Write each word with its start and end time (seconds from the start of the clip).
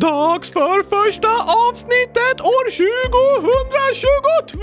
Dags 0.00 0.50
för 0.50 0.82
första 0.82 1.28
avsnittet 1.68 2.40
år 2.40 2.70
2022! 2.70 4.60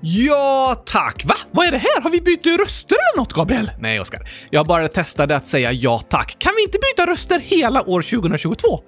Ja, 0.00 0.82
tack! 0.86 1.24
Va? 1.24 1.34
Vad 1.50 1.66
är 1.66 1.70
det 1.70 1.78
här? 1.78 2.00
Har 2.02 2.10
vi 2.10 2.20
bytt 2.20 2.46
röster 2.46 2.94
eller 2.96 3.20
något, 3.22 3.32
Gabriel? 3.32 3.70
Nej, 3.80 4.00
Oskar. 4.00 4.20
Jag 4.50 4.66
bara 4.66 4.88
testade 4.88 5.36
att 5.36 5.48
säga 5.48 5.72
ja, 5.72 6.02
tack. 6.08 6.36
Kan 6.38 6.52
vi 6.56 6.62
inte 6.62 6.78
byta 6.78 7.10
röster 7.10 7.40
hela 7.40 7.82
år 7.82 8.02
2022? 8.02 8.80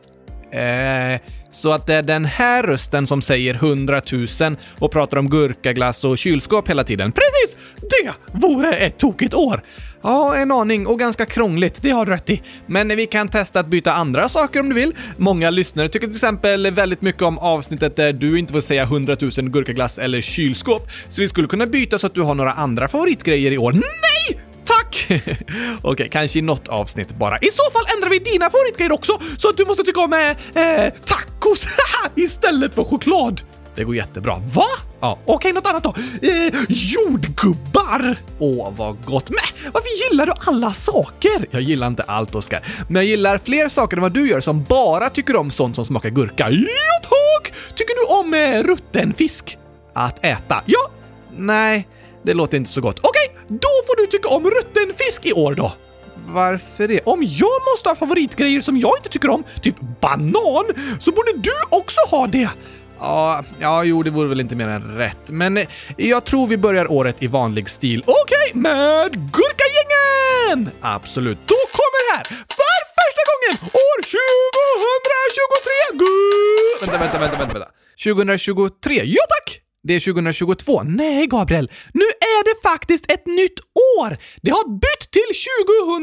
Eh, 0.53 1.21
så 1.51 1.73
att 1.73 1.87
det 1.87 1.95
är 1.95 2.03
den 2.03 2.25
här 2.25 2.63
rösten 2.63 3.07
som 3.07 3.23
säger 3.23 3.55
100 3.55 4.01
000 4.13 4.57
och 4.79 4.93
pratar 4.93 5.17
om 5.17 5.31
gurkaglass 5.31 6.05
och 6.05 6.19
kylskåp 6.19 6.69
hela 6.69 6.85
tiden. 6.85 7.13
Precis! 7.13 7.57
Det 7.81 8.13
vore 8.33 8.77
ett 8.77 8.99
tokigt 8.99 9.35
år! 9.35 9.63
Ja, 10.03 10.37
en 10.37 10.53
aning 10.53 10.87
och 10.87 10.99
ganska 10.99 11.27
krångligt, 11.27 11.83
det 11.83 11.91
har 11.91 12.07
du 12.07 12.13
rätt 12.13 12.31
i. 12.31 12.43
Men 12.67 12.89
vi 12.89 13.07
kan 13.07 13.29
testa 13.29 13.61
att 13.61 13.67
byta 13.67 13.93
andra 13.93 14.29
saker 14.29 14.61
om 14.61 14.69
du 14.69 14.75
vill. 14.75 14.95
Många 15.17 15.51
lyssnare 15.51 15.89
tycker 15.89 16.07
till 16.07 16.17
exempel 16.17 16.71
väldigt 16.71 17.03
mycket 17.03 17.23
om 17.23 17.39
avsnittet 17.39 17.97
där 17.97 18.13
du 18.13 18.39
inte 18.39 18.53
får 18.53 18.61
säga 18.61 18.83
100 18.83 19.17
000 19.21 19.31
gurkaglass 19.31 19.99
eller 19.99 20.21
kylskåp. 20.21 20.91
Så 21.09 21.23
vi 21.23 21.29
skulle 21.29 21.49
kunna 21.49 21.67
byta 21.67 21.99
så 21.99 22.07
att 22.07 22.15
du 22.15 22.23
har 22.23 22.35
några 22.35 22.53
andra 22.53 22.89
favoritgrejer 22.89 23.51
i 23.51 23.59
år. 23.59 23.73
Nej! 23.73 24.42
Tack! 24.65 25.09
Okej, 25.83 26.09
kanske 26.13 26.39
i 26.39 26.43
något 26.43 26.69
avsnitt 26.69 27.19
bara. 27.19 27.39
I 27.39 27.51
så 27.51 27.63
fall 27.73 27.85
ändrar 27.97 28.11
vi 28.11 28.19
dina 28.19 28.51
favoritgrejer 28.51 28.93
också, 28.93 29.19
så 29.39 29.49
att 29.49 29.57
du 29.57 29.65
måste 29.65 29.83
tycka 29.83 30.01
om 30.01 30.13
eh, 30.13 30.63
eh 30.63 30.93
tacos 31.05 31.67
istället 32.15 32.75
för 32.75 32.85
choklad. 32.85 33.43
Det 33.75 33.85
går 33.85 33.97
jättebra. 33.97 34.43
Va? 34.55 34.67
Ja, 35.01 35.19
okej, 35.25 35.35
okay, 35.35 35.53
något 35.53 35.69
annat 35.69 35.83
då. 35.83 35.95
Eh, 36.29 36.55
jordgubbar! 36.69 38.17
Åh, 38.39 38.73
vad 38.77 39.05
gott. 39.05 39.31
Men 39.31 39.73
varför 39.73 40.11
gillar 40.11 40.27
du 40.27 40.33
alla 40.47 40.73
saker? 40.73 41.47
Jag 41.51 41.63
gillar 41.63 41.87
inte 41.87 42.03
allt, 42.03 42.35
Oskar. 42.35 42.67
Men 42.89 42.97
jag 42.97 43.05
gillar 43.05 43.41
fler 43.45 43.69
saker 43.69 43.97
än 43.97 44.03
vad 44.03 44.13
du 44.13 44.29
gör 44.29 44.41
som 44.41 44.65
bara 44.65 45.11
tycker 45.11 45.37
om 45.37 45.51
sånt 45.51 45.77
som 45.77 45.85
smakar 45.85 46.11
gurka. 46.11 46.51
Ja, 46.51 47.01
tack! 47.03 47.55
Tycker 47.75 47.95
du 47.95 48.21
om 48.21 48.35
eh, 48.35 48.63
rutten 48.63 49.13
fisk? 49.15 49.59
Att 49.95 50.25
äta? 50.25 50.63
Ja. 50.67 50.91
Nej, 51.37 51.89
det 52.23 52.35
låter 52.35 52.57
inte 52.57 52.71
så 52.71 52.81
gott. 52.81 52.99
Okej, 53.03 53.29
okay, 53.31 53.57
då 53.59 53.69
får 53.87 53.97
du 53.97 54.07
tycka 54.07 54.29
om 54.29 54.51
rutten 54.51 54.93
fisk 54.99 55.27
i 55.27 55.33
år 55.33 55.55
då. 55.55 55.73
Varför 56.27 56.89
det? 56.89 57.01
Om 57.05 57.23
jag 57.23 57.63
måste 57.73 57.89
ha 57.89 57.97
favoritgrejer 57.97 58.61
som 58.61 58.77
jag 58.77 58.99
inte 58.99 59.09
tycker 59.09 59.31
om, 59.31 59.45
typ 59.63 59.77
banan, 60.01 60.65
så 60.99 61.13
borde 61.13 61.33
du 61.33 61.55
också 61.71 62.01
ha 62.11 62.27
det. 62.27 62.49
Ja, 62.99 63.45
ja, 63.61 63.85
jo, 63.85 64.03
det 64.03 64.11
vore 64.11 64.29
väl 64.29 64.41
inte 64.41 64.57
mer 64.57 64.69
än 64.69 64.97
rätt. 64.97 65.31
Men 65.31 65.57
eh, 65.57 65.67
jag 65.97 66.25
tror 66.25 66.47
vi 66.47 66.57
börjar 66.57 66.93
året 66.93 67.23
i 67.23 67.27
vanlig 67.27 67.69
stil. 67.71 68.05
Okej, 68.07 68.51
okay, 68.51 68.61
med 68.61 69.13
Gurkagängen! 69.13 70.71
Absolut. 70.81 71.39
Då 71.47 71.55
kommer 71.79 72.17
här, 72.17 72.25
för 72.25 72.79
första 72.99 73.23
gången, 73.31 73.71
år 73.73 73.99
2023! 75.63 75.99
Gu 75.99 76.87
vänta, 76.87 76.99
vänta, 76.99 77.19
vänta, 77.19 77.39
vänta, 77.39 77.55
vänta. 77.55 77.69
2023? 78.05 79.03
Ja 79.05 79.23
tack! 79.29 79.62
Det 79.83 79.95
är 79.95 80.01
2022. 80.01 80.83
Nej, 80.83 81.27
Gabriel. 81.27 81.71
Nu 81.93 82.05
är 82.05 82.45
det 82.45 82.69
faktiskt 82.69 83.13
ett 83.13 83.27
nytt 83.27 83.61
år! 84.01 84.17
Det 84.43 84.51
har 84.51 84.69
bytt 84.69 85.11
till 85.11 85.33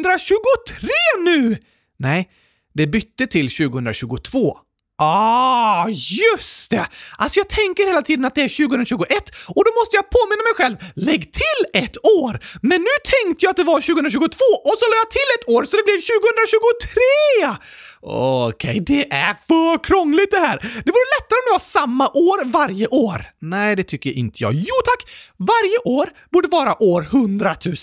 2023 0.03 0.89
nu! 1.25 1.57
Nej, 1.97 2.29
det 2.73 2.87
bytte 2.87 3.27
till 3.27 3.49
2022. 3.49 4.57
Ah, 5.01 5.87
just 5.89 6.71
det! 6.71 6.85
Alltså 7.17 7.39
jag 7.39 7.49
tänker 7.49 7.87
hela 7.87 8.01
tiden 8.01 8.25
att 8.25 8.35
det 8.35 8.41
är 8.41 8.67
2021 8.67 9.09
och 9.55 9.63
då 9.65 9.71
måste 9.79 9.95
jag 9.99 10.05
påminna 10.17 10.43
mig 10.47 10.55
själv, 10.59 10.77
lägg 10.95 11.21
till 11.33 11.61
ett 11.83 11.97
år! 12.21 12.33
Men 12.61 12.81
nu 12.81 12.95
tänkte 13.13 13.45
jag 13.45 13.51
att 13.51 13.57
det 13.57 13.63
var 13.63 13.81
2022 13.81 14.45
och 14.69 14.75
så 14.79 14.85
la 14.91 14.95
jag 15.03 15.11
till 15.17 15.29
ett 15.37 15.45
år 15.55 15.63
så 15.63 15.77
det 15.77 15.83
blev 15.83 15.99
2023! 15.99 17.69
Okej, 18.01 18.69
okay, 18.69 18.79
det 18.79 19.13
är 19.13 19.33
för 19.47 19.83
krångligt 19.83 20.31
det 20.31 20.43
här! 20.47 20.57
Det 20.85 20.91
vore 20.95 21.09
lättare 21.15 21.39
om 21.41 21.45
det 21.47 21.51
var 21.51 21.59
samma 21.79 22.07
år 22.07 22.45
varje 22.45 22.87
år. 22.87 23.19
Nej, 23.39 23.75
det 23.75 23.83
tycker 23.83 24.11
inte 24.11 24.43
jag. 24.43 24.53
Jo 24.53 24.75
tack! 24.85 25.01
Varje 25.37 25.77
år 25.85 26.09
borde 26.31 26.47
vara 26.47 26.83
år 26.83 27.01
100 27.01 27.55
000. 27.65 27.75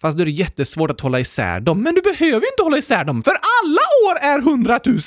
Fast 0.00 0.18
då 0.18 0.22
är 0.22 0.26
det 0.26 0.30
jättesvårt 0.30 0.90
att 0.90 1.00
hålla 1.00 1.20
isär 1.20 1.60
dem. 1.60 1.82
Men 1.82 1.94
du 1.94 2.00
behöver 2.00 2.40
ju 2.40 2.50
inte 2.52 2.62
hålla 2.62 2.78
isär 2.78 3.04
dem, 3.04 3.22
för 3.22 3.32
alla 3.32 3.80
år 4.06 4.18
är 4.20 4.38
100 4.38 4.80
000! 4.86 4.98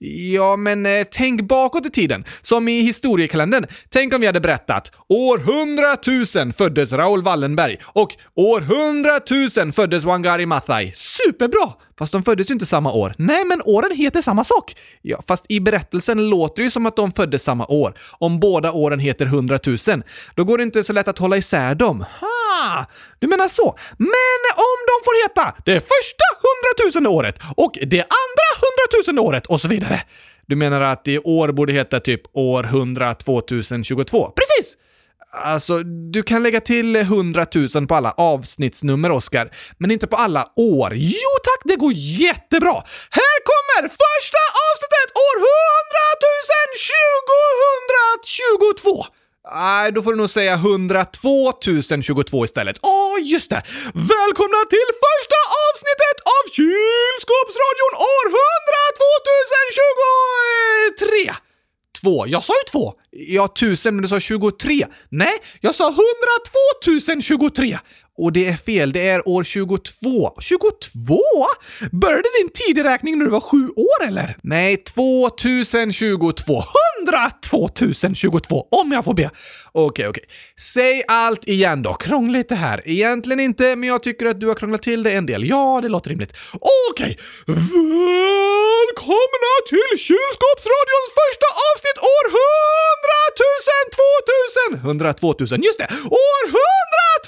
Ja, 0.00 0.56
men 0.56 0.86
eh, 0.86 1.06
tänk 1.10 1.42
bakåt 1.42 1.86
i 1.86 1.90
tiden. 1.90 2.24
Som 2.40 2.68
i 2.68 2.80
historiekalendern. 2.80 3.66
Tänk 3.90 4.14
om 4.14 4.20
vi 4.20 4.26
hade 4.26 4.40
berättat 4.40 4.92
år 5.08 5.38
hundratusen 5.38 6.52
föddes 6.52 6.92
Raoul 6.92 7.22
Wallenberg 7.22 7.76
och 7.82 8.16
år 8.34 8.60
hundratusen 8.60 9.72
föddes 9.72 10.04
Wangari 10.04 10.46
Maathai. 10.46 10.92
Superbra! 10.94 11.72
Fast 11.98 12.12
de 12.12 12.22
föddes 12.22 12.50
ju 12.50 12.52
inte 12.52 12.66
samma 12.66 12.92
år. 12.92 13.14
Nej, 13.18 13.44
men 13.44 13.62
åren 13.64 13.96
heter 13.96 14.22
samma 14.22 14.44
sak. 14.44 14.76
Ja, 15.02 15.22
fast 15.28 15.46
i 15.48 15.60
berättelsen 15.60 16.28
låter 16.28 16.62
det 16.62 16.64
ju 16.64 16.70
som 16.70 16.86
att 16.86 16.96
de 16.96 17.12
föddes 17.12 17.42
samma 17.42 17.66
år. 17.66 17.94
Om 18.18 18.40
båda 18.40 18.72
åren 18.72 18.98
heter 18.98 19.26
100 19.26 19.58
000. 19.66 19.76
Då 20.34 20.44
går 20.44 20.58
det 20.58 20.62
inte 20.64 20.84
så 20.84 20.92
lätt 20.92 21.08
att 21.08 21.18
hålla 21.18 21.36
isär 21.36 21.74
dem. 21.74 22.04
Ha! 22.20 22.37
Du 23.18 23.26
menar 23.26 23.48
så. 23.48 23.78
Men 23.98 24.42
om 24.56 24.78
de 24.90 25.04
får 25.04 25.22
heta 25.22 25.54
det 25.64 25.80
första 25.80 26.24
hundratusende 26.44 27.08
året 27.08 27.38
och 27.56 27.72
det 27.72 28.00
andra 28.00 28.48
hundratusende 28.62 29.20
året 29.20 29.46
och 29.46 29.60
så 29.60 29.68
vidare. 29.68 30.00
Du 30.46 30.56
menar 30.56 30.80
att 30.80 31.08
i 31.08 31.18
år 31.18 31.52
borde 31.52 31.72
heta 31.72 32.00
typ 32.00 32.22
år 32.32 32.64
100 32.64 33.14
2022? 33.14 34.32
Precis! 34.36 34.76
Alltså, 35.30 35.78
du 36.12 36.22
kan 36.22 36.42
lägga 36.42 36.60
till 36.60 36.96
100 36.96 37.46
000 37.74 37.86
på 37.86 37.94
alla 37.94 38.12
avsnittsnummer, 38.12 39.10
Oskar, 39.10 39.50
men 39.78 39.90
inte 39.90 40.06
på 40.06 40.16
alla 40.16 40.48
år. 40.56 40.92
Jo 40.94 41.30
tack, 41.44 41.60
det 41.64 41.76
går 41.76 41.92
jättebra! 41.94 42.74
Här 43.10 43.36
kommer 43.50 43.82
första 43.88 44.42
avsnittet 44.68 45.08
år 45.28 45.36
100 45.38 45.48
2022! 49.04 49.17
Nej, 49.54 49.92
då 49.92 50.02
får 50.02 50.10
du 50.12 50.18
nog 50.18 50.30
säga 50.30 50.54
102 50.54 51.52
022 52.02 52.44
istället. 52.44 52.78
Åh, 52.82 52.90
oh, 52.90 53.26
just 53.32 53.50
det! 53.50 53.62
Välkomna 53.94 54.60
till 54.74 54.90
första 55.04 55.38
avsnittet 55.66 56.16
av 56.36 56.42
Kylskåpsradion 56.56 57.94
år 58.16 58.26
102 58.28 59.04
023! 60.98 61.34
Två. 62.00 62.26
Jag 62.26 62.44
sa 62.44 62.52
ju 62.52 62.70
två! 62.72 62.92
Ja, 63.10 63.48
tusen, 63.48 63.94
men 63.94 64.02
du 64.02 64.08
sa 64.08 64.20
23. 64.20 64.86
Nej, 65.08 65.34
jag 65.60 65.74
sa 65.74 65.84
102 65.88 67.22
023! 67.22 67.78
Och 68.18 68.32
det 68.32 68.46
är 68.46 68.56
fel, 68.56 68.92
det 68.92 69.08
är 69.08 69.28
år 69.28 69.44
22. 69.44 70.30
22? 70.40 71.20
Började 71.92 72.28
din 72.40 72.50
tideräkning 72.54 73.18
när 73.18 73.24
du 73.24 73.30
var 73.30 73.40
sju 73.40 73.68
år 73.68 74.06
eller? 74.06 74.36
Nej, 74.42 74.76
2022 74.76 76.62
andra 77.12 77.30
2022, 77.50 78.66
om 78.70 78.92
jag 78.92 79.04
får 79.04 79.14
be. 79.14 79.30
Okej, 79.72 80.08
okej. 80.08 80.24
Säg 80.74 81.02
allt 81.08 81.48
igen 81.48 81.82
då. 81.82 81.94
Krångligt 81.94 82.48
det 82.48 82.54
här. 82.54 82.82
Egentligen 82.84 83.40
inte, 83.40 83.76
men 83.76 83.88
jag 83.88 84.02
tycker 84.02 84.26
att 84.26 84.40
du 84.40 84.46
har 84.46 84.54
krånglat 84.54 84.82
till 84.82 85.02
det 85.02 85.12
en 85.12 85.26
del. 85.26 85.48
Ja, 85.48 85.80
det 85.82 85.88
låter 85.88 86.10
rimligt. 86.10 86.36
Okej. 86.90 87.18
Välkomna 87.46 89.52
till 89.70 89.90
Kylskåpsradions 90.06 91.10
första 91.20 91.46
avsnitt 91.68 91.98
år 92.16 92.24
100 92.28 92.38
000 93.38 93.48
2000! 94.70 94.84
102 94.84 95.34
000, 95.38 95.64
just 95.64 95.78
det! 95.78 95.88
År 96.10 96.44
100 96.46 96.58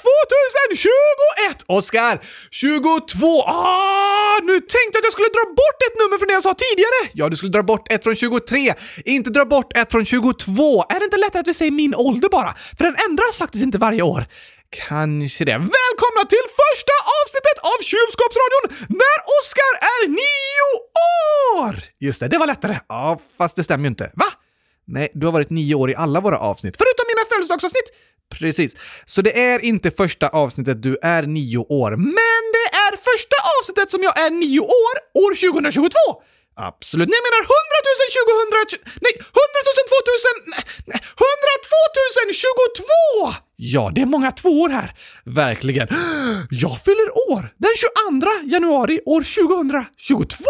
2021! 0.01 1.63
Oskar! 1.67 2.21
22! 2.51 3.41
Ah, 3.41 4.39
nu 4.43 4.59
tänkte 4.59 4.93
jag 4.93 5.01
att 5.01 5.03
jag 5.03 5.13
skulle 5.13 5.27
dra 5.27 5.45
bort 5.61 5.79
ett 5.87 5.95
nummer 6.01 6.17
från 6.17 6.27
det 6.27 6.33
jag 6.33 6.43
sa 6.43 6.53
tidigare! 6.53 6.99
Ja, 7.13 7.29
du 7.29 7.35
skulle 7.35 7.51
dra 7.51 7.63
bort 7.63 7.91
ett 7.91 8.03
från 8.03 8.15
23, 8.15 8.73
inte 9.05 9.29
dra 9.29 9.45
bort 9.45 9.70
ett 9.75 9.91
från 9.91 10.05
22. 10.05 10.85
Är 10.89 10.99
det 10.99 11.05
inte 11.05 11.17
lättare 11.17 11.39
att 11.39 11.47
vi 11.47 11.53
säger 11.53 11.71
min 11.71 11.95
ålder 11.95 12.29
bara? 12.29 12.53
För 12.77 12.83
den 12.83 12.95
ändras 13.09 13.37
faktiskt 13.37 13.63
inte 13.63 13.77
varje 13.77 14.01
år. 14.01 14.25
Kanske 14.87 15.45
det. 15.45 15.51
Välkomna 15.51 16.23
till 16.29 16.47
första 16.63 16.95
avsnittet 17.19 17.57
av 17.71 17.77
Kylskåpsradion 17.91 18.65
när 18.89 19.17
Oskar 19.37 19.73
är 19.95 20.07
nio 20.07 20.63
år! 21.59 21.83
Just 21.99 22.19
det, 22.19 22.27
det 22.27 22.37
var 22.37 22.47
lättare. 22.47 22.79
Ja, 22.89 23.21
fast 23.37 23.55
det 23.55 23.63
stämmer 23.63 23.83
ju 23.83 23.87
inte. 23.87 24.11
Va? 24.13 24.25
Nej, 24.87 25.11
du 25.13 25.25
har 25.25 25.33
varit 25.33 25.49
nio 25.49 25.75
år 25.75 25.91
i 25.91 25.95
alla 25.95 26.19
våra 26.19 26.39
avsnitt, 26.39 26.77
förutom 26.77 27.05
mina 27.07 27.25
födelsedagsavsnitt. 27.29 27.89
Precis. 28.31 28.75
Så 29.05 29.21
det 29.21 29.39
är 29.39 29.65
inte 29.65 29.91
första 29.91 30.27
avsnittet 30.27 30.83
du 30.83 30.97
är 31.01 31.23
nio 31.23 31.57
år, 31.57 31.91
men 31.97 32.41
det 32.55 32.77
är 32.77 32.91
första 32.91 33.35
avsnittet 33.59 33.91
som 33.91 34.03
jag 34.03 34.19
är 34.19 34.29
nio 34.29 34.59
år, 34.59 34.95
år 35.25 35.51
2022! 35.51 35.97
Absolut. 36.55 37.07
Nej, 37.09 37.17
jag 37.19 37.25
menar 37.27 37.43
100 37.43 37.77
000 37.87 38.51
2000... 38.51 38.79
Nej, 39.05 39.13
100 39.15 39.59
000 39.67 39.91
2000... 39.97 40.61
Nej, 40.91 40.99
102 41.25 41.81
022! 42.33 43.37
Ja, 43.55 43.91
det 43.95 44.01
är 44.01 44.05
många 44.05 44.31
tvåor 44.31 44.69
här. 44.69 44.93
Verkligen. 45.25 45.87
Jag 46.49 46.75
fyller 46.85 47.09
år 47.31 47.53
den 47.57 47.71
22 47.77 48.31
januari 48.55 49.01
år 49.05 49.21
2022! 49.21 50.45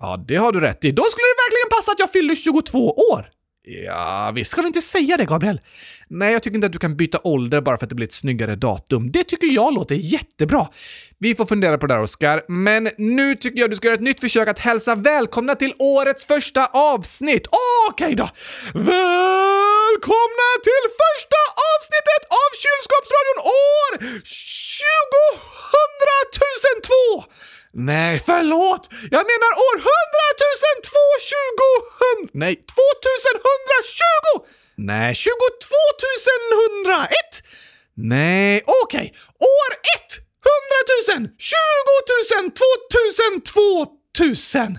Ja, 0.00 0.24
det 0.28 0.36
har 0.36 0.52
du 0.52 0.60
rätt 0.60 0.84
i. 0.84 0.90
Då 0.92 1.02
skulle 1.02 1.26
det 1.32 1.38
verkligen 1.44 1.70
passa 1.76 1.92
att 1.92 1.98
jag 1.98 2.10
fyller 2.10 2.34
22 2.34 2.90
år. 3.12 3.22
Ja, 3.64 4.32
visst 4.34 4.50
ska 4.50 4.60
du 4.60 4.66
inte 4.66 4.82
säga 4.82 5.16
det, 5.16 5.24
Gabriel. 5.24 5.60
Nej, 6.08 6.32
jag 6.32 6.42
tycker 6.42 6.54
inte 6.54 6.66
att 6.66 6.72
du 6.72 6.78
kan 6.78 6.96
byta 6.96 7.20
ålder 7.24 7.60
bara 7.60 7.78
för 7.78 7.86
att 7.86 7.88
det 7.88 7.94
blir 7.94 8.06
ett 8.06 8.12
snyggare 8.12 8.56
datum. 8.56 9.12
Det 9.12 9.24
tycker 9.24 9.46
jag 9.46 9.74
låter 9.74 9.94
jättebra. 9.94 10.66
Vi 11.18 11.34
får 11.34 11.46
fundera 11.46 11.78
på 11.78 11.86
det 11.86 11.94
där, 11.94 12.02
Oskar. 12.02 12.44
Men 12.48 12.90
nu 12.98 13.36
tycker 13.36 13.60
jag 13.60 13.70
du 13.70 13.76
ska 13.76 13.86
göra 13.86 13.94
ett 13.94 14.00
nytt 14.00 14.20
försök 14.20 14.48
att 14.48 14.58
hälsa 14.58 14.94
välkomna 14.94 15.54
till 15.54 15.74
årets 15.78 16.26
första 16.26 16.66
avsnitt. 16.66 17.46
Okej 17.90 18.14
då! 18.14 18.28
Välkomna 18.74 20.48
till 20.68 20.84
första 21.02 21.40
avsnittet 21.72 22.22
av 22.42 22.50
Kylskåpsradion 22.62 23.38
år 23.68 23.90
2002! 27.18 27.32
Nej, 27.74 28.18
förlåt! 28.18 28.88
Jag 29.10 29.24
menar 29.32 29.52
år 29.66 29.76
100 29.76 29.88
002 30.82 30.98
20... 31.20 32.38
Nej, 32.38 32.54
2120! 32.56 34.46
Nej, 34.76 35.14
22101! 35.14 37.08
Nej, 37.94 38.62
okej. 38.84 38.98
Okay. 38.98 39.08
År 39.60 39.72
1! 39.96 40.18
100 41.16 41.20
000! 41.20 41.30
20 41.38 41.56
000! 42.40 42.50
2000! 42.50 43.40
2000! 44.12 44.78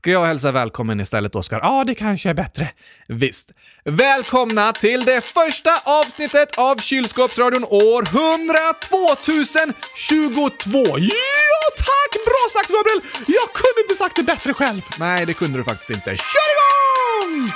Ska 0.00 0.10
jag 0.10 0.24
hälsa 0.26 0.52
välkommen 0.52 1.00
istället, 1.00 1.34
Oskar? 1.34 1.60
Ja, 1.62 1.84
det 1.84 1.94
kanske 1.94 2.30
är 2.30 2.34
bättre. 2.34 2.70
Visst. 3.08 3.52
Välkomna 3.84 4.72
till 4.72 5.04
det 5.04 5.20
första 5.20 5.70
avsnittet 5.84 6.58
av 6.58 6.76
Kylskåpsradion 6.76 7.64
år 7.64 8.02
100 8.02 8.58
2022! 8.90 10.78
Ja, 10.98 11.62
tack! 11.76 12.12
Bra 12.26 12.44
sagt, 12.52 12.68
Gabriel! 12.68 13.00
Jag 13.26 13.52
kunde 13.52 13.80
inte 13.82 13.94
sagt 13.94 14.16
det 14.16 14.22
bättre 14.22 14.54
själv. 14.54 14.80
Nej, 14.98 15.26
det 15.26 15.34
kunde 15.34 15.58
du 15.58 15.64
faktiskt 15.64 15.90
inte. 15.90 16.16
Kör 16.16 16.50
igång! 16.54 17.50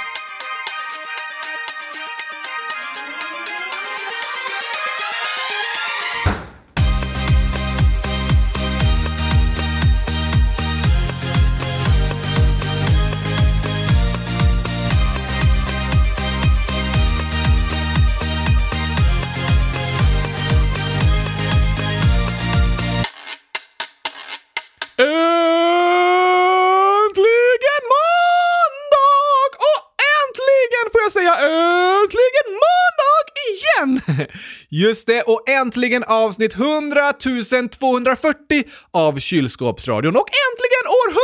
Just 34.69 35.06
det, 35.06 35.22
och 35.22 35.49
äntligen 35.49 36.05
avsnitt 36.05 36.55
100 36.55 37.12
240 37.70 38.64
av 38.90 39.19
Kylskåpsradion 39.19 40.16
och 40.16 40.28
äntligen 40.46 40.84
år 41.00 41.08
100 41.08 41.20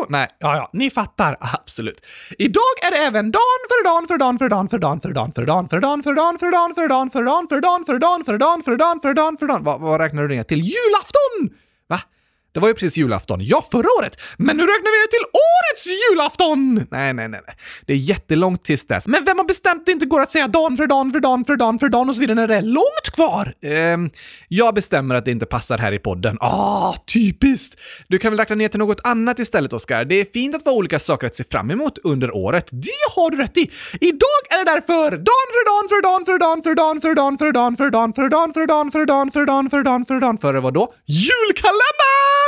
220! 0.00 0.06
Nej, 0.08 0.28
ja, 0.38 0.56
ja, 0.56 0.70
ni 0.72 0.90
fattar. 0.90 1.36
Absolut. 1.40 2.06
Idag 2.38 2.62
är 2.86 2.90
det 2.90 2.96
även 2.96 3.30
dan 3.30 3.40
för 3.68 3.84
dan 3.84 4.08
för 4.08 4.18
dan 4.18 4.38
för 4.38 4.48
dan 4.48 4.68
för 4.68 4.78
dan 4.78 5.02
för 5.02 5.10
dan 5.10 5.32
för 5.32 5.44
dan 5.46 5.68
för 5.68 5.80
dan 5.80 6.02
för 6.02 6.12
dan 6.12 6.38
för 6.38 6.42
dan 6.50 6.74
för 6.74 6.82
dan 6.86 7.10
för 7.10 7.20
dan 7.20 7.44
för 7.44 7.60
dan 7.60 7.84
för 7.84 7.98
dan 7.98 8.24
för 8.24 8.38
dan 8.38 8.62
för 8.62 8.76
dan 8.76 9.00
för 9.00 9.14
dan 9.14 9.36
för 9.36 9.46
dan 9.46 9.64
Vad 9.64 10.00
räknar 10.00 10.22
du 10.22 10.28
ner 10.28 10.42
till? 10.42 10.58
Julafton! 10.58 11.65
Det 12.56 12.60
var 12.60 12.68
ju 12.68 12.74
precis 12.74 12.96
julafton. 12.96 13.38
Ja, 13.42 13.64
förra 13.70 13.86
året! 13.98 14.20
Men 14.36 14.56
nu 14.56 14.62
räknar 14.62 15.02
vi 15.02 15.08
till 15.10 15.26
årets 15.32 15.86
julafton! 16.10 16.86
Nej, 16.90 17.14
nej, 17.14 17.28
nej. 17.28 17.40
Det 17.86 17.92
är 17.92 17.96
jättelångt 17.96 18.62
tills 18.62 18.86
dess. 18.86 19.08
Men 19.08 19.24
vem 19.24 19.38
har 19.38 19.44
bestämt 19.44 19.80
att 19.80 19.86
det 19.86 19.92
inte 19.92 20.06
går 20.06 20.20
att 20.20 20.30
säga 20.30 20.48
dan 20.48 20.76
för 20.76 20.86
dan 20.86 21.12
för 21.12 21.20
dan 21.20 21.44
för 21.44 21.56
dan 21.56 21.78
för 21.78 21.88
dan 21.88 22.08
och 22.08 22.14
så 22.14 22.20
vidare 22.20 22.34
när 22.34 22.46
det 22.46 22.56
är 22.56 22.62
långt 22.62 23.10
kvar? 23.14 23.54
Ehm, 23.62 24.10
jag 24.48 24.74
bestämmer 24.74 25.14
att 25.14 25.24
det 25.24 25.30
inte 25.30 25.46
passar 25.46 25.78
här 25.78 25.92
i 25.92 25.98
podden. 25.98 26.38
Ah, 26.40 26.94
typiskt! 27.12 27.80
Du 28.08 28.18
kan 28.18 28.32
väl 28.32 28.38
räkna 28.38 28.56
ner 28.56 28.68
till 28.68 28.78
något 28.78 29.00
annat 29.04 29.38
istället, 29.38 29.72
Oskar. 29.72 30.04
Det 30.04 30.14
är 30.14 30.24
fint 30.24 30.54
att 30.54 30.64
vara 30.64 30.76
olika 30.76 30.98
saker 30.98 31.26
att 31.26 31.36
se 31.36 31.44
fram 31.44 31.70
emot 31.70 31.98
under 32.04 32.36
året. 32.36 32.68
Det 32.72 33.14
har 33.14 33.30
du 33.30 33.36
rätt 33.36 33.56
i! 33.56 33.70
Idag 34.00 34.40
är 34.50 34.64
det 34.64 34.70
därför 34.70 35.10
dan 35.10 35.46
för 35.54 35.64
dan 35.70 35.88
för 35.88 36.02
dan 36.02 36.24
för 36.24 36.38
dan 36.38 36.62
för 36.62 36.74
dan 36.74 37.00
för 37.00 37.14
dan 37.14 37.36
för 37.36 37.50
dan 37.50 37.76
för 37.76 37.90
dan 37.90 38.12
för 38.12 38.28
dan 38.28 38.52
för 38.52 38.66
dan 38.66 38.90
för 38.90 39.06
dan 39.06 39.30
för 39.30 39.46
dan 39.46 39.70
för 39.70 39.82
dan 39.82 40.04
för 40.04 40.20
dan 40.20 40.38
för 40.38 40.54
vadå? 40.54 40.92
Julkalendern! 41.06 42.45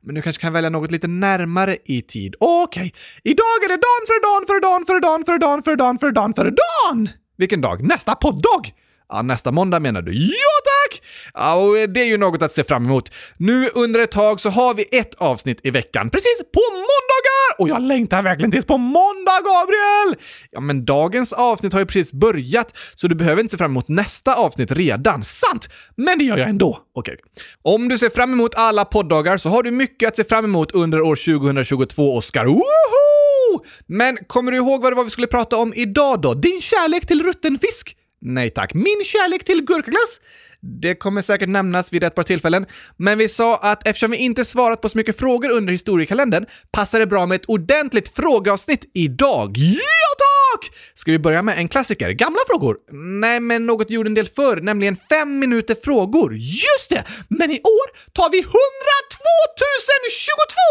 Men 0.00 0.14
du 0.14 0.22
kanske 0.22 0.42
kan 0.42 0.52
välja 0.52 0.70
något 0.70 0.90
lite 0.90 1.06
närmare 1.06 1.76
i 1.84 2.02
tid. 2.02 2.34
Okej, 2.40 2.80
okay. 2.80 2.92
idag 3.22 3.64
är 3.64 3.68
det 3.68 3.74
dan 3.74 4.02
för 4.06 4.22
dan 4.22 4.46
för 4.46 4.60
dan 4.60 4.86
för 4.86 5.00
dan 5.00 5.24
för 5.24 5.38
dan 5.38 5.62
för 5.62 5.76
dan 5.76 5.98
för 5.98 6.12
dan 6.12 6.34
för 6.34 6.44
dan! 6.50 7.08
Vilken 7.36 7.60
dag? 7.60 7.82
Nästa 7.82 8.14
poddag! 8.14 8.72
Ja, 9.08 9.22
nästa 9.22 9.52
måndag 9.52 9.80
menar 9.80 10.02
du? 10.02 10.12
Ja 10.12 10.56
tack! 10.64 11.02
Ja, 11.34 11.54
och 11.54 11.74
det 11.88 12.00
är 12.00 12.04
ju 12.04 12.18
något 12.18 12.42
att 12.42 12.52
se 12.52 12.64
fram 12.64 12.84
emot. 12.84 13.14
Nu 13.36 13.68
under 13.74 14.00
ett 14.00 14.10
tag 14.10 14.40
så 14.40 14.50
har 14.50 14.74
vi 14.74 14.98
ett 14.98 15.14
avsnitt 15.14 15.60
i 15.62 15.70
veckan, 15.70 16.10
precis 16.10 16.38
på 16.54 16.60
måndagar! 16.72 17.58
Och 17.58 17.68
jag 17.68 17.82
längtar 17.82 18.22
verkligen 18.22 18.50
tills 18.50 18.66
på 18.66 18.78
måndag, 18.78 19.40
Gabriel! 19.44 20.16
Ja, 20.50 20.60
men 20.60 20.84
dagens 20.84 21.32
avsnitt 21.32 21.72
har 21.72 21.80
ju 21.80 21.86
precis 21.86 22.12
börjat, 22.12 22.76
så 22.94 23.08
du 23.08 23.14
behöver 23.14 23.42
inte 23.42 23.52
se 23.52 23.58
fram 23.58 23.70
emot 23.70 23.88
nästa 23.88 24.34
avsnitt 24.34 24.72
redan. 24.72 25.24
Sant! 25.24 25.68
Men 25.96 26.18
det 26.18 26.24
gör 26.24 26.38
jag 26.38 26.48
ändå. 26.48 26.80
Okej. 26.94 27.14
Okay. 27.14 27.24
Om 27.62 27.88
du 27.88 27.98
ser 27.98 28.10
fram 28.10 28.32
emot 28.32 28.54
alla 28.54 28.84
poddagar 28.84 29.36
så 29.36 29.48
har 29.48 29.62
du 29.62 29.70
mycket 29.70 30.08
att 30.08 30.16
se 30.16 30.24
fram 30.24 30.44
emot 30.44 30.72
under 30.72 31.00
år 31.00 31.38
2022, 31.38 32.16
Oscar. 32.16 32.44
Woho! 32.44 33.64
Men 33.86 34.18
kommer 34.26 34.52
du 34.52 34.58
ihåg 34.58 34.82
vad 34.82 34.92
det 34.92 34.96
var 34.96 35.04
vi 35.04 35.10
skulle 35.10 35.26
prata 35.26 35.56
om 35.56 35.74
idag 35.74 36.20
då? 36.20 36.34
Din 36.34 36.60
kärlek 36.60 37.06
till 37.06 37.22
rutten 37.22 37.58
fisk? 37.58 37.96
Nej 38.28 38.50
tack. 38.50 38.74
Min 38.74 39.04
kärlek 39.04 39.44
till 39.44 39.64
gurkaglass? 39.64 40.20
Det 40.60 40.94
kommer 40.94 41.22
säkert 41.22 41.48
nämnas 41.48 41.92
vid 41.92 42.04
ett 42.04 42.14
par 42.14 42.22
tillfällen, 42.22 42.66
men 42.96 43.18
vi 43.18 43.28
sa 43.28 43.56
att 43.56 43.86
eftersom 43.88 44.10
vi 44.10 44.16
inte 44.16 44.44
svarat 44.44 44.80
på 44.80 44.88
så 44.88 44.98
mycket 44.98 45.18
frågor 45.18 45.50
under 45.50 45.72
historiekalendern 45.72 46.46
passar 46.72 46.98
det 46.98 47.06
bra 47.06 47.26
med 47.26 47.36
ett 47.36 47.44
ordentligt 47.44 48.08
frågeavsnitt 48.08 48.90
idag. 48.94 49.56
Ja 49.56 50.12
tack! 50.18 50.70
Ska 50.94 51.12
vi 51.12 51.18
börja 51.18 51.42
med 51.42 51.58
en 51.58 51.68
klassiker? 51.68 52.10
Gamla 52.10 52.40
frågor? 52.46 52.76
Nej, 53.20 53.40
men 53.40 53.66
något 53.66 53.90
vi 53.90 53.94
gjorde 53.94 54.08
en 54.08 54.14
del 54.14 54.28
förr, 54.28 54.60
nämligen 54.60 54.96
fem 55.08 55.38
minuter 55.38 55.76
frågor. 55.84 56.34
Just 56.34 56.90
det! 56.90 57.04
Men 57.28 57.50
i 57.50 57.60
år 57.60 58.12
tar 58.12 58.30
vi 58.30 58.38
102 58.38 58.52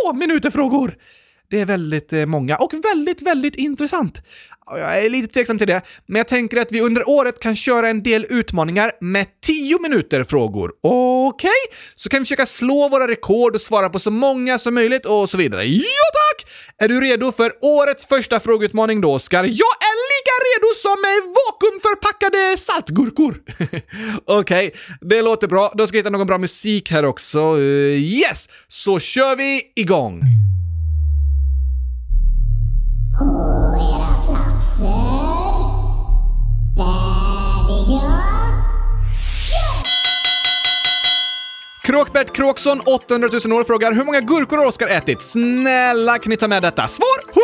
022 0.05 0.13
minuter 0.13 0.49
frågor! 0.49 0.95
Det 1.55 1.61
är 1.61 1.65
väldigt 1.65 2.13
eh, 2.13 2.25
många 2.25 2.55
och 2.55 2.73
väldigt, 2.73 3.21
väldigt 3.21 3.55
intressant. 3.55 4.21
Jag 4.67 5.05
är 5.05 5.09
lite 5.09 5.33
tveksam 5.33 5.57
till 5.57 5.67
det, 5.67 5.81
men 6.05 6.17
jag 6.17 6.27
tänker 6.27 6.57
att 6.57 6.71
vi 6.71 6.81
under 6.81 7.09
året 7.09 7.39
kan 7.39 7.55
köra 7.55 7.89
en 7.89 8.03
del 8.03 8.25
utmaningar 8.29 8.91
med 9.01 9.27
10 9.45 9.79
minuter 9.79 10.23
frågor. 10.23 10.71
Okej? 10.81 11.49
Okay? 11.49 11.77
Så 11.95 12.09
kan 12.09 12.19
vi 12.19 12.25
försöka 12.25 12.45
slå 12.45 12.89
våra 12.89 13.07
rekord 13.07 13.55
och 13.55 13.61
svara 13.61 13.89
på 13.89 13.99
så 13.99 14.11
många 14.11 14.57
som 14.57 14.73
möjligt 14.73 15.05
och 15.05 15.29
så 15.29 15.37
vidare. 15.37 15.65
Ja 15.65 16.05
tack! 16.13 16.51
Är 16.77 16.87
du 16.87 17.01
redo 17.01 17.31
för 17.31 17.53
årets 17.61 18.05
första 18.05 18.39
frågeutmaning 18.39 19.01
då, 19.01 19.13
Oskar? 19.13 19.43
Jag 19.43 19.75
är 19.89 19.95
lika 20.13 20.35
redo 20.47 20.73
som 20.75 20.97
vakuumförpackade 21.35 22.57
saltgurkor! 22.57 23.41
Okej, 24.25 24.67
okay, 24.67 24.71
det 25.01 25.21
låter 25.21 25.47
bra. 25.47 25.73
Då 25.75 25.87
ska 25.87 25.97
jag 25.97 26.03
hitta 26.03 26.09
någon 26.09 26.27
bra 26.27 26.37
musik 26.37 26.91
här 26.91 27.05
också. 27.05 27.39
Eh, 27.39 27.63
yes! 27.97 28.49
Så 28.67 28.99
kör 28.99 29.35
vi 29.35 29.61
igång! 29.75 30.21
Kråkbert 41.95 42.35
Kråksson, 42.35 42.79
800 42.85 43.29
000 43.45 43.59
år, 43.59 43.63
frågar 43.63 43.91
hur 43.93 44.03
många 44.03 44.21
gurkor 44.21 44.57
har 44.57 44.65
Oskar 44.65 44.87
ätit? 44.87 45.21
Snälla 45.21 46.17
kan 46.17 46.29
ni 46.29 46.37
ta 46.37 46.47
med 46.47 46.63
detta? 46.63 46.87
Svar 46.87 47.19
100 47.19 47.35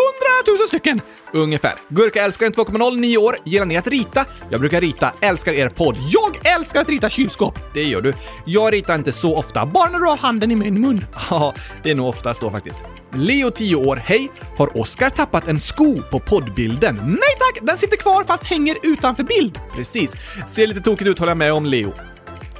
000 0.59 0.67
stycken! 0.67 1.01
Ungefär. 1.33 1.73
Gurka 1.87 2.23
älskar 2.23 2.47
2.0, 2.47 2.99
9 2.99 3.17
år. 3.17 3.35
Gillar 3.45 3.65
ni 3.65 3.77
att 3.77 3.87
rita? 3.87 4.25
Jag 4.49 4.59
brukar 4.59 4.81
rita. 4.81 5.13
Älskar 5.21 5.53
er 5.53 5.69
podd. 5.69 5.97
Jag 6.09 6.53
älskar 6.55 6.81
att 6.81 6.89
rita 6.89 7.09
kylskåp! 7.09 7.59
Det 7.73 7.83
gör 7.83 8.01
du. 8.01 8.13
Jag 8.45 8.73
ritar 8.73 8.95
inte 8.95 9.11
så 9.11 9.35
ofta, 9.37 9.65
bara 9.65 9.89
när 9.89 9.99
du 9.99 10.05
har 10.05 10.17
handen 10.17 10.51
i 10.51 10.55
min 10.55 10.81
mun. 10.81 11.05
Ja, 11.29 11.53
det 11.83 11.91
är 11.91 11.95
nog 11.95 12.07
oftast 12.07 12.41
då 12.41 12.49
faktiskt. 12.49 12.79
Leo, 13.13 13.51
10 13.51 13.75
år. 13.75 13.95
Hej! 13.95 14.31
Har 14.57 14.77
Oskar 14.77 15.09
tappat 15.09 15.47
en 15.47 15.59
sko 15.59 16.01
på 16.11 16.19
poddbilden? 16.19 16.95
Nej 16.95 17.35
tack! 17.39 17.59
Den 17.61 17.77
sitter 17.77 17.97
kvar 17.97 18.23
fast 18.23 18.43
hänger 18.43 18.77
utanför 18.83 19.23
bild. 19.23 19.59
Precis. 19.75 20.15
Ser 20.47 20.67
lite 20.67 20.81
tokigt 20.81 21.07
ut 21.07 21.19
håller 21.19 21.31
jag 21.31 21.37
med 21.37 21.53
om 21.53 21.65
Leo. 21.65 21.93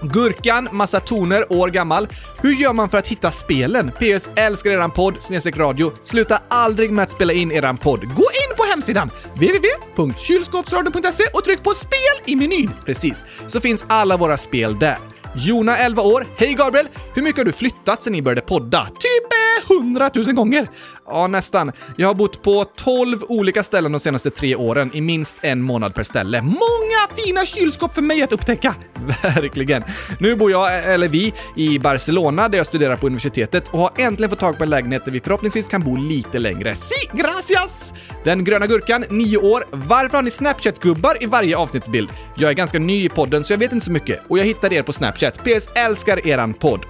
Gurkan, 0.02 0.70
massa 0.72 1.00
toner, 1.00 1.54
år 1.54 1.68
gammal. 1.68 2.08
Hur 2.42 2.54
gör 2.54 2.74
man 2.74 2.90
för 2.90 2.98
att 2.98 3.08
hitta 3.08 3.32
spelen? 3.32 3.92
PS. 3.92 4.30
Älskar 4.36 4.72
eran 4.72 4.92
podd, 4.92 5.18
snedstreck 5.22 5.58
radio. 5.58 5.92
Sluta 6.02 6.42
aldrig 6.48 6.92
med 6.92 7.04
att 7.04 7.12
spela 7.12 7.34
in 7.34 7.52
eran 7.52 7.78
podd. 7.78 8.00
Gå 8.00 8.24
in 8.24 8.56
på 8.58 8.64
hemsidan 8.64 9.10
www.kylskåpsradion.se 9.34 11.24
och 11.34 11.44
tryck 11.44 11.64
på 11.64 11.74
spel 11.74 12.18
i 12.26 12.36
menyn. 12.36 12.72
Precis, 12.86 13.24
så 13.48 13.62
finns 13.62 13.86
alla 13.88 14.18
våra 14.18 14.38
spel 14.38 14.80
där. 14.80 14.98
Jona, 15.36 15.78
11 15.78 16.02
år. 16.02 16.26
Hej 16.38 16.54
Gabriel! 16.54 16.88
Hur 17.14 17.22
mycket 17.22 17.38
har 17.38 17.46
du 17.46 17.52
flyttat 17.52 18.04
sen 18.04 18.14
ni 18.14 18.22
började 18.22 18.42
podda? 18.42 18.86
Typ 18.86 19.31
hundratusen 19.76 20.36
gånger! 20.36 20.70
Ja, 21.06 21.28
nästan. 21.28 21.72
Jag 21.96 22.08
har 22.08 22.16
bott 22.16 22.42
på 22.44 22.66
12 22.76 23.24
olika 23.30 23.64
ställen 23.64 23.92
de 23.92 24.00
senaste 24.00 24.30
tre 24.30 24.56
åren 24.56 24.92
i 24.94 25.02
minst 25.02 25.38
en 25.42 25.62
månad 25.62 25.96
per 25.96 26.04
ställe. 26.04 26.42
Många 26.42 27.24
fina 27.26 27.46
kylskåp 27.46 27.94
för 27.94 28.02
mig 28.02 28.22
att 28.22 28.32
upptäcka! 28.32 28.76
Verkligen. 29.24 29.84
Nu 30.20 30.36
bor 30.36 30.52
jag, 30.52 30.94
eller 30.94 31.08
vi, 31.08 31.34
i 31.56 31.80
Barcelona 31.80 32.50
där 32.50 32.58
jag 32.58 32.68
studerar 32.68 32.96
på 32.96 33.06
universitetet 33.06 33.68
och 33.72 33.80
har 33.80 33.92
äntligen 33.98 34.30
fått 34.30 34.40
tag 34.40 34.58
på 34.58 34.64
en 34.64 34.70
lägenhet 34.70 35.06
där 35.06 35.12
vi 35.12 35.22
förhoppningsvis 35.22 35.68
kan 35.68 35.82
bo 35.82 35.96
lite 35.96 36.40
längre. 36.40 36.76
Si, 36.76 37.10
gracias! 37.14 37.94
Den 38.24 38.44
gröna 38.44 38.68
gurkan, 38.68 39.06
9 39.10 39.38
år. 39.38 39.64
Varför 39.72 40.18
har 40.18 40.24
ni 40.24 40.30
Snapchat-gubbar 40.30 41.24
i 41.24 41.26
varje 41.26 41.58
avsnittsbild? 41.58 42.10
Jag 42.36 42.50
är 42.50 42.56
ganska 42.56 42.80
ny 42.80 43.06
i 43.06 43.10
podden 43.10 43.44
så 43.44 43.54
jag 43.54 43.58
vet 43.58 43.72
inte 43.72 43.86
så 43.86 43.92
mycket 43.92 44.20
och 44.28 44.40
jag 44.40 44.46
hittade 44.46 44.76
er 44.76 44.84
på 44.84 44.94
Snapchat. 44.94 45.44
PS 45.44 45.70
älskar 45.76 46.28
eran 46.28 46.54
podd. 46.54 46.86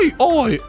Oj, 0.00 0.14
oj, 0.18 0.60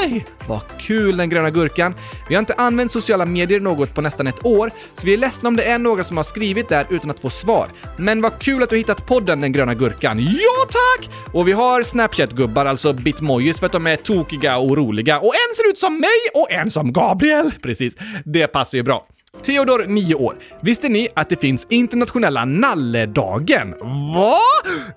Hej! 0.00 0.26
Vad 0.48 0.62
kul 0.78 1.16
den 1.16 1.28
gröna 1.28 1.50
gurkan. 1.50 1.94
Vi 2.28 2.34
har 2.34 2.40
inte 2.40 2.54
använt 2.54 2.92
sociala 2.92 3.24
medier 3.26 3.60
något 3.60 3.94
på 3.94 4.00
nästan 4.00 4.26
ett 4.26 4.46
år, 4.46 4.70
så 4.98 5.06
vi 5.06 5.12
är 5.12 5.16
ledsna 5.16 5.48
om 5.48 5.56
det 5.56 5.64
är 5.64 5.78
några 5.78 6.04
som 6.04 6.16
har 6.16 6.24
skrivit 6.24 6.68
där 6.68 6.86
utan 6.90 7.10
att 7.10 7.20
få 7.20 7.30
svar. 7.30 7.68
Men 7.96 8.22
vad 8.22 8.38
kul 8.38 8.62
att 8.62 8.70
du 8.70 8.76
hittat 8.76 9.06
podden 9.06 9.40
Den 9.40 9.52
gröna 9.52 9.74
gurkan. 9.74 10.20
Ja 10.20 10.66
tack! 10.70 11.10
Och 11.32 11.48
vi 11.48 11.52
har 11.52 11.82
Snapchat-gubbar, 11.82 12.66
alltså 12.66 12.92
bitmojis, 12.92 13.58
för 13.58 13.66
att 13.66 13.72
de 13.72 13.86
är 13.86 13.96
tokiga 13.96 14.58
och 14.58 14.76
roliga. 14.76 15.18
Och 15.18 15.34
en 15.34 15.54
ser 15.54 15.70
ut 15.70 15.78
som 15.78 16.00
mig 16.00 16.18
och 16.34 16.52
en 16.52 16.70
som 16.70 16.92
Gabriel. 16.92 17.50
Precis, 17.62 17.96
det 18.24 18.46
passar 18.46 18.78
ju 18.78 18.84
bra. 18.84 19.06
Theodor, 19.42 19.86
9 19.86 20.14
år. 20.14 20.36
Visste 20.62 20.88
ni 20.88 21.08
att 21.14 21.28
det 21.28 21.36
finns 21.40 21.66
internationella 21.70 22.44
nalledagen? 22.44 23.74
Va? 24.14 24.38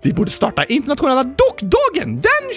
Vi 0.02 0.14
borde 0.14 0.32
starta 0.32 0.64
internationella 0.64 1.24
dockdagen 1.24 2.22
den 2.22 2.54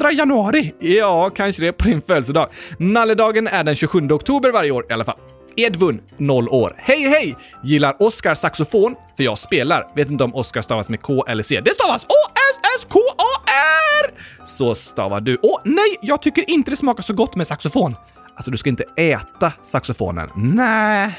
22 0.00 0.10
januari. 0.10 0.72
Ja, 0.80 1.30
kanske 1.30 1.62
det 1.62 1.72
på 1.72 1.84
din 1.84 2.02
födelsedag. 2.02 2.48
Nalledagen 2.78 3.46
är 3.46 3.64
den 3.64 3.74
27 3.74 4.10
oktober 4.10 4.50
varje 4.50 4.70
år 4.70 4.86
i 4.90 4.92
alla 4.92 5.04
fall. 5.04 5.16
Edvin, 5.56 6.00
0 6.18 6.48
år. 6.48 6.74
Hej 6.78 7.00
hej! 7.00 7.36
Gillar 7.64 8.02
Oskar 8.02 8.34
saxofon? 8.34 8.94
För 9.16 9.24
jag 9.24 9.38
spelar. 9.38 9.86
Vet 9.96 10.10
inte 10.10 10.24
om 10.24 10.34
Oskar 10.34 10.62
stavas 10.62 10.88
med 10.88 11.02
K 11.02 11.24
eller 11.28 11.42
C. 11.42 11.60
Det 11.64 11.74
stavas 11.74 12.04
O-S-S-K-A-R! 12.04 14.10
Så 14.46 14.74
stavar 14.74 15.20
du. 15.20 15.38
Åh 15.42 15.60
nej, 15.64 15.96
jag 16.02 16.22
tycker 16.22 16.50
inte 16.50 16.70
det 16.70 16.76
smakar 16.76 17.02
så 17.02 17.14
gott 17.14 17.36
med 17.36 17.46
saxofon. 17.46 17.94
Alltså, 18.36 18.50
du 18.50 18.56
ska 18.56 18.70
inte 18.70 18.84
äta 18.96 19.52
saxofonen. 19.62 20.28
Nej. 20.36 21.18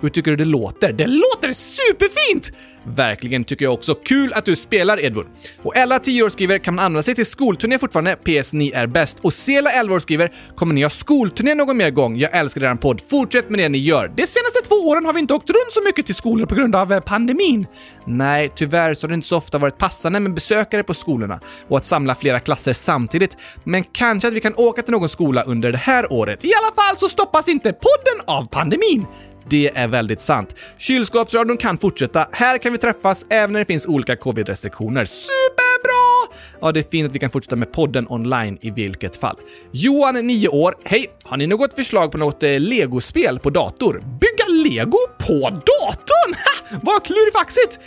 Hur 0.00 0.08
tycker 0.08 0.30
du 0.30 0.36
det 0.36 0.44
låter? 0.44 0.92
Det 0.92 1.06
låter 1.06 1.52
superfint! 1.52 2.52
Verkligen 2.84 3.44
tycker 3.44 3.64
jag 3.64 3.74
också. 3.74 3.94
Kul 3.94 4.32
att 4.32 4.44
du 4.44 4.56
spelar, 4.56 5.04
Edvard. 5.04 5.26
Och 5.62 5.76
Ella, 5.76 5.98
10 5.98 6.22
år, 6.22 6.28
skriver 6.28 6.58
“Kan 6.58 6.74
man 6.74 6.84
använda 6.84 7.02
sig 7.02 7.14
till 7.14 7.26
skolturné 7.26 7.78
fortfarande? 7.78 8.16
PS, 8.16 8.52
ni 8.52 8.70
är 8.70 8.86
bäst.” 8.86 9.18
Och 9.22 9.32
Sela, 9.32 9.70
11 9.70 9.94
år, 9.94 9.98
skriver 9.98 10.32
“Kommer 10.56 10.74
ni 10.74 10.82
ha 10.82 10.90
skolturné 10.90 11.54
någon 11.54 11.76
mer 11.76 11.90
gång? 11.90 12.16
Jag 12.16 12.36
älskar 12.36 12.64
er 12.64 12.74
podd. 12.74 13.00
Fortsätt 13.10 13.50
med 13.50 13.58
det 13.58 13.68
ni 13.68 13.78
gör. 13.78 14.08
De 14.08 14.26
senaste 14.26 14.68
två 14.68 14.74
åren 14.74 15.04
har 15.06 15.12
vi 15.12 15.20
inte 15.20 15.34
åkt 15.34 15.50
runt 15.50 15.72
så 15.72 15.82
mycket 15.82 16.06
till 16.06 16.14
skolor 16.14 16.46
på 16.46 16.54
grund 16.54 16.76
av 16.76 16.92
eh, 16.92 17.00
pandemin.” 17.00 17.66
Nej, 18.06 18.52
tyvärr 18.56 18.94
så 18.94 19.06
har 19.06 19.08
det 19.08 19.14
inte 19.14 19.26
så 19.26 19.36
ofta 19.36 19.58
varit 19.58 19.78
passande 19.78 20.20
med 20.20 20.34
besökare 20.34 20.82
på 20.82 20.94
skolorna 20.94 21.40
och 21.68 21.76
att 21.76 21.84
samla 21.84 22.14
flera 22.14 22.40
klasser 22.40 22.72
samtidigt. 22.72 23.36
Men 23.64 23.84
kanske 23.84 24.28
att 24.28 24.34
vi 24.34 24.40
kan 24.40 24.54
åka 24.54 24.82
till 24.82 24.92
någon 24.92 25.08
skola 25.08 25.42
under 25.42 25.72
det 25.72 25.78
här 25.78 26.12
året. 26.12 26.44
I 26.44 26.52
alla 26.54 26.74
fall 26.74 26.96
så 26.96 27.08
stoppas 27.08 27.48
inte 27.48 27.72
podden 27.72 28.26
av 28.26 28.46
pandemin. 28.46 29.06
Det 29.48 29.70
är 29.74 29.88
väldigt 29.88 30.20
sant. 30.20 30.54
Kylskåpsradion 30.78 31.56
kan 31.56 31.78
fortsätta. 31.78 32.28
Här 32.32 32.58
kan 32.58 32.72
vi 32.72 32.78
träffas 32.78 33.26
även 33.30 33.52
när 33.52 33.60
det 33.60 33.66
finns 33.66 33.86
olika 33.86 34.16
covid-restriktioner. 34.16 35.04
Superbra! 35.04 36.36
Ja, 36.60 36.72
det 36.72 36.80
är 36.80 36.90
fint 36.90 37.08
att 37.08 37.14
vi 37.14 37.18
kan 37.18 37.30
fortsätta 37.30 37.56
med 37.56 37.72
podden 37.72 38.06
online 38.08 38.58
i 38.60 38.70
vilket 38.70 39.16
fall. 39.16 39.36
Johan, 39.72 40.26
9 40.26 40.48
år. 40.48 40.74
Hej! 40.84 41.06
Har 41.22 41.36
ni 41.36 41.46
något 41.46 41.74
förslag 41.74 42.12
på 42.12 42.18
något 42.18 42.42
eh, 42.42 42.60
legospel 42.60 43.38
på 43.38 43.50
dator? 43.50 44.02
Bygga 44.20 44.70
lego 44.70 44.98
på 45.18 45.50
datorn? 45.50 46.34
Ha! 46.34 46.78
Vad 46.82 47.04
klurifaxigt! 47.04 47.78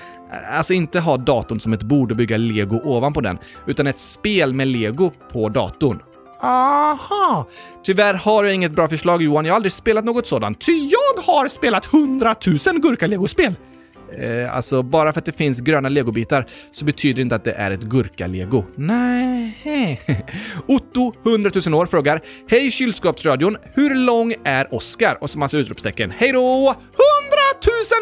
Alltså 0.51 0.73
inte 0.73 0.99
ha 0.99 1.17
datorn 1.17 1.59
som 1.59 1.73
ett 1.73 1.83
bord 1.83 2.11
och 2.11 2.17
bygga 2.17 2.37
lego 2.37 2.81
ovanpå 2.83 3.21
den, 3.21 3.37
utan 3.67 3.87
ett 3.87 3.99
spel 3.99 4.53
med 4.53 4.67
lego 4.67 5.11
på 5.31 5.49
datorn. 5.49 5.99
Aha! 6.43 7.47
Tyvärr 7.83 8.13
har 8.13 8.43
jag 8.43 8.53
inget 8.53 8.71
bra 8.71 8.87
förslag 8.87 9.21
Johan, 9.21 9.45
jag 9.45 9.53
har 9.53 9.55
aldrig 9.55 9.73
spelat 9.73 10.05
något 10.05 10.27
sådant. 10.27 10.65
Ty 10.65 10.71
jag 10.71 11.23
har 11.23 11.47
spelat 11.47 11.85
hundratusen 11.85 12.81
gurka-legospel! 12.81 13.55
Eh, 14.17 14.55
alltså, 14.55 14.83
bara 14.83 15.13
för 15.13 15.19
att 15.19 15.25
det 15.25 15.37
finns 15.37 15.59
gröna 15.59 15.89
legobitar 15.89 16.47
så 16.71 16.85
betyder 16.85 17.15
det 17.15 17.21
inte 17.21 17.35
att 17.35 17.43
det 17.43 17.51
är 17.53 17.71
ett 17.71 17.81
gurka-lego. 17.81 18.65
Nej. 18.75 20.01
Otto, 20.67 21.13
100 21.25 21.51
000 21.65 21.73
år, 21.73 21.85
frågar 21.85 22.21
Hej 22.49 22.71
kylskåpsradion, 22.71 23.57
hur 23.75 23.95
lång 23.95 24.33
är 24.43 24.73
Oscar? 24.73 25.17
Och 25.21 25.29
så 25.29 25.39
massa 25.39 25.57
utropstecken. 25.57 26.11
Hej 26.17 26.31
då! 26.31 26.69
100 26.69 26.77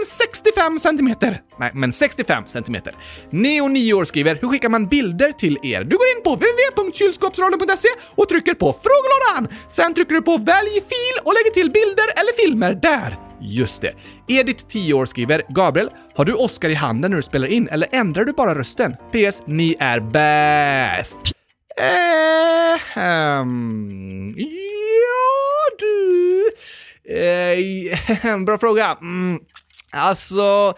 065 0.06 0.80
centimeter! 0.80 1.42
Nej, 1.60 1.72
men 1.74 1.94
65 1.94 2.44
centimeter. 2.48 2.94
Neo, 3.30 3.68
9 3.68 3.94
år, 3.94 4.06
skriver 4.06 4.38
Hur 4.42 4.48
skickar 4.48 4.70
man 4.70 4.88
bilder 4.88 5.32
till 5.32 5.58
er? 5.64 5.84
Du 5.84 5.98
går 5.98 6.08
in 6.18 6.24
på 6.24 6.36
www.kylskåpsradion.se 6.36 7.90
och 8.16 8.30
trycker 8.30 8.54
på 8.54 8.76
frågelådan. 8.84 9.58
Sen 9.68 9.94
trycker 9.94 10.16
du 10.16 10.22
på 10.22 10.38
välj 10.38 10.70
fil 10.70 11.16
och 11.24 11.34
lägger 11.34 11.52
till 11.54 11.72
bilder 11.72 12.06
eller 12.18 12.44
filmer 12.44 12.74
där. 12.74 13.31
Just 13.42 13.82
det. 13.82 13.94
Edith, 14.28 14.66
10 14.68 14.94
år, 14.94 15.06
skriver 15.06 15.42
“Gabriel, 15.50 15.90
har 16.16 16.26
du 16.26 16.34
Oscar 16.34 16.70
i 16.70 16.74
handen 16.74 17.12
när 17.12 17.18
du 17.18 17.24
spelar 17.24 17.48
in 17.48 17.68
eller 17.68 17.88
ändrar 17.92 18.26
du 18.26 18.34
bara 18.34 18.56
rösten? 18.56 18.96
PS. 19.12 19.42
Ni 19.46 19.76
är 19.80 20.00
bäst!” 20.00 21.18
Eh, 21.78 23.42
um, 23.42 24.34
ja, 24.38 25.78
du... 25.80 26.50
Eh, 27.18 28.38
bra 28.46 28.58
fråga. 28.58 28.98
Mm, 29.02 29.40
alltså... 29.92 30.74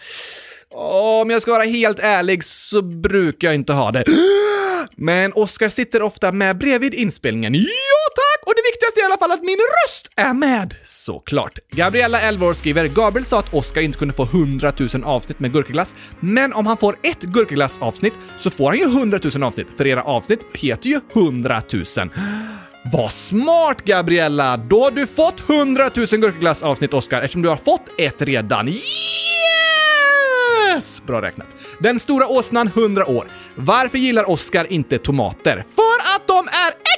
Om 0.75 1.29
jag 1.29 1.41
ska 1.41 1.51
vara 1.51 1.63
helt 1.63 1.99
ärlig 1.99 2.43
så 2.43 2.81
brukar 2.81 3.47
jag 3.47 3.55
inte 3.55 3.73
ha 3.73 3.91
det. 3.91 4.03
Men 4.95 5.33
Oscar 5.33 5.69
sitter 5.69 6.01
ofta 6.01 6.31
med 6.31 6.57
bredvid 6.57 6.93
inspelningen. 6.93 7.53
Ja 7.55 7.63
tack! 8.15 8.22
Det 8.63 8.67
viktigaste 8.71 8.99
är 8.99 9.01
i 9.01 9.05
alla 9.05 9.17
fall 9.17 9.31
att 9.31 9.41
min 9.41 9.57
röst 9.57 10.09
är 10.15 10.33
med! 10.33 10.75
Såklart. 10.83 11.59
Gabriella, 11.71 12.21
11 12.21 12.45
år, 12.45 12.53
skriver 12.53 12.87
“Gabriel 12.87 13.25
sa 13.25 13.39
att 13.39 13.53
Oscar 13.53 13.81
inte 13.81 13.97
kunde 13.97 14.13
få 14.13 14.23
100 14.23 14.73
000 14.77 14.89
avsnitt 15.03 15.39
med 15.39 15.53
gurkaglass, 15.53 15.95
men 16.19 16.53
om 16.53 16.67
han 16.67 16.77
får 16.77 16.97
ett 17.03 17.21
gurkaglassavsnitt 17.21 18.13
så 18.37 18.49
får 18.49 18.69
han 18.69 18.77
ju 18.77 18.83
100 18.83 19.19
000 19.35 19.43
avsnitt, 19.43 19.67
för 19.77 19.87
era 19.87 20.03
avsnitt 20.03 20.39
heter 20.53 20.89
ju 20.89 20.99
100 21.13 21.61
000. 21.73 21.83
Vad 22.93 23.11
smart 23.11 23.85
Gabriella! 23.85 24.57
Då 24.57 24.83
har 24.83 24.91
du 24.91 25.07
fått 25.07 25.49
100 25.49 25.89
000 25.95 26.05
gurkaglassavsnitt 26.05 26.93
Oscar, 26.93 27.21
eftersom 27.21 27.41
du 27.41 27.49
har 27.49 27.57
fått 27.57 27.89
ett 27.97 28.21
redan. 28.21 28.67
Yes! 28.67 28.93
Bra 31.05 31.21
räknat. 31.21 31.47
Den 31.79 31.99
stora 31.99 32.27
åsnan 32.27 32.67
100 32.67 33.05
år. 33.05 33.27
Varför 33.55 33.97
gillar 33.97 34.29
Oscar 34.29 34.73
inte 34.73 34.97
tomater? 34.97 35.65
För 35.75 36.15
att 36.15 36.27
de 36.27 36.47
är! 36.47 36.92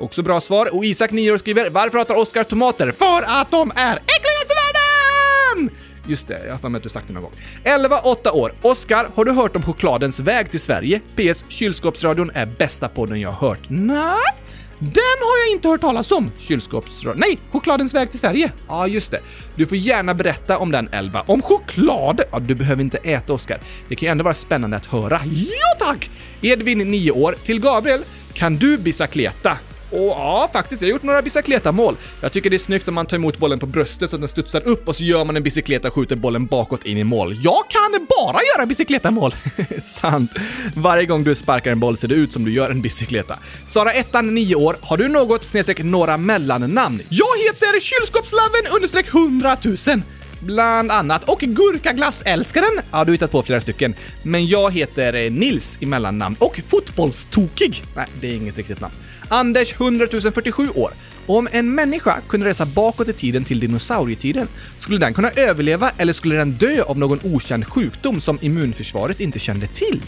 Också 0.00 0.22
bra 0.22 0.40
svar. 0.40 0.74
Och 0.74 0.84
Isak, 0.84 1.10
9 1.10 1.32
år, 1.32 1.38
skriver 1.38 1.70
“Varför 1.70 1.98
hatar 1.98 2.14
Oscar 2.14 2.44
tomater? 2.44 2.92
För 2.92 3.22
att 3.26 3.50
de 3.50 3.72
är 3.76 3.96
äckligast 3.96 4.50
i 4.50 4.54
världen!” 4.54 5.76
Just 6.06 6.28
det, 6.28 6.40
jag 6.44 6.50
har 6.50 6.58
för 6.58 6.68
mig 6.68 6.76
att 6.78 6.82
du 6.82 6.88
sagt 6.88 7.06
det 7.08 7.12
någon 7.12 7.22
gång. 7.22 7.32
11, 7.64 7.98
8 7.98 8.32
år. 8.32 8.54
Oskar, 8.62 9.10
har 9.14 9.24
du 9.24 9.32
hört 9.32 9.56
om 9.56 9.62
chokladens 9.62 10.20
väg 10.20 10.50
till 10.50 10.60
Sverige? 10.60 11.00
PS. 11.16 11.44
Kylskåpsradion 11.48 12.30
är 12.34 12.46
bästa 12.46 12.88
podden 12.88 13.20
jag 13.20 13.30
har 13.30 13.48
hört. 13.48 13.60
Nej, 13.68 14.34
den 14.78 15.18
har 15.20 15.38
jag 15.46 15.50
inte 15.52 15.68
hört 15.68 15.80
talas 15.80 16.12
om. 16.12 16.32
Kylskåpsradion. 16.38 17.20
Nej, 17.20 17.38
chokladens 17.52 17.94
väg 17.94 18.10
till 18.10 18.18
Sverige. 18.18 18.52
Ja, 18.68 18.86
just 18.86 19.10
det. 19.10 19.20
Du 19.54 19.66
får 19.66 19.76
gärna 19.76 20.14
berätta 20.14 20.58
om 20.58 20.72
den, 20.72 20.88
Elva. 20.92 21.24
Om 21.26 21.42
choklad? 21.42 22.20
Ja, 22.32 22.38
du 22.38 22.54
behöver 22.54 22.82
inte 22.82 22.98
äta, 22.98 23.32
Oskar. 23.32 23.58
Det 23.88 23.96
kan 23.96 24.06
ju 24.06 24.10
ändå 24.10 24.24
vara 24.24 24.34
spännande 24.34 24.76
att 24.76 24.86
höra. 24.86 25.20
Ja, 25.24 25.86
tack! 25.86 26.10
Edvin, 26.40 26.78
9 26.78 27.10
år. 27.10 27.36
Till 27.44 27.60
Gabriel. 27.60 28.04
Kan 28.34 28.56
du 28.56 28.78
bicicleta? 28.78 29.58
Och 29.90 30.06
ja, 30.06 30.50
faktiskt, 30.52 30.82
jag 30.82 30.88
har 30.88 30.92
gjort 30.92 31.02
några 31.02 31.22
bicicleta-mål. 31.22 31.96
Jag 32.20 32.32
tycker 32.32 32.50
det 32.50 32.56
är 32.56 32.58
snyggt 32.58 32.88
om 32.88 32.94
man 32.94 33.06
tar 33.06 33.16
emot 33.16 33.38
bollen 33.38 33.58
på 33.58 33.66
bröstet 33.66 34.10
så 34.10 34.16
att 34.16 34.22
den 34.22 34.28
studsar 34.28 34.60
upp 34.60 34.88
och 34.88 34.96
så 34.96 35.04
gör 35.04 35.24
man 35.24 35.36
en 35.36 35.42
bicicleta 35.42 35.88
och 35.88 35.94
skjuter 35.94 36.16
bollen 36.16 36.46
bakåt 36.46 36.84
in 36.84 36.98
i 36.98 37.04
mål. 37.04 37.36
Jag 37.42 37.64
kan 37.68 38.06
bara 38.08 38.38
göra 38.56 38.66
bicicleta-mål! 38.66 39.34
Sant. 39.82 40.30
Varje 40.74 41.06
gång 41.06 41.24
du 41.24 41.34
sparkar 41.34 41.72
en 41.72 41.80
boll 41.80 41.96
ser 41.96 42.08
det 42.08 42.14
ut 42.14 42.32
som 42.32 42.44
du 42.44 42.52
gör 42.52 42.70
en 42.70 42.82
bicicleta. 42.82 43.38
Sara 43.66 43.92
ettan, 43.92 44.34
9 44.34 44.54
år. 44.54 44.76
Har 44.80 44.96
du 44.96 45.08
något 45.08 45.44
snedstreck 45.44 45.82
några 45.82 46.16
mellannamn? 46.16 47.02
Jag 47.08 47.38
heter 47.46 47.80
kylskåpslaven 47.80 48.74
understreck 48.76 49.08
100 49.14 49.56
000 49.86 50.02
bland 50.40 50.90
annat. 50.90 51.30
Och 51.30 51.40
Gurkaglassälskaren, 51.40 52.80
ja 52.90 53.04
du 53.04 53.10
har 53.10 53.12
hittat 53.12 53.30
på 53.30 53.42
flera 53.42 53.60
stycken. 53.60 53.94
Men 54.22 54.46
jag 54.46 54.74
heter 54.74 55.14
eh, 55.14 55.30
Nils 55.30 55.78
i 55.80 55.86
mellannamn 55.86 56.36
och 56.38 56.60
Fotbollstokig. 56.66 57.84
Nej, 57.96 58.06
det 58.20 58.28
är 58.28 58.34
inget 58.34 58.56
riktigt 58.56 58.80
namn. 58.80 58.94
Anders 59.32 59.72
100 59.72 60.06
047 60.32 60.68
år. 60.74 60.92
Om 61.26 61.48
en 61.52 61.74
människa 61.74 62.20
kunde 62.28 62.46
resa 62.46 62.66
bakåt 62.66 63.08
i 63.08 63.12
tiden 63.12 63.44
till 63.44 63.60
dinosaurietiden, 63.60 64.48
skulle 64.78 64.98
den 64.98 65.14
kunna 65.14 65.30
överleva 65.36 65.90
eller 65.96 66.12
skulle 66.12 66.36
den 66.36 66.52
dö 66.52 66.82
av 66.82 66.98
någon 66.98 67.20
okänd 67.22 67.66
sjukdom 67.66 68.20
som 68.20 68.38
immunförsvaret 68.40 69.20
inte 69.20 69.38
kände 69.38 69.66
till? 69.66 70.00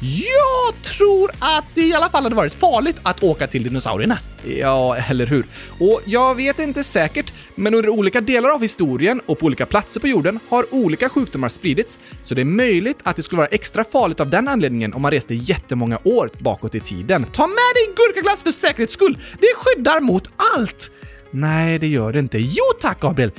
Jag 0.00 0.82
tror 0.82 1.30
att 1.38 1.64
det 1.74 1.82
i 1.82 1.94
alla 1.94 2.08
fall 2.08 2.22
hade 2.22 2.34
varit 2.34 2.54
farligt 2.54 2.96
att 3.02 3.22
åka 3.22 3.46
till 3.46 3.62
dinosaurierna. 3.62 4.18
Ja, 4.46 4.96
eller 4.96 5.26
hur? 5.26 5.46
Och 5.78 6.00
jag 6.04 6.34
vet 6.34 6.58
inte 6.58 6.84
säkert, 6.84 7.32
men 7.54 7.74
under 7.74 7.88
olika 7.88 8.20
delar 8.20 8.48
av 8.48 8.62
historien 8.62 9.20
och 9.26 9.38
på 9.38 9.46
olika 9.46 9.66
platser 9.66 10.00
på 10.00 10.08
jorden 10.08 10.40
har 10.48 10.74
olika 10.74 11.08
sjukdomar 11.08 11.48
spridits, 11.48 11.98
så 12.24 12.34
det 12.34 12.40
är 12.40 12.44
möjligt 12.44 12.98
att 13.02 13.16
det 13.16 13.22
skulle 13.22 13.38
vara 13.38 13.48
extra 13.48 13.84
farligt 13.84 14.20
av 14.20 14.30
den 14.30 14.48
anledningen 14.48 14.94
om 14.94 15.02
man 15.02 15.10
reste 15.10 15.34
jättemånga 15.34 15.98
år 16.04 16.30
bakåt 16.38 16.74
i 16.74 16.80
tiden. 16.80 17.26
Ta 17.32 17.46
med 17.46 17.56
dig 17.74 17.94
gurkaglass 17.96 18.42
för 18.42 18.50
säkerhets 18.50 18.94
skull! 18.94 19.18
Det 19.40 19.54
skyddar 19.56 20.00
mot 20.00 20.30
allt! 20.56 20.90
Nej, 21.30 21.78
det 21.78 21.86
gör 21.86 22.12
det 22.12 22.18
inte. 22.18 22.38
Jo 22.38 22.64
tack, 22.80 23.00
Gabriel! 23.00 23.30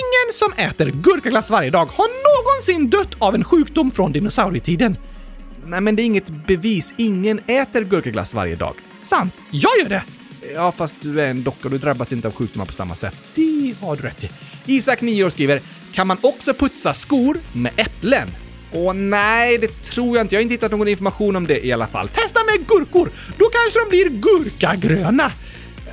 Ingen 0.00 0.32
som 0.32 0.52
äter 0.52 0.86
gurkaglass 0.86 1.50
varje 1.50 1.70
dag 1.70 1.86
har 1.86 2.06
någonsin 2.06 2.90
dött 2.90 3.16
av 3.18 3.34
en 3.34 3.44
sjukdom 3.44 3.90
från 3.90 4.12
dinosaurietiden. 4.12 4.96
Nej, 5.66 5.80
men 5.80 5.96
det 5.96 6.02
är 6.02 6.04
inget 6.04 6.46
bevis. 6.46 6.94
Ingen 6.96 7.40
äter 7.46 7.84
gurkaglass 7.84 8.34
varje 8.34 8.54
dag. 8.54 8.74
Sant, 9.00 9.34
jag 9.50 9.70
gör 9.82 9.88
det! 9.88 10.02
Ja, 10.54 10.72
fast 10.72 10.94
du 11.00 11.20
är 11.20 11.30
en 11.30 11.42
docka 11.42 11.60
och 11.64 11.70
du 11.70 11.78
drabbas 11.78 12.12
inte 12.12 12.28
av 12.28 12.34
sjukdomar 12.34 12.66
på 12.66 12.72
samma 12.72 12.94
sätt. 12.94 13.14
Det 13.34 13.74
har 13.80 13.96
du 13.96 14.02
rätt 14.02 14.24
i. 14.24 14.30
Isak, 14.66 15.00
9 15.00 15.24
år, 15.24 15.30
skriver 15.30 15.60
“Kan 15.92 16.06
man 16.06 16.16
också 16.20 16.54
putsa 16.54 16.94
skor 16.94 17.36
med 17.52 17.72
äpplen?” 17.76 18.28
Åh 18.72 18.94
nej, 18.94 19.58
det 19.58 19.82
tror 19.82 20.16
jag 20.16 20.24
inte. 20.24 20.34
Jag 20.34 20.38
har 20.38 20.42
inte 20.42 20.54
hittat 20.54 20.70
någon 20.70 20.88
information 20.88 21.36
om 21.36 21.46
det 21.46 21.66
i 21.66 21.72
alla 21.72 21.86
fall. 21.86 22.08
Testa 22.08 22.40
med 22.44 22.66
gurkor! 22.66 23.10
Då 23.38 23.44
kanske 23.44 23.80
de 23.80 23.88
blir 23.88 24.08
gurkagröna! 24.08 25.32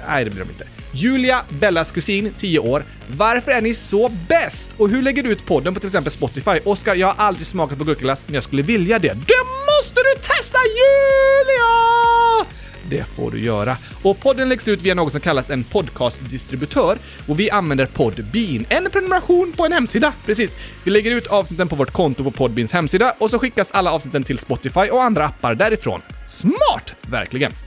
Nej, 0.07 0.25
det 0.25 0.31
blir 0.31 0.43
de 0.43 0.49
inte. 0.49 0.67
Julia, 0.91 1.43
Bellas 1.49 1.91
kusin, 1.91 2.33
10 2.37 2.59
år. 2.59 2.83
Varför 3.07 3.51
är 3.51 3.61
ni 3.61 3.73
så 3.73 4.11
bäst? 4.27 4.71
Och 4.77 4.89
hur 4.89 5.01
lägger 5.01 5.23
du 5.23 5.29
ut 5.29 5.45
podden 5.45 5.73
på 5.73 5.79
till 5.79 5.87
exempel 5.87 6.11
Spotify? 6.11 6.59
Oskar, 6.63 6.95
jag 6.95 7.07
har 7.07 7.25
aldrig 7.25 7.47
smakat 7.47 7.77
på 7.77 7.83
gurkaglass, 7.83 8.25
men 8.27 8.33
jag 8.33 8.43
skulle 8.43 8.61
vilja 8.61 8.99
det. 8.99 9.13
Det 9.13 9.43
måste 9.77 10.01
du 10.01 10.21
testa 10.21 10.57
Julia! 10.77 12.47
Det 12.89 13.03
får 13.03 13.31
du 13.31 13.39
göra. 13.39 13.77
Och 14.03 14.19
podden 14.19 14.49
läggs 14.49 14.67
ut 14.67 14.81
via 14.81 14.95
något 14.95 15.11
som 15.11 15.21
kallas 15.21 15.49
en 15.49 15.63
podcastdistributör 15.63 16.97
och 17.27 17.39
vi 17.39 17.49
använder 17.49 17.85
Podbean, 17.85 18.65
en 18.69 18.87
prenumeration 18.91 19.53
på 19.57 19.65
en 19.65 19.71
hemsida. 19.71 20.13
Precis. 20.25 20.55
Vi 20.83 20.91
lägger 20.91 21.11
ut 21.11 21.27
avsnitten 21.27 21.67
på 21.67 21.75
vårt 21.75 21.91
konto 21.91 22.23
på 22.23 22.31
Podbeans 22.31 22.73
hemsida 22.73 23.15
och 23.17 23.29
så 23.29 23.39
skickas 23.39 23.71
alla 23.71 23.91
avsnitten 23.91 24.23
till 24.23 24.37
Spotify 24.37 24.89
och 24.91 25.03
andra 25.03 25.25
appar 25.25 25.55
därifrån. 25.55 26.01
Smart! 26.27 26.93
Verkligen. 27.01 27.66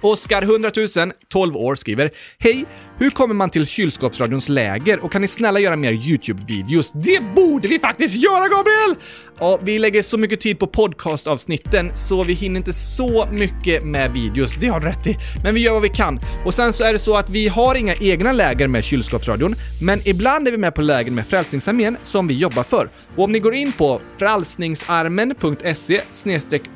Oskar 0.00 0.42
100 0.42 0.70
000, 0.96 1.12
12 1.28 1.56
år, 1.56 1.74
skriver 1.74 2.10
Hej! 2.38 2.64
Hur 2.98 3.10
kommer 3.10 3.34
man 3.34 3.50
till 3.50 3.66
kylskåpsradions 3.66 4.48
läger 4.48 5.04
och 5.04 5.12
kan 5.12 5.22
ni 5.22 5.28
snälla 5.28 5.60
göra 5.60 5.76
mer 5.76 5.92
YouTube-videos? 5.92 6.92
Det 6.94 7.34
borde 7.34 7.68
vi 7.68 7.78
faktiskt 7.78 8.14
göra, 8.14 8.48
Gabriel! 8.48 8.94
Ja, 9.40 9.58
vi 9.62 9.78
lägger 9.78 10.02
så 10.02 10.18
mycket 10.18 10.40
tid 10.40 10.58
på 10.58 10.66
podcastavsnitten 10.66 11.90
så 11.94 12.24
vi 12.24 12.32
hinner 12.32 12.56
inte 12.56 12.72
så 12.72 13.28
mycket 13.32 13.84
med 13.84 14.12
videos. 14.12 14.54
Det 14.54 14.66
har 14.66 14.80
du 14.80 14.86
rätt 14.86 15.06
i. 15.06 15.16
Men 15.42 15.54
vi 15.54 15.60
gör 15.60 15.72
vad 15.72 15.82
vi 15.82 15.88
kan. 15.88 16.20
Och 16.44 16.54
sen 16.54 16.72
så 16.72 16.84
är 16.84 16.92
det 16.92 16.98
så 16.98 17.16
att 17.16 17.30
vi 17.30 17.48
har 17.48 17.74
inga 17.74 17.94
egna 17.94 18.32
läger 18.32 18.66
med 18.66 18.84
kylskåpsradion, 18.84 19.54
men 19.82 20.00
ibland 20.04 20.48
är 20.48 20.52
vi 20.52 20.58
med 20.58 20.74
på 20.74 20.82
läger 20.82 21.10
med 21.10 21.26
Frälsningsarmén 21.26 21.96
som 22.02 22.28
vi 22.28 22.34
jobbar 22.34 22.62
för. 22.62 22.90
Och 23.16 23.24
om 23.24 23.32
ni 23.32 23.38
går 23.38 23.54
in 23.54 23.72
på 23.72 24.00
frälsningsarmen.se 24.18 26.00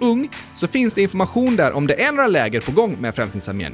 ung 0.01 0.31
så 0.57 0.67
finns 0.67 0.95
det 0.95 1.03
information 1.03 1.57
där 1.57 1.73
om 1.73 1.87
det 1.87 2.03
är 2.03 2.13
några 2.13 2.27
läger 2.27 2.61
på 2.61 2.73
gång 2.73 2.97
med 3.01 3.12
Frälsningsarmén. 3.13 3.73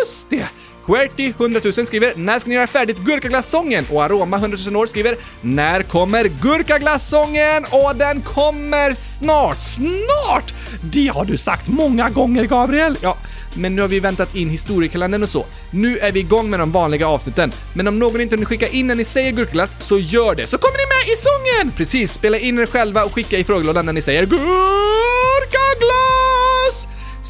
Just 0.00 0.30
det! 0.30 0.48
Querty 0.86 1.28
100 1.28 1.60
000 1.64 1.72
skriver 1.72 2.12
“När 2.16 2.38
ska 2.38 2.48
ni 2.48 2.54
göra 2.54 2.66
färdigt 2.66 2.98
gurkaglassången?” 2.98 3.86
och 3.90 4.04
Aroma 4.04 4.36
100 4.36 4.58
000 4.66 4.76
år 4.76 4.86
skriver 4.86 5.16
“När 5.40 5.82
kommer 5.82 6.24
gurkaglassången?” 6.24 7.64
och 7.70 7.96
den 7.96 8.20
kommer 8.22 8.94
snart! 8.94 9.58
Snart! 9.62 10.54
Det 10.82 11.06
har 11.06 11.24
du 11.24 11.36
sagt 11.36 11.68
många 11.68 12.08
gånger, 12.08 12.44
Gabriel! 12.44 12.96
Ja, 13.02 13.16
men 13.54 13.74
nu 13.74 13.80
har 13.80 13.88
vi 13.88 14.00
väntat 14.00 14.36
in 14.36 14.50
historiekalendern 14.50 15.22
och 15.22 15.28
så. 15.28 15.46
Nu 15.70 15.98
är 15.98 16.12
vi 16.12 16.20
igång 16.20 16.50
med 16.50 16.60
de 16.60 16.72
vanliga 16.72 17.08
avsnitten. 17.08 17.52
Men 17.74 17.88
om 17.88 17.98
någon 17.98 18.20
inte 18.20 18.36
hunnit 18.36 18.48
skicka 18.48 18.66
in 18.66 18.86
när 18.86 18.94
ni 18.94 19.04
säger 19.04 19.32
gurkaglass, 19.32 19.74
så 19.78 19.98
gör 19.98 20.34
det, 20.34 20.46
så 20.46 20.58
kommer 20.58 20.78
ni 20.78 20.84
med 20.86 21.12
i 21.12 21.16
sången! 21.16 21.76
Precis, 21.76 22.12
spela 22.12 22.38
in 22.38 22.58
er 22.58 22.66
själva 22.66 23.04
och 23.04 23.14
skicka 23.14 23.38
i 23.38 23.44
frågelådan 23.44 23.86
när 23.86 23.92
ni 23.92 24.02
säger 24.02 24.26
gurkaglass! 24.26 24.79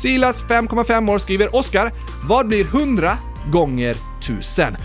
Silas 0.00 0.45
5,5 0.45 1.11
år 1.11 1.19
skriver 1.19 1.57
Oskar, 1.57 1.92
vad 2.28 2.47
blir 2.47 2.64
100 2.64 3.19
gånger 3.52 3.97
1000? 4.21 4.64
100 4.64 4.80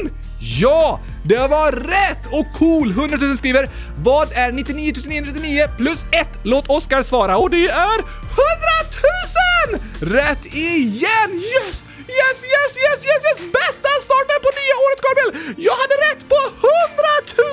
000! 0.00 0.10
Ja, 0.38 1.00
det 1.24 1.48
var 1.48 1.72
rätt! 1.72 2.26
Och 2.30 2.46
cool! 2.58 2.90
100 2.90 3.16
000 3.20 3.36
skriver 3.36 3.68
Vad 3.98 4.32
är 4.32 4.52
99 4.52 4.92
999 5.06 5.68
plus 5.76 6.04
1? 6.04 6.28
Låt 6.42 6.68
Oskar 6.68 7.02
svara 7.02 7.36
och 7.36 7.50
det 7.50 7.68
är 7.68 7.98
100 7.98 8.06
000! 9.70 9.80
Rätt 10.00 10.46
igen! 10.46 11.30
Yes! 11.32 11.84
Yes, 12.20 12.38
yes, 12.54 12.72
yes, 12.84 13.00
yes, 13.08 13.22
yes! 13.26 13.38
Bästa 13.52 13.88
starten 14.06 14.38
på 14.44 14.50
nya 14.60 14.76
året, 14.84 15.00
Gabriel! 15.06 15.32
Jag 15.66 15.76
hade 15.82 15.96
rätt 16.08 16.28
på 16.28 16.36
100 16.36 16.48
000 17.36 17.46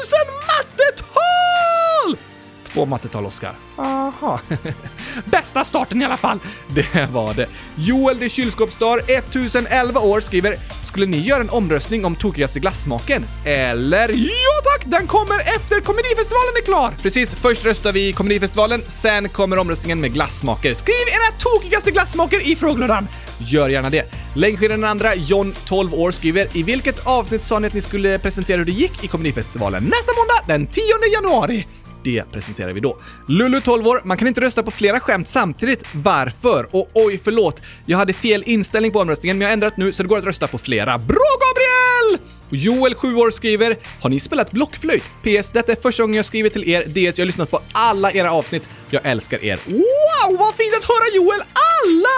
mattetal! 0.49 2.30
Två 2.73 2.85
mattetal, 2.85 3.25
Oskar. 3.25 3.55
Aha. 3.77 4.39
Bästa 5.25 5.65
starten 5.65 6.01
i 6.01 6.05
alla 6.05 6.17
fall! 6.17 6.39
Det 6.67 7.09
var 7.11 7.33
det. 7.33 7.47
Joel 7.75 8.17
the 8.17 8.29
kylskåpsstar, 8.29 9.01
1011 9.07 9.99
år, 9.99 10.19
skriver 10.21 10.55
“Skulle 10.87 11.05
ni 11.05 11.19
göra 11.19 11.41
en 11.41 11.49
omröstning 11.49 12.05
om 12.05 12.15
tokigaste 12.15 12.59
glassmaken?” 12.59 13.25
Eller 13.45 14.09
“Ja 14.09 14.61
tack, 14.63 14.85
den 14.85 15.07
kommer 15.07 15.39
efter 15.39 15.81
komedifestivalen 15.81 16.53
är 16.57 16.65
klar!” 16.65 16.93
Precis, 17.01 17.35
först 17.35 17.65
röstar 17.65 17.93
vi 17.93 18.07
i 18.07 18.13
komedifestivalen, 18.13 18.81
sen 18.87 19.29
kommer 19.29 19.57
omröstningen 19.59 20.01
med 20.01 20.13
glassmaker. 20.13 20.73
Skriv 20.73 20.95
era 20.95 21.39
tokigaste 21.39 21.91
glassmaker 21.91 22.49
i 22.51 22.55
frågelådan! 22.55 23.07
Gör 23.37 23.69
gärna 23.69 23.89
det. 23.89 24.13
Längdskidaren 24.35 24.81
den 24.81 24.89
andra, 24.89 25.15
John, 25.15 25.53
12 25.65 25.93
år, 25.93 26.11
skriver 26.11 26.57
“I 26.57 26.63
vilket 26.63 27.07
avsnitt 27.07 27.43
sa 27.43 27.59
ni 27.59 27.67
att 27.67 27.73
ni 27.73 27.81
skulle 27.81 28.19
presentera 28.19 28.57
hur 28.57 28.65
det 28.65 28.71
gick 28.71 29.03
i 29.03 29.07
komedifestivalen?” 29.07 29.83
Nästa 29.83 30.11
måndag, 30.17 30.53
den 30.53 30.67
10 30.67 30.83
januari! 31.13 31.67
Det 32.03 32.31
presenterar 32.31 32.71
vi 32.71 32.79
då. 32.79 32.97
Lulu 33.27 33.61
12 33.61 33.87
år, 33.87 34.01
man 34.03 34.17
kan 34.17 34.27
inte 34.27 34.41
rösta 34.41 34.63
på 34.63 34.71
flera 34.71 34.99
skämt 34.99 35.27
samtidigt. 35.27 35.85
Varför? 35.93 36.67
Och 36.75 36.89
oj, 36.93 37.19
förlåt. 37.23 37.61
Jag 37.85 37.97
hade 37.97 38.13
fel 38.13 38.43
inställning 38.45 38.91
på 38.91 38.99
omröstningen, 38.99 39.37
men 39.37 39.41
jag 39.41 39.49
har 39.49 39.53
ändrat 39.53 39.77
nu 39.77 39.91
så 39.91 40.03
det 40.03 40.09
går 40.09 40.17
att 40.17 40.25
rösta 40.25 40.47
på 40.47 40.57
flera. 40.57 40.97
Bra 40.97 41.37
Gabriel! 41.39 42.27
Och 42.49 42.57
Joel, 42.57 42.95
7 42.95 43.15
år, 43.15 43.31
skriver 43.31 43.77
“Har 44.01 44.09
ni 44.09 44.19
spelat 44.19 44.51
blockflöjt? 44.51 45.03
PS. 45.23 45.49
Detta 45.49 45.71
är 45.71 45.75
första 45.81 46.03
gången 46.03 46.15
jag 46.15 46.25
skriver 46.25 46.49
till 46.49 46.69
er. 46.69 46.81
DS. 46.85 47.17
Jag 47.17 47.23
har 47.23 47.25
lyssnat 47.25 47.51
på 47.51 47.59
alla 47.71 48.11
era 48.11 48.31
avsnitt. 48.31 48.69
Jag 48.89 49.01
älskar 49.05 49.43
er.” 49.43 49.59
Wow, 49.65 50.37
vad 50.39 50.55
fint 50.55 50.73
att 50.77 50.83
höra 50.83 51.15
Joel! 51.15 51.39
Alla 51.39 52.09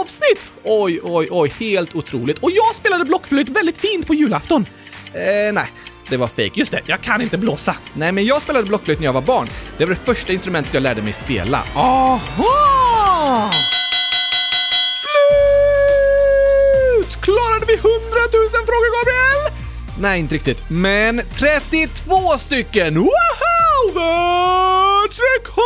avsnitt! 0.00 0.52
Oj, 0.64 1.00
oj, 1.02 1.28
oj, 1.30 1.52
helt 1.60 1.94
otroligt. 1.94 2.38
Och 2.38 2.50
jag 2.50 2.74
spelade 2.74 3.04
blockflöjt 3.04 3.48
väldigt 3.48 3.78
fint 3.78 4.06
på 4.06 4.14
julafton. 4.14 4.64
Eh, 5.12 5.52
nej. 5.52 5.66
Det 6.08 6.16
var 6.16 6.26
fake. 6.26 6.50
Just 6.54 6.72
det, 6.72 6.80
jag 6.84 7.00
kan 7.00 7.22
inte 7.22 7.38
blåsa. 7.38 7.76
Nej, 7.94 8.12
men 8.12 8.24
jag 8.24 8.42
spelade 8.42 8.64
blockflöjt 8.66 8.98
när 9.00 9.06
jag 9.06 9.12
var 9.12 9.22
barn. 9.22 9.46
Det 9.78 9.84
var 9.84 9.94
det 9.94 10.00
första 10.04 10.32
instrumentet 10.32 10.74
jag 10.74 10.82
lärde 10.82 11.02
mig 11.02 11.12
spela. 11.12 11.62
Aha! 11.74 12.20
Slut! 15.02 17.16
Klarade 17.20 17.66
vi 17.66 17.74
100 17.74 17.88
000 17.92 18.00
frågor, 18.50 18.98
Gabriel? 18.98 19.52
Nej, 20.00 20.20
inte 20.20 20.34
riktigt. 20.34 20.64
Men 20.70 21.20
32 21.34 22.38
stycken! 22.38 22.94
Woho! 22.94 23.92
Världsrekord! 23.94 25.58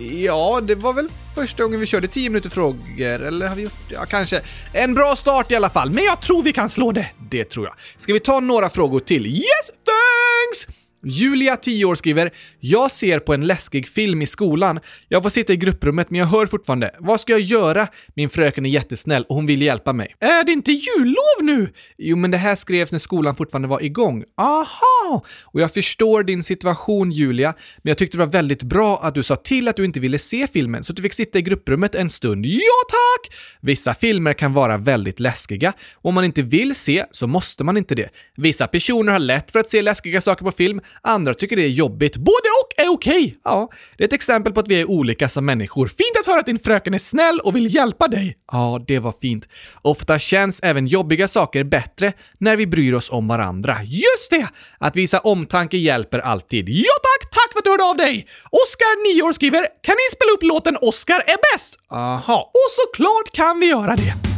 Ja, 0.00 0.60
det 0.60 0.74
var 0.74 0.92
väl 0.92 1.08
första 1.34 1.62
gången 1.62 1.80
vi 1.80 1.86
körde 1.86 2.08
10 2.08 2.30
minuter 2.30 2.50
frågor, 2.50 3.00
eller 3.00 3.48
har 3.48 3.56
vi 3.56 3.62
gjort 3.62 3.72
det? 3.88 3.94
Ja, 3.94 4.06
kanske. 4.06 4.40
En 4.72 4.94
bra 4.94 5.16
start 5.16 5.52
i 5.52 5.54
alla 5.54 5.70
fall, 5.70 5.90
men 5.90 6.04
jag 6.04 6.20
tror 6.20 6.42
vi 6.42 6.52
kan 6.52 6.68
slå 6.68 6.92
det. 6.92 7.06
Det 7.30 7.44
tror 7.44 7.66
jag. 7.66 7.74
Ska 7.96 8.12
vi 8.12 8.20
ta 8.20 8.40
några 8.40 8.70
frågor 8.70 9.00
till? 9.00 9.26
Yes, 9.26 9.68
thanks! 9.68 10.76
Julia, 11.04 11.56
10 11.56 11.84
år, 11.84 11.94
skriver 11.94 12.30
“Jag 12.60 12.90
ser 12.90 13.18
på 13.18 13.34
en 13.34 13.46
läskig 13.46 13.88
film 13.88 14.22
i 14.22 14.26
skolan. 14.26 14.80
Jag 15.08 15.22
får 15.22 15.30
sitta 15.30 15.52
i 15.52 15.56
grupprummet 15.56 16.10
men 16.10 16.18
jag 16.18 16.26
hör 16.26 16.46
fortfarande. 16.46 16.90
Vad 16.98 17.20
ska 17.20 17.32
jag 17.32 17.40
göra? 17.40 17.88
Min 18.14 18.30
fröken 18.30 18.66
är 18.66 18.70
jättesnäll 18.70 19.24
och 19.28 19.34
hon 19.36 19.46
vill 19.46 19.62
hjälpa 19.62 19.92
mig.” 19.92 20.14
Är 20.20 20.44
det 20.44 20.52
inte 20.52 20.72
jullov 20.72 21.42
nu? 21.42 21.72
Jo, 21.98 22.16
men 22.16 22.30
det 22.30 22.38
här 22.38 22.54
skrevs 22.54 22.92
när 22.92 22.98
skolan 22.98 23.36
fortfarande 23.36 23.68
var 23.68 23.82
igång. 23.84 24.24
Aha! 24.36 24.99
Och 25.42 25.60
jag 25.60 25.74
förstår 25.74 26.22
din 26.22 26.42
situation, 26.42 27.10
Julia, 27.12 27.54
men 27.82 27.90
jag 27.90 27.98
tyckte 27.98 28.16
det 28.16 28.24
var 28.24 28.32
väldigt 28.32 28.62
bra 28.62 29.00
att 29.02 29.14
du 29.14 29.22
sa 29.22 29.36
till 29.36 29.68
att 29.68 29.76
du 29.76 29.84
inte 29.84 30.00
ville 30.00 30.18
se 30.18 30.46
filmen 30.46 30.84
så 30.84 30.92
att 30.92 30.96
du 30.96 31.02
fick 31.02 31.14
sitta 31.14 31.38
i 31.38 31.42
grupprummet 31.42 31.94
en 31.94 32.10
stund. 32.10 32.46
Ja, 32.46 32.60
tack! 32.88 33.36
Vissa 33.60 33.94
filmer 33.94 34.32
kan 34.32 34.52
vara 34.52 34.76
väldigt 34.76 35.20
läskiga. 35.20 35.72
och 35.94 36.08
Om 36.08 36.14
man 36.14 36.24
inte 36.24 36.42
vill 36.42 36.74
se 36.74 37.04
så 37.10 37.26
måste 37.26 37.64
man 37.64 37.76
inte 37.76 37.94
det. 37.94 38.08
Vissa 38.36 38.66
personer 38.66 39.12
har 39.12 39.18
lätt 39.18 39.50
för 39.50 39.58
att 39.58 39.70
se 39.70 39.82
läskiga 39.82 40.20
saker 40.20 40.44
på 40.44 40.52
film, 40.52 40.80
andra 41.02 41.34
tycker 41.34 41.56
det 41.56 41.62
är 41.62 41.68
jobbigt. 41.68 42.16
Både 42.16 42.48
och 42.64 42.82
är 42.84 42.88
okej! 42.88 43.24
Okay. 43.24 43.34
Ja, 43.44 43.70
det 43.96 44.04
är 44.04 44.08
ett 44.08 44.12
exempel 44.12 44.52
på 44.52 44.60
att 44.60 44.68
vi 44.68 44.80
är 44.80 44.90
olika 44.90 45.28
som 45.28 45.44
människor. 45.44 45.88
Fint 45.88 46.16
att 46.20 46.26
höra 46.26 46.40
att 46.40 46.46
din 46.46 46.58
fröken 46.58 46.94
är 46.94 46.98
snäll 46.98 47.40
och 47.40 47.56
vill 47.56 47.74
hjälpa 47.74 48.08
dig. 48.08 48.36
Ja, 48.52 48.84
det 48.86 48.98
var 48.98 49.14
fint. 49.20 49.48
Ofta 49.82 50.18
känns 50.18 50.60
även 50.62 50.86
jobbiga 50.86 51.28
saker 51.28 51.64
bättre 51.64 52.12
när 52.38 52.56
vi 52.56 52.66
bryr 52.66 52.94
oss 52.94 53.10
om 53.10 53.28
varandra. 53.28 53.76
Just 53.82 54.30
det! 54.30 54.48
Att 54.78 54.96
visa 55.00 55.18
omtanke 55.18 55.76
hjälper 55.76 56.18
alltid. 56.18 56.68
Ja 56.68 56.94
tack, 57.02 57.30
tack 57.30 57.52
för 57.52 57.58
att 57.58 57.64
du 57.64 57.70
hörde 57.70 57.84
av 57.84 57.96
dig! 57.96 58.26
Oskar, 58.50 59.14
9 59.14 59.22
år, 59.22 59.32
skriver 59.32 59.66
“Kan 59.82 59.94
ni 59.94 60.06
spela 60.16 60.30
upp 60.32 60.42
låten 60.42 60.76
Oskar 60.80 61.20
är 61.26 61.54
bäst?” 61.54 61.76
Aha, 61.90 62.50
och 62.54 62.70
såklart 62.78 63.30
kan 63.32 63.60
vi 63.60 63.66
göra 63.66 63.96
det. 63.96 64.29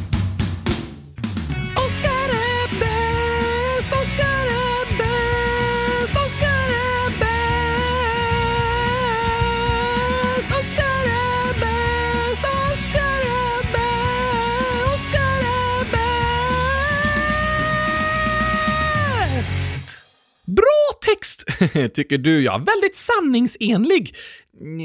Text, 21.03 21.45
tycker 21.95 22.19
du 22.19 22.43
ja. 22.43 22.59
Väldigt 22.59 22.97
sanningsenlig. 22.97 24.17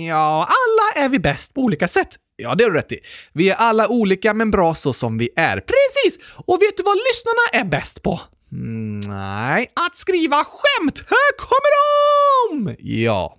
Ja, 0.08 0.48
alla 0.48 1.06
är 1.06 1.10
vi 1.10 1.20
bäst 1.20 1.54
på 1.54 1.62
olika 1.62 1.88
sätt. 1.88 2.16
Ja, 2.36 2.56
det 2.56 2.64
har 2.64 2.72
du 2.72 2.78
rätt 2.78 2.92
i. 2.92 3.00
Vi 3.34 3.50
är 3.50 3.56
alla 3.56 3.88
olika 3.88 4.34
men 4.34 4.52
bra 4.52 4.76
så 4.76 4.94
som 4.94 5.18
vi 5.18 5.30
är. 5.36 5.60
Precis! 5.60 6.20
Och 6.36 6.62
vet 6.62 6.78
du 6.78 6.84
vad 6.84 6.98
lyssnarna 6.98 7.64
är 7.66 7.70
bäst 7.70 8.04
på? 8.04 8.20
Mm, 8.52 9.00
nej, 9.00 9.72
att 9.88 9.96
skriva 9.96 10.36
skämt! 10.36 11.04
Här 11.08 11.38
kommer 11.38 11.72
de! 12.66 12.76
Ja. 12.80 13.36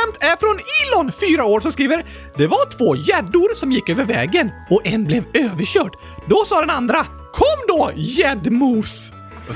Skämt 0.00 0.18
är 0.20 0.36
från 0.36 0.58
Elon, 0.82 1.12
4 1.12 1.44
år, 1.44 1.60
som 1.60 1.72
skriver 1.72 2.04
“Det 2.36 2.46
var 2.46 2.70
två 2.78 2.96
gäddor 2.96 3.54
som 3.54 3.72
gick 3.72 3.88
över 3.88 4.04
vägen 4.04 4.50
och 4.70 4.86
en 4.86 5.04
blev 5.04 5.24
överkörd. 5.34 5.92
Då 6.26 6.44
sa 6.46 6.60
den 6.60 6.70
andra 6.70 7.06
“Kom 7.32 7.64
då, 7.68 7.90
gäddmos!” 7.96 9.12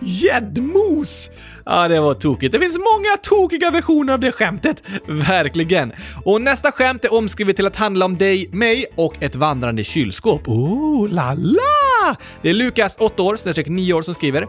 Gäddmos! 0.00 1.30
Ja, 1.64 1.88
det 1.88 2.00
var 2.00 2.14
tokigt. 2.14 2.52
Det 2.52 2.58
finns 2.58 2.78
många 2.78 3.16
tokiga 3.22 3.70
versioner 3.70 4.12
av 4.12 4.20
det 4.20 4.32
skämtet. 4.32 4.82
Verkligen. 5.06 5.92
Och 6.24 6.42
nästa 6.42 6.72
skämt 6.72 7.04
är 7.04 7.14
omskrivet 7.14 7.56
till 7.56 7.66
att 7.66 7.76
handla 7.76 8.04
om 8.04 8.18
dig, 8.18 8.48
mig 8.52 8.86
och 8.94 9.22
ett 9.22 9.36
vandrande 9.36 9.84
kylskåp. 9.84 10.48
Oh, 10.48 11.08
la 11.08 11.34
la! 11.34 12.16
Det 12.42 12.50
är 12.50 12.54
Lukas, 12.54 12.96
8 13.00 13.22
år, 13.22 13.36
snedstreck 13.36 13.68
9 13.68 13.92
år, 13.94 14.02
som 14.02 14.14
skriver 14.14 14.46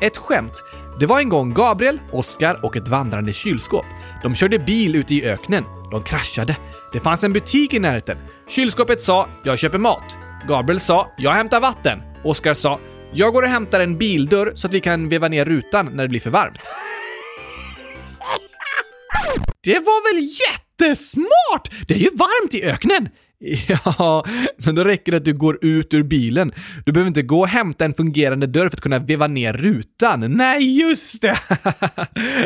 ett 0.00 0.16
skämt. 0.16 0.62
Det 1.00 1.06
var 1.06 1.20
en 1.20 1.28
gång 1.28 1.54
Gabriel, 1.54 2.00
Oskar 2.12 2.60
och 2.62 2.76
ett 2.76 2.88
vandrande 2.88 3.32
kylskåp. 3.32 3.84
De 4.22 4.34
körde 4.34 4.58
bil 4.58 4.96
ute 4.96 5.14
i 5.14 5.28
öknen. 5.28 5.64
De 5.90 6.02
kraschade. 6.02 6.56
Det 6.92 7.00
fanns 7.00 7.24
en 7.24 7.32
butik 7.32 7.74
i 7.74 7.78
närheten. 7.78 8.18
Kylskåpet 8.48 9.00
sa 9.00 9.28
“Jag 9.44 9.58
köper 9.58 9.78
mat”. 9.78 10.16
Gabriel 10.48 10.80
sa 10.80 11.10
“Jag 11.18 11.32
hämtar 11.32 11.60
vatten”. 11.60 12.02
Oskar 12.24 12.54
sa 12.54 12.78
“Jag 13.12 13.32
går 13.32 13.42
och 13.42 13.48
hämtar 13.48 13.80
en 13.80 13.98
bildörr 13.98 14.52
så 14.54 14.66
att 14.66 14.72
vi 14.72 14.80
kan 14.80 15.08
veva 15.08 15.28
ner 15.28 15.44
rutan 15.44 15.86
när 15.86 16.02
det 16.02 16.08
blir 16.08 16.20
för 16.20 16.30
varmt”. 16.30 16.70
Det 19.62 19.78
var 19.78 20.14
väl 20.14 20.28
jättesmart! 20.40 21.86
Det 21.88 21.94
är 21.94 21.98
ju 21.98 22.10
varmt 22.10 22.54
i 22.54 22.64
öknen! 22.64 23.08
Ja, 23.68 24.24
men 24.64 24.74
då 24.74 24.84
räcker 24.84 25.12
det 25.12 25.18
att 25.18 25.24
du 25.24 25.34
går 25.34 25.58
ut 25.64 25.94
ur 25.94 26.02
bilen. 26.02 26.52
Du 26.84 26.92
behöver 26.92 27.08
inte 27.08 27.22
gå 27.22 27.40
och 27.40 27.48
hämta 27.48 27.84
en 27.84 27.94
fungerande 27.94 28.46
dörr 28.46 28.68
för 28.68 28.76
att 28.76 28.80
kunna 28.80 28.98
veva 28.98 29.26
ner 29.26 29.52
rutan. 29.52 30.32
Nej, 30.32 30.80
just 30.80 31.22
det! 31.22 31.28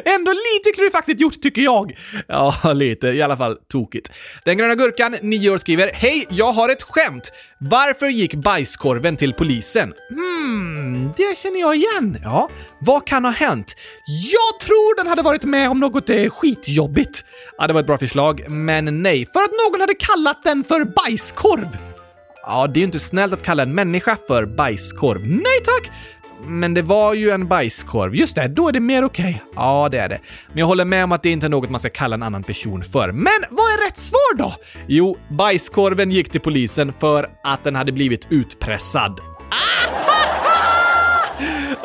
Ändå 0.05 0.33
lite 0.33 0.73
klurifaxigt 0.75 1.21
gjort, 1.21 1.41
tycker 1.41 1.63
jag. 1.63 1.99
Ja, 2.29 2.73
lite. 2.75 3.09
I 3.09 3.23
alla 3.23 3.37
fall 3.37 3.57
tokigt. 3.69 4.13
Den 4.45 4.59
gröna 4.59 4.75
gurkan, 4.75 5.17
9 5.23 5.51
år, 5.51 5.59
skriver 5.59 5.91
“Hej, 5.95 6.27
jag 6.31 6.53
har 6.53 6.69
ett 6.69 6.83
skämt. 6.83 7.33
Varför 7.61 8.07
gick 8.07 8.35
bajskorven 8.35 9.17
till 9.17 9.33
polisen?” 9.33 9.93
Hmm, 10.11 11.13
det 11.17 11.39
känner 11.39 11.61
jag 11.61 11.77
igen. 11.77 12.19
Ja, 12.23 12.51
vad 12.79 13.07
kan 13.07 13.25
ha 13.25 13.33
hänt? 13.33 13.77
Jag 14.33 14.67
tror 14.67 14.97
den 14.97 15.07
hade 15.07 15.23
varit 15.23 15.45
med 15.45 15.71
om 15.71 15.81
något 15.81 16.11
eh, 16.11 16.31
skitjobbigt. 16.31 17.25
Ja, 17.59 17.67
det 17.67 17.73
var 17.73 17.81
ett 17.81 17.87
bra 17.87 17.99
förslag, 17.99 18.51
men 18.51 19.03
nej. 19.03 19.27
För 19.33 19.41
att 19.41 19.51
någon 19.51 19.81
hade 19.81 19.95
kallat 19.95 20.43
den 20.45 20.65
för 20.65 20.80
bajskorv. 20.85 21.79
Ja, 22.43 22.67
det 22.67 22.79
är 22.79 22.81
ju 22.81 22.87
inte 22.87 22.99
snällt 22.99 23.33
att 23.33 23.43
kalla 23.43 23.63
en 23.63 23.75
människa 23.75 24.17
för 24.27 24.47
bajskorv. 24.47 25.27
Nej 25.27 25.61
tack! 25.65 25.93
Men 26.47 26.75
det 26.75 26.83
var 26.83 27.15
ju 27.15 27.31
en 27.31 27.49
bajskorv. 27.49 28.15
Just 28.15 28.35
det, 28.35 28.49
då 28.49 28.69
är 28.69 28.73
det 28.73 28.81
mer 28.81 29.05
okej. 29.05 29.43
Okay. 29.45 29.63
Ja, 29.63 29.89
det 29.91 29.99
är 29.99 30.09
det. 30.09 30.21
Men 30.49 30.59
jag 30.59 30.67
håller 30.67 30.85
med 30.85 31.05
om 31.05 31.13
att 31.13 31.23
det 31.23 31.31
inte 31.31 31.47
är 31.47 31.51
något 31.51 31.71
man 31.71 31.81
ska 31.81 31.91
kalla 31.91 32.15
en 32.15 32.23
annan 32.23 32.43
person 32.43 32.83
för. 32.83 33.13
Men 33.13 33.43
vad 33.51 33.73
är 33.73 33.87
rätt 33.87 33.99
svar 33.99 34.37
då? 34.37 34.55
Jo, 34.87 35.17
bajskorven 35.29 36.11
gick 36.11 36.31
till 36.31 36.41
polisen 36.41 36.93
för 37.01 37.29
att 37.45 37.65
den 37.65 37.77
hade 37.77 37.93
blivit 37.93 38.27
utpressad. 38.31 39.21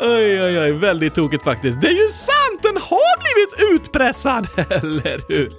Oj, 0.00 0.42
oj, 0.42 0.58
oj, 0.60 0.72
väldigt 0.72 1.14
tokigt 1.14 1.44
faktiskt. 1.44 1.80
Det 1.80 1.86
är 1.86 2.04
ju 2.04 2.08
sant! 2.10 2.62
Den 2.62 2.76
har 2.76 3.18
blivit 3.20 3.74
utpressad! 3.74 4.48
Eller 4.70 5.22
hur? 5.28 5.52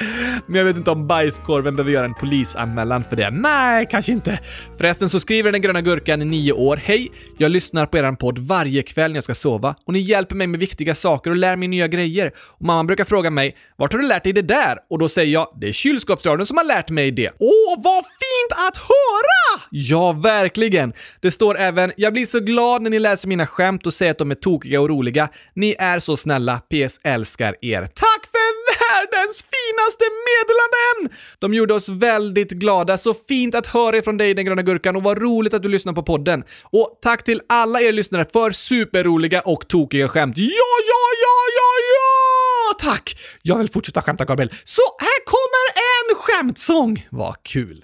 Men 0.46 0.56
jag 0.56 0.66
vet 0.66 0.78
inte 0.78 0.92
om 0.92 1.08
bajskorven 1.08 1.76
behöver 1.76 1.92
göra 1.92 2.06
en 2.06 2.14
polisanmälan 2.14 3.04
för 3.04 3.16
det. 3.16 3.30
Nej, 3.32 3.88
kanske 3.92 4.12
inte. 4.12 4.40
Förresten 4.78 5.10
så 5.10 5.20
skriver 5.20 5.52
den 5.52 5.62
gröna 5.62 5.82
gurkan 5.82 6.22
i 6.22 6.26
nio 6.26 6.52
år. 6.52 6.82
Hej! 6.84 7.12
Jag 7.38 7.52
lyssnar 7.52 7.86
på 7.86 7.98
eran 7.98 8.16
podd 8.18 8.40
varje 8.40 8.84
kväll 8.84 9.12
när 9.12 9.18
jag 9.18 9.24
ska 9.24 9.36
sova 9.36 9.76
och 9.86 9.94
ni 9.94 10.00
hjälper 10.00 10.36
mig 10.36 10.48
med 10.48 10.60
viktiga 10.60 10.96
saker 10.96 11.30
och 11.30 11.38
lär 11.38 11.56
mig 11.56 11.68
nya 11.68 11.88
grejer. 11.88 12.32
Och 12.38 12.66
mamma 12.66 12.84
brukar 12.84 13.04
fråga 13.04 13.30
mig, 13.30 13.58
vart 13.76 13.94
har 13.94 14.00
du 14.00 14.08
lärt 14.08 14.24
dig 14.24 14.34
det 14.34 14.42
där? 14.42 14.78
Och 14.90 15.00
då 15.00 15.10
säger 15.10 15.34
jag, 15.34 15.58
det 15.62 15.68
är 15.68 15.72
kylskåpsradion 15.72 16.46
som 16.46 16.58
har 16.58 16.66
lärt 16.66 16.90
mig 16.90 17.12
det. 17.12 17.32
Åh, 17.40 17.84
vad 17.84 18.04
fint 18.04 18.70
att 18.70 18.78
höra! 18.78 19.64
Ja, 19.72 20.12
verkligen. 20.12 20.94
Det 21.22 21.32
står 21.32 21.58
även, 21.58 21.92
jag 21.98 22.14
blir 22.14 22.26
så 22.26 22.40
glad 22.40 22.82
när 22.82 22.90
ni 22.90 23.00
läser 23.00 23.28
mina 23.28 23.48
skämt 23.48 23.86
och 23.86 23.94
säger 23.94 24.12
att 24.12 24.18
de 24.18 24.27
som 24.28 24.32
är 24.32 24.36
tokiga 24.36 24.82
och 24.82 24.90
roliga. 24.90 25.30
Ni 25.56 25.76
är 25.80 26.00
så 26.00 26.18
snälla. 26.18 26.60
PS 26.60 27.00
älskar 27.04 27.56
er. 27.62 27.82
Tack 27.82 28.22
för 28.32 28.48
världens 28.80 29.46
finaste 29.54 30.06
meddelanden! 30.28 31.18
De 31.40 31.54
gjorde 31.54 31.74
oss 31.74 31.90
väldigt 31.90 32.52
glada. 32.52 32.98
Så 32.98 33.14
fint 33.14 33.56
att 33.56 33.68
höra 33.68 34.02
från 34.02 34.18
dig, 34.18 34.34
den 34.34 34.46
gröna 34.46 34.62
gurkan, 34.62 34.96
och 34.96 35.04
vad 35.04 35.18
roligt 35.18 35.54
att 35.54 35.64
du 35.64 35.70
lyssnar 35.70 35.94
på 35.94 36.04
podden. 36.04 36.44
Och 36.64 37.00
tack 37.02 37.24
till 37.24 37.42
alla 37.50 37.82
er 37.82 37.92
lyssnare 37.92 38.26
för 38.34 38.52
superroliga 38.52 39.42
och 39.42 39.68
tokiga 39.68 40.08
skämt. 40.08 40.38
Ja, 40.38 40.74
ja, 40.88 41.04
ja, 41.24 41.38
ja, 41.58 41.72
ja! 41.94 42.92
Tack! 42.92 43.18
Jag 43.42 43.58
vill 43.58 43.70
fortsätta 43.70 44.02
skämta, 44.02 44.26
Gabriel. 44.26 44.54
Så 44.64 44.82
här 45.00 45.26
kommer 45.26 45.66
en 45.76 46.16
skämtsång. 46.16 47.08
Vad 47.10 47.44
kul! 47.44 47.84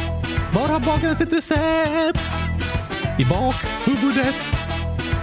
Var 0.53 0.67
har 0.67 0.79
bagaren 0.79 1.15
sitt 1.15 1.33
recept? 1.33 2.19
I 3.19 3.25
bakhuvudet. 3.25 4.35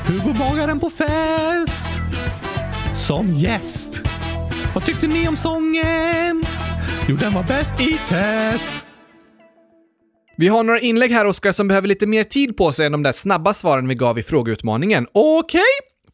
Hugo 0.06 0.34
bagaren 0.38 0.80
på 0.80 0.90
fest? 0.90 1.98
Som 2.96 3.32
gäst. 3.32 4.02
Vad 4.74 4.84
tyckte 4.84 5.06
ni 5.06 5.28
om 5.28 5.36
sången? 5.36 6.44
Jo, 7.08 7.16
den 7.16 7.34
var 7.34 7.42
bäst 7.42 7.80
i 7.80 7.98
test. 8.08 8.84
Vi 10.36 10.48
har 10.48 10.64
några 10.64 10.80
inlägg 10.80 11.10
här, 11.10 11.26
Oskar, 11.26 11.52
som 11.52 11.68
behöver 11.68 11.88
lite 11.88 12.06
mer 12.06 12.24
tid 12.24 12.56
på 12.56 12.72
sig 12.72 12.86
än 12.86 12.92
de 12.92 13.02
där 13.02 13.12
snabba 13.12 13.54
svaren 13.54 13.88
vi 13.88 13.94
gav 13.94 14.18
i 14.18 14.22
frågeutmaningen. 14.22 15.06
Okej? 15.12 15.60
Okay. 15.60 15.62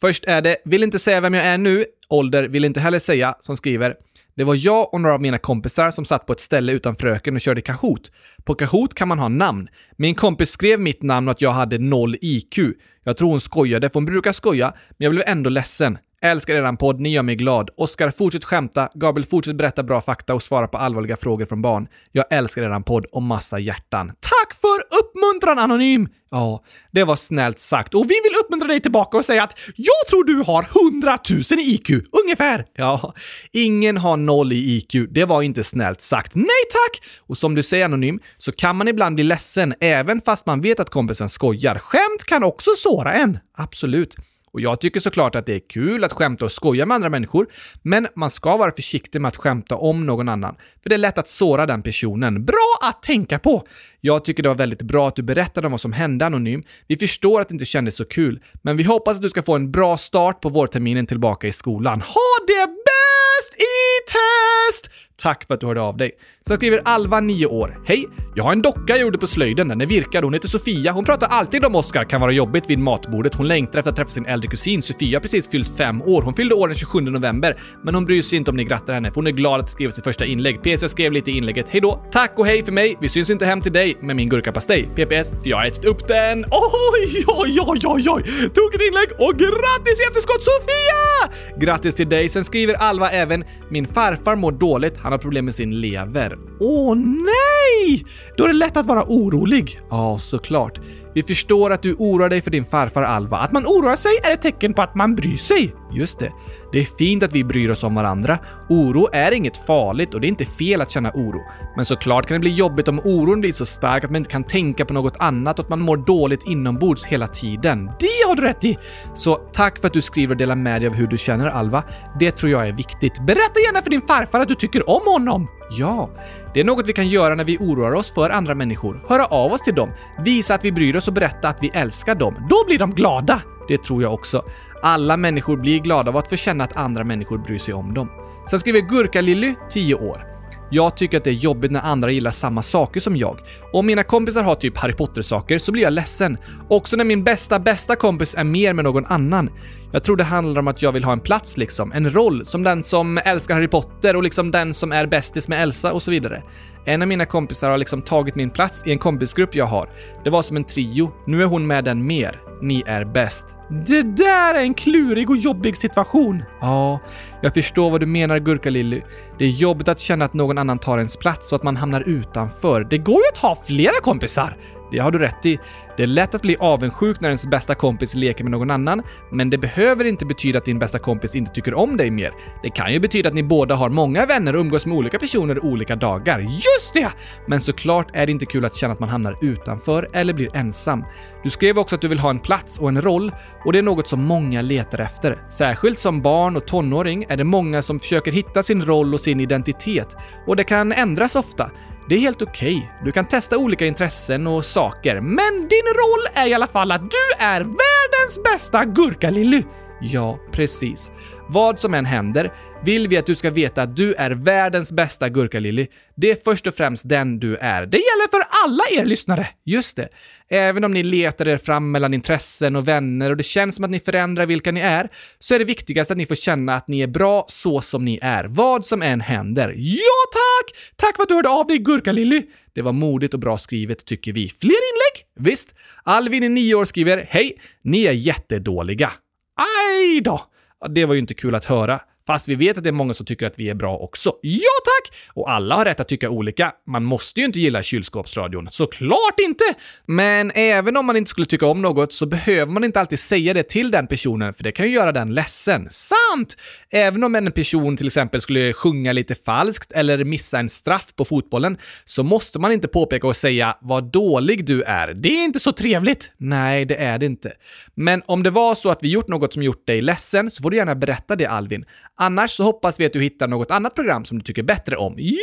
Först 0.00 0.24
är 0.24 0.42
det 0.42 0.56
“Vill 0.64 0.82
inte 0.82 0.98
säga 0.98 1.20
vem 1.20 1.34
jag 1.34 1.44
är 1.44 1.58
nu”, 1.58 1.84
ålder 2.08 2.48
“Vill 2.48 2.64
inte 2.64 2.80
heller 2.80 2.98
säga” 2.98 3.34
som 3.40 3.56
skriver 3.56 3.94
det 4.36 4.44
var 4.44 4.54
jag 4.54 4.94
och 4.94 5.00
några 5.00 5.14
av 5.14 5.20
mina 5.20 5.38
kompisar 5.38 5.90
som 5.90 6.04
satt 6.04 6.26
på 6.26 6.32
ett 6.32 6.40
ställe 6.40 6.72
utan 6.72 6.96
fröken 6.96 7.34
och 7.34 7.40
körde 7.40 7.60
Kahoot. 7.60 8.10
På 8.44 8.54
Kahoot 8.54 8.94
kan 8.94 9.08
man 9.08 9.18
ha 9.18 9.28
namn. 9.28 9.68
Min 9.96 10.14
kompis 10.14 10.50
skrev 10.50 10.80
mitt 10.80 11.02
namn 11.02 11.28
och 11.28 11.32
att 11.32 11.42
jag 11.42 11.50
hade 11.50 11.78
noll 11.78 12.16
IQ. 12.20 12.58
Jag 13.04 13.16
tror 13.16 13.30
hon 13.30 13.40
skojade, 13.40 13.90
för 13.90 13.94
hon 13.94 14.04
brukar 14.04 14.32
skoja, 14.32 14.74
men 14.88 15.04
jag 15.04 15.12
blev 15.12 15.24
ändå 15.26 15.50
ledsen. 15.50 15.98
Älskar 16.24 16.54
eran 16.54 16.76
podd, 16.76 17.00
ni 17.00 17.08
gör 17.08 17.22
mig 17.22 17.36
glad. 17.36 17.70
Oskar, 17.76 18.10
fortsätt 18.10 18.44
skämta. 18.44 18.88
Gabriel, 18.94 19.26
fortsätt 19.26 19.56
berätta 19.56 19.82
bra 19.82 20.00
fakta 20.00 20.34
och 20.34 20.42
svara 20.42 20.68
på 20.68 20.78
allvarliga 20.78 21.16
frågor 21.16 21.46
från 21.46 21.62
barn. 21.62 21.88
Jag 22.12 22.24
älskar 22.30 22.62
eran 22.62 22.82
podd 22.82 23.06
och 23.12 23.22
massa 23.22 23.58
hjärtan. 23.58 24.08
Tack 24.08 24.60
för 24.60 24.98
uppmuntran, 25.00 25.58
Anonym! 25.58 26.08
Ja, 26.30 26.64
det 26.92 27.04
var 27.04 27.16
snällt 27.16 27.58
sagt. 27.58 27.94
Och 27.94 28.04
vi 28.04 28.14
vill 28.24 28.32
uppmuntra 28.44 28.68
dig 28.68 28.80
tillbaka 28.80 29.16
och 29.16 29.24
säga 29.24 29.42
att 29.42 29.58
jag 29.76 30.08
tror 30.10 30.24
du 30.24 30.36
har 30.46 30.66
100 30.92 31.18
000 31.30 31.40
i 31.60 31.74
IQ, 31.74 31.90
ungefär. 32.24 32.66
Ja, 32.74 33.14
ingen 33.52 33.96
har 33.96 34.16
noll 34.16 34.52
i 34.52 34.76
IQ. 34.76 35.08
Det 35.10 35.24
var 35.24 35.42
inte 35.42 35.64
snällt 35.64 36.00
sagt. 36.00 36.34
Nej 36.34 36.64
tack! 36.72 37.02
Och 37.18 37.38
som 37.38 37.54
du 37.54 37.62
säger 37.62 37.84
Anonym, 37.84 38.20
så 38.38 38.52
kan 38.52 38.76
man 38.76 38.88
ibland 38.88 39.14
bli 39.14 39.24
ledsen 39.24 39.74
även 39.80 40.20
fast 40.20 40.46
man 40.46 40.60
vet 40.60 40.80
att 40.80 40.90
kompisen 40.90 41.28
skojar. 41.28 41.78
Skämt 41.78 42.24
kan 42.26 42.44
också 42.44 42.70
såra 42.76 43.12
en. 43.12 43.38
Absolut. 43.58 44.16
Och 44.54 44.60
jag 44.60 44.80
tycker 44.80 45.00
såklart 45.00 45.34
att 45.34 45.46
det 45.46 45.54
är 45.54 45.68
kul 45.68 46.04
att 46.04 46.12
skämta 46.12 46.44
och 46.44 46.52
skoja 46.52 46.86
med 46.86 46.94
andra 46.94 47.10
människor, 47.10 47.46
men 47.82 48.08
man 48.16 48.30
ska 48.30 48.56
vara 48.56 48.72
försiktig 48.72 49.20
med 49.20 49.28
att 49.28 49.36
skämta 49.36 49.76
om 49.76 50.06
någon 50.06 50.28
annan, 50.28 50.56
för 50.82 50.88
det 50.88 50.96
är 50.96 50.98
lätt 50.98 51.18
att 51.18 51.28
såra 51.28 51.66
den 51.66 51.82
personen. 51.82 52.44
Bra 52.44 52.78
att 52.82 53.02
tänka 53.02 53.38
på! 53.38 53.66
Jag 54.00 54.24
tycker 54.24 54.42
det 54.42 54.48
var 54.48 54.56
väldigt 54.56 54.82
bra 54.82 55.08
att 55.08 55.16
du 55.16 55.22
berättade 55.22 55.66
om 55.66 55.70
vad 55.70 55.80
som 55.80 55.92
hände 55.92 56.26
Anonym. 56.26 56.62
Vi 56.86 56.96
förstår 56.96 57.40
att 57.40 57.48
det 57.48 57.52
inte 57.52 57.64
kändes 57.64 57.96
så 57.96 58.04
kul, 58.04 58.42
men 58.62 58.76
vi 58.76 58.84
hoppas 58.84 59.16
att 59.16 59.22
du 59.22 59.30
ska 59.30 59.42
få 59.42 59.54
en 59.54 59.70
bra 59.70 59.96
start 59.96 60.40
på 60.40 60.48
vårterminen 60.48 61.06
tillbaka 61.06 61.46
i 61.46 61.52
skolan. 61.52 62.00
Ha 62.00 62.46
det 62.46 62.66
bäst 62.66 63.54
i 63.54 64.10
test! 64.12 64.90
Tack 65.22 65.46
för 65.46 65.54
att 65.54 65.60
du 65.60 65.66
hörde 65.66 65.80
av 65.80 65.96
dig. 65.96 66.10
Sen 66.46 66.56
skriver 66.56 66.82
Alva, 66.84 67.20
9 67.20 67.46
år. 67.46 67.80
Hej! 67.86 68.06
Jag 68.36 68.44
har 68.44 68.52
en 68.52 68.62
docka 68.62 68.82
jag 68.86 68.98
gjorde 68.98 69.18
på 69.18 69.26
slöjden. 69.26 69.68
Den 69.68 69.80
är 69.80 69.86
virkad. 69.86 70.24
Hon 70.24 70.34
heter 70.34 70.48
Sofia. 70.48 70.92
Hon 70.92 71.04
pratar 71.04 71.26
alltid 71.26 71.64
om 71.64 71.74
Oscar. 71.74 72.04
Kan 72.04 72.20
vara 72.20 72.32
jobbigt 72.32 72.70
vid 72.70 72.78
matbordet. 72.78 73.34
Hon 73.34 73.48
längtar 73.48 73.78
efter 73.78 73.90
att 73.90 73.96
träffa 73.96 74.10
sin 74.10 74.26
äldre 74.26 74.50
kusin. 74.50 74.82
Sofia 74.82 75.16
har 75.16 75.22
precis 75.22 75.48
fyllt 75.48 75.76
fem 75.76 76.02
år. 76.02 76.22
Hon 76.22 76.34
fyllde 76.34 76.54
år 76.54 76.68
den 76.68 76.76
27 76.76 77.00
november, 77.00 77.56
men 77.84 77.94
hon 77.94 78.04
bryr 78.04 78.22
sig 78.22 78.38
inte 78.38 78.50
om 78.50 78.56
ni 78.56 78.64
grattar 78.64 78.94
henne, 78.94 79.08
för 79.08 79.14
hon 79.14 79.26
är 79.26 79.30
glad 79.30 79.60
att 79.60 79.70
skriva 79.70 79.92
sitt 79.92 80.04
första 80.04 80.24
inlägg. 80.24 80.62
PS, 80.62 80.82
jag 80.82 80.90
skrev 80.90 81.12
lite 81.12 81.30
i 81.30 81.36
inlägget. 81.36 81.68
Hej 81.68 81.80
då! 81.80 82.04
Tack 82.12 82.32
och 82.38 82.46
hej 82.46 82.64
för 82.64 82.72
mig. 82.72 82.96
Vi 83.00 83.08
syns 83.08 83.30
inte 83.30 83.46
hem 83.46 83.60
till 83.60 83.72
dig 83.72 83.96
med 84.00 84.16
min 84.16 84.28
gurkapastej. 84.28 84.82
PPS, 84.82 85.30
för 85.30 85.50
jag 85.50 85.56
har 85.56 85.64
ätit 85.66 85.84
upp 85.84 86.08
den. 86.08 86.44
Oj, 86.50 87.24
oj, 87.26 87.58
oj, 87.60 87.80
oj, 87.84 88.04
oj! 88.08 88.22
Tog 88.54 88.74
ett 88.74 88.80
inlägg 88.80 89.08
och 89.18 89.38
grattis 89.38 90.00
i 90.00 90.04
efterskott 90.08 90.42
Sofia! 90.42 91.34
Grattis 91.56 91.94
till 91.94 92.08
dig. 92.08 92.28
Sen 92.28 92.44
skriver 92.44 92.74
Alva 92.74 93.10
även 93.10 93.44
“Min 93.70 93.86
farfar 93.86 94.36
mår 94.36 94.52
dåligt. 94.52 95.03
Han 95.04 95.12
har 95.12 95.18
problem 95.18 95.44
med 95.44 95.54
sin 95.54 95.80
lever. 95.80 96.38
Åh 96.60 96.96
nej! 96.96 98.06
Då 98.36 98.44
är 98.44 98.48
det 98.48 98.54
lätt 98.54 98.76
att 98.76 98.86
vara 98.86 99.04
orolig. 99.08 99.80
Ja, 99.90 100.18
såklart. 100.18 100.80
Vi 101.14 101.22
förstår 101.22 101.72
att 101.72 101.82
du 101.82 101.94
oroar 101.94 102.28
dig 102.28 102.40
för 102.40 102.50
din 102.50 102.64
farfar 102.64 103.02
Alva. 103.02 103.36
Att 103.36 103.52
man 103.52 103.66
oroar 103.66 103.96
sig 103.96 104.12
är 104.22 104.30
ett 104.30 104.42
tecken 104.42 104.74
på 104.74 104.82
att 104.82 104.94
man 104.94 105.14
bryr 105.14 105.36
sig. 105.36 105.74
Just 105.92 106.18
det. 106.18 106.32
Det 106.72 106.80
är 106.80 106.84
fint 106.84 107.22
att 107.22 107.32
vi 107.32 107.44
bryr 107.44 107.70
oss 107.70 107.84
om 107.84 107.94
varandra. 107.94 108.38
Oro 108.68 109.08
är 109.12 109.32
inget 109.32 109.56
farligt 109.56 110.14
och 110.14 110.20
det 110.20 110.26
är 110.26 110.28
inte 110.28 110.44
fel 110.44 110.80
att 110.80 110.90
känna 110.90 111.10
oro. 111.10 111.40
Men 111.76 111.84
såklart 111.84 112.26
kan 112.26 112.34
det 112.34 112.40
bli 112.40 112.54
jobbigt 112.54 112.88
om 112.88 113.00
oron 113.04 113.40
blir 113.40 113.52
så 113.52 113.66
stark 113.66 114.04
att 114.04 114.10
man 114.10 114.16
inte 114.16 114.30
kan 114.30 114.44
tänka 114.44 114.84
på 114.84 114.94
något 114.94 115.16
annat 115.18 115.58
och 115.58 115.64
att 115.64 115.70
man 115.70 115.80
mår 115.80 115.96
dåligt 115.96 116.46
inombords 116.46 117.04
hela 117.04 117.28
tiden. 117.28 117.86
Det 117.86 118.28
har 118.28 118.36
du 118.36 118.42
rätt 118.42 118.64
i! 118.64 118.78
Så 119.14 119.36
tack 119.36 119.78
för 119.80 119.86
att 119.86 119.92
du 119.92 120.02
skriver 120.02 120.34
och 120.34 120.38
delar 120.38 120.56
med 120.56 120.82
dig 120.82 120.88
av 120.88 120.94
hur 120.94 121.06
du 121.06 121.18
känner 121.18 121.46
Alva. 121.46 121.82
Det 122.20 122.30
tror 122.30 122.52
jag 122.52 122.68
är 122.68 122.72
viktigt. 122.72 123.26
Berätta 123.26 123.60
gärna 123.66 123.82
för 123.82 123.90
din 123.90 124.02
farfar 124.02 124.40
att 124.40 124.48
du 124.48 124.54
tycker 124.54 124.90
om 124.90 125.02
honom! 125.06 125.48
Ja, 125.70 126.10
det 126.54 126.60
är 126.60 126.64
något 126.64 126.86
vi 126.86 126.92
kan 126.92 127.08
göra 127.08 127.34
när 127.34 127.44
vi 127.44 127.58
oroar 127.58 127.94
oss 127.94 128.14
för 128.14 128.30
andra 128.30 128.54
människor. 128.54 129.04
Höra 129.08 129.24
av 129.24 129.52
oss 129.52 129.60
till 129.60 129.74
dem, 129.74 129.90
visa 130.18 130.54
att 130.54 130.64
vi 130.64 130.72
bryr 130.72 130.96
oss 130.96 131.08
och 131.08 131.14
berätta 131.14 131.48
att 131.48 131.58
vi 131.62 131.70
älskar 131.74 132.14
dem. 132.14 132.46
Då 132.50 132.64
blir 132.66 132.78
de 132.78 132.90
glada! 132.90 133.42
Det 133.68 133.82
tror 133.82 134.02
jag 134.02 134.14
också. 134.14 134.44
Alla 134.82 135.16
människor 135.16 135.56
blir 135.56 135.78
glada 135.78 136.10
av 136.10 136.16
att 136.16 136.28
få 136.28 136.36
känna 136.36 136.64
att 136.64 136.76
andra 136.76 137.04
människor 137.04 137.38
bryr 137.38 137.58
sig 137.58 137.74
om 137.74 137.94
dem. 137.94 138.08
Sen 138.50 138.60
skriver 138.60 138.80
Gurka-Lilly, 138.80 139.54
10 139.70 139.94
år. 139.94 140.33
Jag 140.70 140.96
tycker 140.96 141.18
att 141.18 141.24
det 141.24 141.30
är 141.30 141.34
jobbigt 141.34 141.70
när 141.70 141.80
andra 141.80 142.10
gillar 142.10 142.30
samma 142.30 142.62
saker 142.62 143.00
som 143.00 143.16
jag. 143.16 143.40
Och 143.72 143.78
om 143.78 143.86
mina 143.86 144.02
kompisar 144.02 144.42
har 144.42 144.54
typ 144.54 144.78
Harry 144.78 144.92
Potter-saker 144.92 145.58
så 145.58 145.72
blir 145.72 145.82
jag 145.82 145.92
ledsen. 145.92 146.38
Också 146.68 146.96
när 146.96 147.04
min 147.04 147.24
bästa, 147.24 147.58
bästa 147.58 147.96
kompis 147.96 148.34
är 148.34 148.44
mer 148.44 148.72
med 148.72 148.84
någon 148.84 149.06
annan. 149.06 149.50
Jag 149.92 150.04
tror 150.04 150.16
det 150.16 150.24
handlar 150.24 150.60
om 150.60 150.68
att 150.68 150.82
jag 150.82 150.92
vill 150.92 151.04
ha 151.04 151.12
en 151.12 151.20
plats 151.20 151.56
liksom, 151.56 151.92
en 151.92 152.10
roll, 152.10 152.46
som 152.46 152.62
den 152.62 152.82
som 152.82 153.18
älskar 153.24 153.54
Harry 153.54 153.68
Potter 153.68 154.16
och 154.16 154.22
liksom 154.22 154.50
den 154.50 154.74
som 154.74 154.92
är 154.92 155.06
bästis 155.06 155.48
med 155.48 155.62
Elsa 155.62 155.92
och 155.92 156.02
så 156.02 156.10
vidare. 156.10 156.42
En 156.86 157.02
av 157.02 157.08
mina 157.08 157.26
kompisar 157.26 157.70
har 157.70 157.78
liksom 157.78 158.02
tagit 158.02 158.34
min 158.34 158.50
plats 158.50 158.82
i 158.86 158.92
en 158.92 158.98
kompisgrupp 158.98 159.54
jag 159.54 159.66
har. 159.66 159.88
Det 160.24 160.30
var 160.30 160.42
som 160.42 160.56
en 160.56 160.64
trio. 160.64 161.12
Nu 161.26 161.42
är 161.42 161.46
hon 161.46 161.66
med 161.66 161.84
den 161.84 162.06
mer. 162.06 162.40
Ni 162.60 162.82
är 162.86 163.04
bäst. 163.04 163.46
Det 163.86 164.02
där 164.02 164.54
är 164.54 164.62
en 164.62 164.74
klurig 164.74 165.30
och 165.30 165.36
jobbig 165.36 165.76
situation. 165.76 166.42
Ja, 166.60 167.00
jag 167.40 167.54
förstår 167.54 167.90
vad 167.90 168.00
du 168.00 168.06
menar 168.06 168.38
Gurka-Lilly. 168.38 169.02
Det 169.38 169.44
är 169.44 169.48
jobbigt 169.48 169.88
att 169.88 170.00
känna 170.00 170.24
att 170.24 170.34
någon 170.34 170.58
annan 170.58 170.78
tar 170.78 170.98
ens 170.98 171.16
plats 171.16 171.52
och 171.52 171.56
att 171.56 171.62
man 171.62 171.76
hamnar 171.76 172.00
utanför. 172.00 172.84
Det 172.84 172.98
går 172.98 173.16
ju 173.16 173.28
att 173.32 173.38
ha 173.38 173.58
flera 173.66 174.00
kompisar. 174.02 174.56
Det 174.94 175.00
har 175.00 175.10
du 175.10 175.18
rätt 175.18 175.46
i. 175.46 175.58
Det 175.96 176.02
är 176.02 176.06
lätt 176.06 176.34
att 176.34 176.42
bli 176.42 176.56
avundsjuk 176.60 177.20
när 177.20 177.28
ens 177.28 177.46
bästa 177.46 177.74
kompis 177.74 178.14
leker 178.14 178.44
med 178.44 178.50
någon 178.50 178.70
annan, 178.70 179.02
men 179.30 179.50
det 179.50 179.58
behöver 179.58 180.04
inte 180.04 180.26
betyda 180.26 180.58
att 180.58 180.64
din 180.64 180.78
bästa 180.78 180.98
kompis 180.98 181.36
inte 181.36 181.50
tycker 181.50 181.74
om 181.74 181.96
dig 181.96 182.10
mer. 182.10 182.30
Det 182.62 182.70
kan 182.70 182.92
ju 182.92 183.00
betyda 183.00 183.28
att 183.28 183.34
ni 183.34 183.42
båda 183.42 183.74
har 183.74 183.88
många 183.88 184.26
vänner 184.26 184.56
och 184.56 184.60
umgås 184.60 184.86
med 184.86 184.98
olika 184.98 185.18
personer 185.18 185.64
olika 185.64 185.96
dagar. 185.96 186.40
Just 186.40 186.94
det! 186.94 187.08
Men 187.46 187.60
såklart 187.60 188.08
är 188.12 188.26
det 188.26 188.32
inte 188.32 188.46
kul 188.46 188.64
att 188.64 188.76
känna 188.76 188.92
att 188.92 189.00
man 189.00 189.08
hamnar 189.08 189.36
utanför 189.40 190.08
eller 190.12 190.32
blir 190.32 190.56
ensam. 190.56 191.04
Du 191.42 191.50
skrev 191.50 191.78
också 191.78 191.94
att 191.94 192.00
du 192.00 192.08
vill 192.08 192.18
ha 192.18 192.30
en 192.30 192.40
plats 192.40 192.78
och 192.78 192.88
en 192.88 193.02
roll, 193.02 193.32
och 193.64 193.72
det 193.72 193.78
är 193.78 193.82
något 193.82 194.08
som 194.08 194.24
många 194.24 194.62
letar 194.62 194.98
efter. 194.98 195.42
Särskilt 195.48 195.98
som 195.98 196.22
barn 196.22 196.56
och 196.56 196.66
tonåring 196.66 197.24
är 197.28 197.36
det 197.36 197.44
många 197.44 197.82
som 197.82 198.00
försöker 198.00 198.32
hitta 198.32 198.62
sin 198.62 198.82
roll 198.82 199.14
och 199.14 199.20
sin 199.20 199.40
identitet, 199.40 200.16
och 200.46 200.56
det 200.56 200.64
kan 200.64 200.92
ändras 200.92 201.36
ofta. 201.36 201.70
Det 202.08 202.14
är 202.14 202.18
helt 202.18 202.42
okej. 202.42 202.76
Okay. 202.76 203.04
Du 203.04 203.12
kan 203.12 203.24
testa 203.24 203.58
olika 203.58 203.86
intressen 203.86 204.46
och 204.46 204.64
saker, 204.64 205.20
men 205.20 205.68
din 205.68 205.86
roll 205.94 206.26
är 206.34 206.48
i 206.48 206.54
alla 206.54 206.66
fall 206.66 206.92
att 206.92 207.00
du 207.00 207.44
är 207.44 207.60
världens 207.60 208.42
bästa 208.44 208.84
gurka-Lilly! 208.84 209.64
Ja, 210.00 210.38
precis. 210.52 211.12
Vad 211.48 211.78
som 211.78 211.94
än 211.94 212.04
händer 212.04 212.52
vill 212.84 213.08
vi 213.08 213.16
att 213.16 213.26
du 213.26 213.34
ska 213.34 213.50
veta 213.50 213.82
att 213.82 213.96
du 213.96 214.14
är 214.14 214.30
världens 214.30 214.92
bästa 214.92 215.28
gurkalilly. 215.28 215.86
Det 216.14 216.30
är 216.30 216.38
först 216.44 216.66
och 216.66 216.74
främst 216.74 217.08
den 217.08 217.38
du 217.38 217.56
är. 217.56 217.86
Det 217.86 217.96
gäller 217.96 218.30
för 218.30 218.42
alla 218.64 218.84
er 219.02 219.04
lyssnare! 219.04 219.48
Just 219.64 219.96
det. 219.96 220.08
Även 220.48 220.84
om 220.84 220.92
ni 220.92 221.02
letar 221.02 221.48
er 221.48 221.58
fram 221.58 221.90
mellan 221.90 222.14
intressen 222.14 222.76
och 222.76 222.88
vänner 222.88 223.30
och 223.30 223.36
det 223.36 223.42
känns 223.42 223.74
som 223.74 223.84
att 223.84 223.90
ni 223.90 224.00
förändrar 224.00 224.46
vilka 224.46 224.72
ni 224.72 224.80
är, 224.80 225.08
så 225.38 225.54
är 225.54 225.58
det 225.58 225.64
viktigast 225.64 226.10
att 226.10 226.16
ni 226.16 226.26
får 226.26 226.34
känna 226.34 226.74
att 226.74 226.88
ni 226.88 227.00
är 227.00 227.06
bra 227.06 227.44
så 227.48 227.80
som 227.80 228.04
ni 228.04 228.18
är, 228.22 228.44
vad 228.44 228.84
som 228.84 229.02
än 229.02 229.20
händer. 229.20 229.74
Ja 229.76 230.24
tack! 230.32 230.80
Tack 230.96 231.16
för 231.16 231.22
att 231.22 231.28
du 231.28 231.34
hörde 231.34 231.48
av 231.48 231.66
dig, 231.66 231.78
Gurkalilly! 231.78 232.42
Det 232.74 232.82
var 232.82 232.92
modigt 232.92 233.34
och 233.34 233.40
bra 233.40 233.58
skrivet, 233.58 234.04
tycker 234.04 234.32
vi. 234.32 234.48
Fler 234.48 234.70
inlägg? 234.70 235.48
Visst. 235.50 235.74
Alvin 236.04 236.42
i 236.42 236.48
nio 236.48 236.74
år 236.74 236.84
skriver 236.84 237.26
“Hej! 237.30 237.58
Ni 237.84 238.04
är 238.04 238.12
jättedåliga.” 238.12 239.10
Aj 239.56 240.20
då! 240.20 240.40
Det 240.88 241.04
var 241.04 241.14
ju 241.14 241.20
inte 241.20 241.34
kul 241.34 241.54
att 241.54 241.64
höra. 241.64 242.00
Fast 242.26 242.48
vi 242.48 242.54
vet 242.54 242.78
att 242.78 242.84
det 242.84 242.90
är 242.90 242.92
många 242.92 243.14
som 243.14 243.26
tycker 243.26 243.46
att 243.46 243.58
vi 243.58 243.70
är 243.70 243.74
bra 243.74 243.96
också. 243.96 244.32
Ja 244.42 244.70
tack! 244.84 245.18
Och 245.34 245.50
alla 245.50 245.74
har 245.74 245.84
rätt 245.84 246.00
att 246.00 246.08
tycka 246.08 246.30
olika. 246.30 246.72
Man 246.86 247.04
måste 247.04 247.40
ju 247.40 247.46
inte 247.46 247.60
gilla 247.60 247.82
kylskåpsradion. 247.82 248.68
Såklart 248.70 249.40
inte! 249.40 249.64
Men 250.06 250.50
även 250.54 250.96
om 250.96 251.06
man 251.06 251.16
inte 251.16 251.28
skulle 251.28 251.46
tycka 251.46 251.66
om 251.66 251.82
något 251.82 252.12
så 252.12 252.26
behöver 252.26 252.72
man 252.72 252.84
inte 252.84 253.00
alltid 253.00 253.18
säga 253.18 253.54
det 253.54 253.62
till 253.62 253.90
den 253.90 254.06
personen, 254.06 254.54
för 254.54 254.64
det 254.64 254.72
kan 254.72 254.86
ju 254.86 254.92
göra 254.92 255.12
den 255.12 255.34
ledsen. 255.34 255.88
Sant! 255.90 256.56
Även 256.90 257.24
om 257.24 257.34
en 257.34 257.52
person 257.52 257.96
till 257.96 258.06
exempel 258.06 258.40
skulle 258.40 258.72
sjunga 258.72 259.12
lite 259.12 259.34
falskt 259.34 259.92
eller 259.92 260.24
missa 260.24 260.58
en 260.58 260.68
straff 260.68 261.14
på 261.16 261.24
fotbollen 261.24 261.78
så 262.04 262.22
måste 262.22 262.58
man 262.58 262.72
inte 262.72 262.88
påpeka 262.88 263.26
och 263.26 263.36
säga 263.36 263.76
“vad 263.80 264.12
dålig 264.12 264.66
du 264.66 264.82
är”. 264.82 265.14
Det 265.14 265.28
är 265.28 265.44
inte 265.44 265.58
så 265.58 265.72
trevligt. 265.72 266.32
Nej, 266.36 266.84
det 266.84 266.96
är 266.96 267.18
det 267.18 267.26
inte. 267.26 267.52
Men 267.94 268.22
om 268.26 268.42
det 268.42 268.50
var 268.50 268.74
så 268.74 268.90
att 268.90 269.02
vi 269.02 269.08
gjort 269.08 269.28
något 269.28 269.52
som 269.52 269.62
gjort 269.62 269.86
dig 269.86 270.02
ledsen 270.02 270.50
så 270.50 270.62
får 270.62 270.70
du 270.70 270.76
gärna 270.76 270.94
berätta 270.94 271.36
det 271.36 271.46
Alvin. 271.46 271.84
Annars 272.16 272.50
så 272.50 272.64
hoppas 272.64 273.00
vi 273.00 273.06
att 273.06 273.12
du 273.12 273.22
hittar 273.22 273.48
något 273.48 273.70
annat 273.70 273.94
program 273.94 274.24
som 274.24 274.38
du 274.38 274.44
tycker 274.44 274.62
bättre 274.62 274.96
om. 274.96 275.14
Ja, 275.16 275.34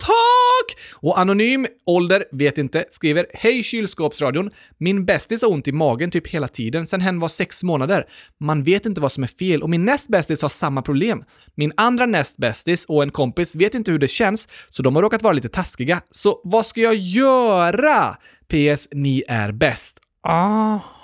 tack! 0.00 0.78
Och 0.94 1.18
Anonym, 1.18 1.66
ålder, 1.86 2.24
vet 2.32 2.58
inte, 2.58 2.84
skriver 2.90 3.26
“Hej 3.34 3.62
kylskåpsradion! 3.62 4.50
Min 4.78 5.04
bästis 5.04 5.42
har 5.42 5.48
ont 5.48 5.68
i 5.68 5.72
magen 5.72 6.10
typ 6.10 6.26
hela 6.26 6.48
tiden 6.48 6.86
sen 6.86 7.00
hen 7.00 7.20
var 7.20 7.28
sex 7.28 7.62
månader. 7.62 8.04
Man 8.40 8.62
vet 8.62 8.86
inte 8.86 9.00
vad 9.00 9.12
som 9.12 9.22
är 9.22 9.28
fel 9.28 9.62
och 9.62 9.70
min 9.70 9.84
näst 9.84 10.08
bästis 10.08 10.42
har 10.42 10.48
samma 10.48 10.82
problem. 10.82 11.24
Min 11.54 11.72
andra 11.76 12.06
näst 12.06 12.36
bästis 12.36 12.84
och 12.84 13.02
en 13.02 13.10
kompis 13.10 13.56
vet 13.56 13.74
inte 13.74 13.90
hur 13.90 13.98
det 13.98 14.08
känns, 14.08 14.48
så 14.70 14.82
de 14.82 14.96
har 14.96 15.02
råkat 15.02 15.22
vara 15.22 15.32
lite 15.32 15.48
taskiga. 15.48 16.00
Så 16.10 16.40
vad 16.44 16.66
ska 16.66 16.80
jag 16.80 16.94
göra? 16.94 18.16
PS. 18.48 18.88
Ni 18.92 19.22
är 19.28 19.52
bäst. 19.52 19.98
Aha! 20.28 20.97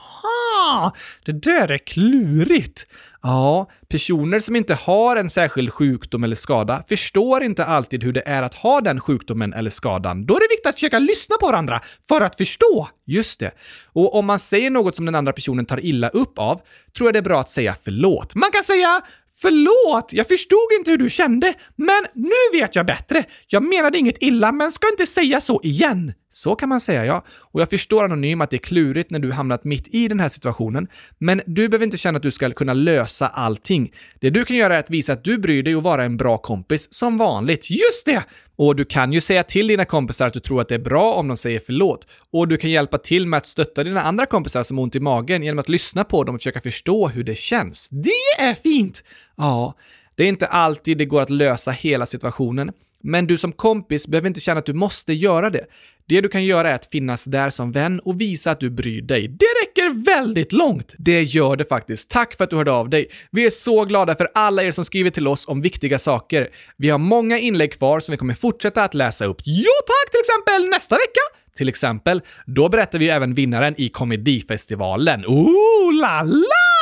Ah, 0.54 0.90
det 1.24 1.32
där 1.32 1.70
är 1.70 1.78
klurigt. 1.78 2.86
Ja, 3.22 3.70
personer 3.88 4.40
som 4.40 4.56
inte 4.56 4.74
har 4.74 5.16
en 5.16 5.30
särskild 5.30 5.72
sjukdom 5.72 6.24
eller 6.24 6.36
skada 6.36 6.84
förstår 6.88 7.42
inte 7.42 7.64
alltid 7.64 8.02
hur 8.02 8.12
det 8.12 8.22
är 8.26 8.42
att 8.42 8.54
ha 8.54 8.80
den 8.80 9.00
sjukdomen 9.00 9.52
eller 9.52 9.70
skadan. 9.70 10.26
Då 10.26 10.36
är 10.36 10.40
det 10.40 10.46
viktigt 10.50 10.66
att 10.66 10.74
försöka 10.74 10.98
lyssna 10.98 11.36
på 11.40 11.46
varandra 11.46 11.80
för 12.08 12.20
att 12.20 12.36
förstå. 12.36 12.88
Just 13.06 13.40
det. 13.40 13.50
Och 13.92 14.14
om 14.14 14.26
man 14.26 14.38
säger 14.38 14.70
något 14.70 14.96
som 14.96 15.04
den 15.04 15.14
andra 15.14 15.32
personen 15.32 15.66
tar 15.66 15.84
illa 15.84 16.08
upp 16.08 16.38
av, 16.38 16.60
tror 16.96 17.08
jag 17.08 17.14
det 17.14 17.18
är 17.18 17.22
bra 17.22 17.40
att 17.40 17.50
säga 17.50 17.76
förlåt. 17.84 18.34
Man 18.34 18.50
kan 18.50 18.64
säga 18.64 19.02
Förlåt, 19.36 20.12
jag 20.12 20.28
förstod 20.28 20.72
inte 20.78 20.90
hur 20.90 20.98
du 20.98 21.10
kände, 21.10 21.54
men 21.76 22.02
nu 22.14 22.58
vet 22.58 22.76
jag 22.76 22.86
bättre. 22.86 23.24
Jag 23.46 23.62
menade 23.62 23.98
inget 23.98 24.22
illa, 24.22 24.52
men 24.52 24.72
ska 24.72 24.88
inte 24.90 25.06
säga 25.06 25.40
så 25.40 25.60
igen. 25.62 26.12
Så 26.30 26.54
kan 26.54 26.68
man 26.68 26.80
säga, 26.80 27.04
ja. 27.04 27.24
Och 27.52 27.60
jag 27.60 27.70
förstår 27.70 28.04
Anonym 28.04 28.40
att 28.40 28.50
det 28.50 28.56
är 28.56 28.58
klurigt 28.58 29.10
när 29.10 29.18
du 29.18 29.32
hamnat 29.32 29.64
mitt 29.64 29.94
i 29.94 30.08
den 30.08 30.20
här 30.20 30.28
situationen, 30.28 30.88
men 31.18 31.40
du 31.46 31.68
behöver 31.68 31.84
inte 31.84 31.96
känna 31.96 32.16
att 32.16 32.22
du 32.22 32.30
ska 32.30 32.50
kunna 32.50 32.72
lösa 32.72 33.28
allting. 33.28 33.92
Det 34.20 34.30
du 34.30 34.44
kan 34.44 34.56
göra 34.56 34.74
är 34.74 34.78
att 34.78 34.90
visa 34.90 35.12
att 35.12 35.24
du 35.24 35.38
bryr 35.38 35.62
dig 35.62 35.76
och 35.76 35.82
vara 35.82 36.04
en 36.04 36.16
bra 36.16 36.38
kompis, 36.38 36.88
som 36.90 37.16
vanligt. 37.16 37.70
Just 37.70 38.06
det! 38.06 38.24
Och 38.56 38.76
du 38.76 38.84
kan 38.84 39.12
ju 39.12 39.20
säga 39.20 39.42
till 39.42 39.66
dina 39.66 39.84
kompisar 39.84 40.26
att 40.26 40.32
du 40.32 40.40
tror 40.40 40.60
att 40.60 40.68
det 40.68 40.74
är 40.74 40.78
bra 40.78 41.14
om 41.14 41.28
de 41.28 41.36
säger 41.36 41.60
förlåt. 41.66 42.06
Och 42.30 42.48
du 42.48 42.56
kan 42.56 42.70
hjälpa 42.70 42.98
till 42.98 43.26
med 43.26 43.36
att 43.38 43.46
stötta 43.46 43.84
dina 43.84 44.02
andra 44.02 44.26
kompisar 44.26 44.62
som 44.62 44.78
har 44.78 44.82
ont 44.84 44.94
i 44.94 45.00
magen 45.00 45.42
genom 45.42 45.58
att 45.58 45.68
lyssna 45.68 46.04
på 46.04 46.24
dem 46.24 46.34
och 46.34 46.40
försöka 46.40 46.60
förstå 46.60 47.08
hur 47.08 47.24
det 47.24 47.38
känns. 47.38 47.88
Det 47.90 48.42
är 48.44 48.54
fint! 48.54 49.04
Ja, 49.36 49.74
det 50.14 50.24
är 50.24 50.28
inte 50.28 50.46
alltid 50.46 50.98
det 50.98 51.04
går 51.04 51.20
att 51.20 51.30
lösa 51.30 51.70
hela 51.70 52.06
situationen, 52.06 52.72
men 53.04 53.26
du 53.26 53.38
som 53.38 53.52
kompis 53.52 54.06
behöver 54.06 54.28
inte 54.28 54.40
känna 54.40 54.58
att 54.58 54.66
du 54.66 54.72
måste 54.72 55.12
göra 55.12 55.50
det. 55.50 55.64
Det 56.08 56.20
du 56.20 56.28
kan 56.28 56.44
göra 56.44 56.70
är 56.70 56.74
att 56.74 56.86
finnas 56.86 57.24
där 57.24 57.50
som 57.50 57.72
vän 57.72 58.00
och 58.00 58.20
visa 58.20 58.50
att 58.50 58.60
du 58.60 58.70
bryr 58.70 59.02
dig. 59.02 59.28
Det 59.28 59.46
räcker 59.62 60.04
väldigt 60.04 60.52
långt! 60.52 60.94
Det 60.98 61.22
gör 61.22 61.56
det 61.56 61.64
faktiskt. 61.64 62.10
Tack 62.10 62.36
för 62.36 62.44
att 62.44 62.50
du 62.50 62.56
hörde 62.56 62.72
av 62.72 62.88
dig. 62.88 63.08
Vi 63.30 63.46
är 63.46 63.50
så 63.50 63.84
glada 63.84 64.14
för 64.14 64.28
alla 64.34 64.62
er 64.62 64.70
som 64.70 64.84
skriver 64.84 65.10
till 65.10 65.28
oss 65.28 65.48
om 65.48 65.62
viktiga 65.62 65.98
saker. 65.98 66.48
Vi 66.76 66.90
har 66.90 66.98
många 66.98 67.38
inlägg 67.38 67.72
kvar 67.72 68.00
som 68.00 68.12
vi 68.12 68.16
kommer 68.16 68.34
fortsätta 68.34 68.82
att 68.82 68.94
läsa 68.94 69.24
upp. 69.24 69.40
Jo 69.44 69.72
tack, 69.86 70.10
till 70.10 70.20
exempel 70.20 70.68
nästa 70.70 70.94
vecka! 70.94 71.20
Till 71.56 71.68
exempel, 71.68 72.22
då 72.46 72.68
berättar 72.68 72.98
vi 72.98 73.08
även 73.08 73.34
vinnaren 73.34 73.74
i 73.76 73.88
komedifestivalen. 73.88 75.24
Ooh 75.26 75.94
la 75.94 76.22
la! 76.22 76.73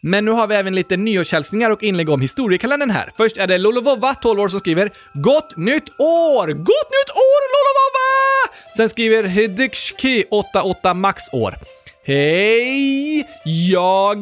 Men 0.00 0.24
nu 0.24 0.30
har 0.30 0.46
vi 0.46 0.54
även 0.54 0.74
lite 0.74 0.96
nyårshälsningar 0.96 1.70
och 1.70 1.82
inlägg 1.82 2.10
om 2.10 2.20
historiekalendern 2.20 2.90
här. 2.90 3.10
Först 3.16 3.36
är 3.36 3.46
det 3.46 3.58
Lolovova, 3.58 4.14
12 4.14 4.40
år, 4.40 4.48
som 4.48 4.60
skriver 4.60 4.90
“Gott 5.14 5.56
nytt 5.56 5.90
år! 5.98 6.46
Gott 6.46 6.90
nytt 6.90 7.10
år 7.10 7.42
Lolovova!” 7.54 8.54
Sen 8.76 8.88
skriver 8.88 9.22
Hidikshki, 9.22 10.24
88 10.30 10.94
max 10.94 11.22
år. 11.32 11.54
Hej! 12.04 13.28
Jag 13.70 14.16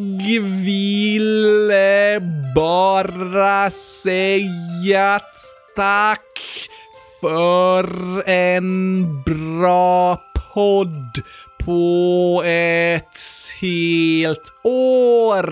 ville 0.64 2.20
bara 2.54 3.70
säga 3.70 5.20
tack 5.76 6.20
för 7.20 8.28
en 8.28 9.06
bra 9.22 10.18
podd 10.54 11.22
på 11.64 12.42
ett 12.46 13.16
helt 13.60 14.52
år! 14.62 15.46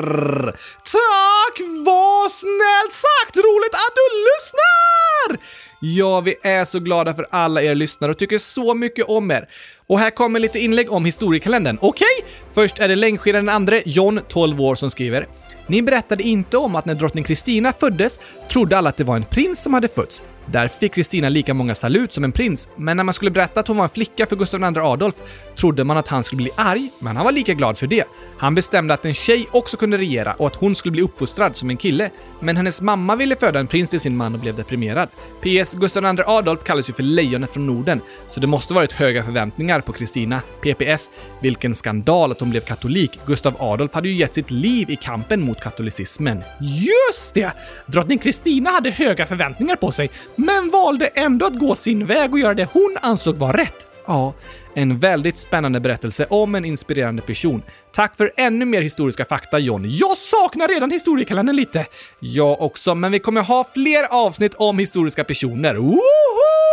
Tack! 0.84 1.60
Vad 1.86 2.32
snällt 2.32 2.92
sagt! 2.92 3.36
Roligt 3.36 3.74
att 3.74 3.94
du 3.94 4.06
lyssnar! 4.26 5.46
Ja, 5.80 6.20
vi 6.20 6.34
är 6.42 6.64
så 6.64 6.78
glada 6.78 7.14
för 7.14 7.26
alla 7.30 7.62
er 7.62 7.74
lyssnare 7.74 8.10
och 8.10 8.18
tycker 8.18 8.38
så 8.38 8.74
mycket 8.74 9.06
om 9.06 9.30
er. 9.30 9.48
Och 9.86 9.98
här 9.98 10.10
kommer 10.10 10.40
lite 10.40 10.58
inlägg 10.58 10.92
om 10.92 11.04
historiekalendern. 11.04 11.78
Okej? 11.80 12.06
Okay? 12.18 12.30
Först 12.54 12.78
är 12.78 12.88
det 12.88 12.96
längdskidaren 12.96 13.48
andre, 13.48 13.82
John, 13.86 14.20
12 14.28 14.60
år, 14.60 14.74
som 14.74 14.90
skriver 14.90 15.26
ni 15.66 15.82
berättade 15.82 16.22
inte 16.22 16.56
om 16.56 16.76
att 16.76 16.84
när 16.84 16.94
drottning 16.94 17.24
Kristina 17.24 17.72
föddes 17.72 18.20
trodde 18.48 18.78
alla 18.78 18.88
att 18.88 18.96
det 18.96 19.04
var 19.04 19.16
en 19.16 19.24
prins 19.24 19.62
som 19.62 19.74
hade 19.74 19.88
fötts. 19.88 20.22
Där 20.52 20.68
fick 20.68 20.94
Kristina 20.94 21.28
lika 21.28 21.54
många 21.54 21.74
salut 21.74 22.12
som 22.12 22.24
en 22.24 22.32
prins, 22.32 22.68
men 22.76 22.96
när 22.96 23.04
man 23.04 23.14
skulle 23.14 23.30
berätta 23.30 23.60
att 23.60 23.68
hon 23.68 23.76
var 23.76 23.84
en 23.84 23.90
flicka 23.90 24.26
för 24.26 24.36
Gustav 24.36 24.60
II 24.60 24.78
Adolf 24.78 25.14
trodde 25.56 25.84
man 25.84 25.96
att 25.96 26.08
han 26.08 26.24
skulle 26.24 26.42
bli 26.42 26.50
arg, 26.56 26.90
men 26.98 27.16
han 27.16 27.24
var 27.24 27.32
lika 27.32 27.54
glad 27.54 27.78
för 27.78 27.86
det. 27.86 28.04
Han 28.38 28.54
bestämde 28.54 28.94
att 28.94 29.04
en 29.04 29.14
tjej 29.14 29.48
också 29.50 29.76
kunde 29.76 29.98
regera 29.98 30.32
och 30.32 30.46
att 30.46 30.56
hon 30.56 30.74
skulle 30.74 30.92
bli 30.92 31.02
uppfostrad 31.02 31.56
som 31.56 31.70
en 31.70 31.76
kille. 31.76 32.10
Men 32.40 32.56
hennes 32.56 32.82
mamma 32.82 33.16
ville 33.16 33.36
föda 33.36 33.60
en 33.60 33.66
prins 33.66 33.90
till 33.90 34.00
sin 34.00 34.16
man 34.16 34.34
och 34.34 34.40
blev 34.40 34.56
deprimerad. 34.56 35.08
PS. 35.40 35.74
Gustav 35.74 36.04
II 36.04 36.24
Adolf 36.26 36.64
kallas 36.64 36.88
ju 36.88 36.92
för 36.92 37.02
lejonet 37.02 37.50
från 37.50 37.66
Norden, 37.66 38.00
så 38.30 38.40
det 38.40 38.46
måste 38.46 38.74
varit 38.74 38.92
höga 38.92 39.24
förväntningar 39.24 39.80
på 39.80 39.92
Kristina. 39.92 40.40
PPS. 40.62 41.10
Vilken 41.40 41.74
skandal 41.74 42.32
att 42.32 42.40
hon 42.40 42.50
blev 42.50 42.60
katolik. 42.60 43.20
Gustav 43.26 43.56
Adolf 43.58 43.94
hade 43.94 44.08
ju 44.08 44.14
gett 44.14 44.34
sitt 44.34 44.50
liv 44.50 44.90
i 44.90 44.96
kampen 44.96 45.40
mot 45.40 45.60
katolicismen. 45.60 46.42
Just 46.60 47.34
det! 47.34 47.52
Drottning 47.86 48.18
Kristina 48.18 48.70
hade 48.70 48.90
höga 48.90 49.26
förväntningar 49.26 49.76
på 49.76 49.92
sig, 49.92 50.10
men 50.36 50.70
valde 50.70 51.06
ändå 51.06 51.46
att 51.46 51.58
gå 51.58 51.74
sin 51.74 52.06
väg 52.06 52.32
och 52.32 52.38
göra 52.38 52.54
det 52.54 52.68
hon 52.72 52.96
ansåg 53.02 53.36
var 53.36 53.52
rätt. 53.52 53.86
Ja, 54.06 54.34
en 54.74 54.98
väldigt 54.98 55.36
spännande 55.36 55.80
berättelse 55.80 56.26
om 56.30 56.54
en 56.54 56.64
inspirerande 56.64 57.22
person. 57.22 57.62
Tack 57.92 58.16
för 58.16 58.32
ännu 58.36 58.64
mer 58.64 58.82
historiska 58.82 59.24
fakta 59.24 59.58
John. 59.58 59.84
Jag 59.88 60.16
saknar 60.16 60.68
redan 60.68 60.90
historiekalendern 60.90 61.56
lite. 61.56 61.86
Jag 62.18 62.62
också, 62.62 62.94
men 62.94 63.12
vi 63.12 63.18
kommer 63.18 63.42
ha 63.42 63.64
fler 63.74 64.04
avsnitt 64.10 64.54
om 64.54 64.78
historiska 64.78 65.24
personer. 65.24 65.74
Woho! 65.74 66.65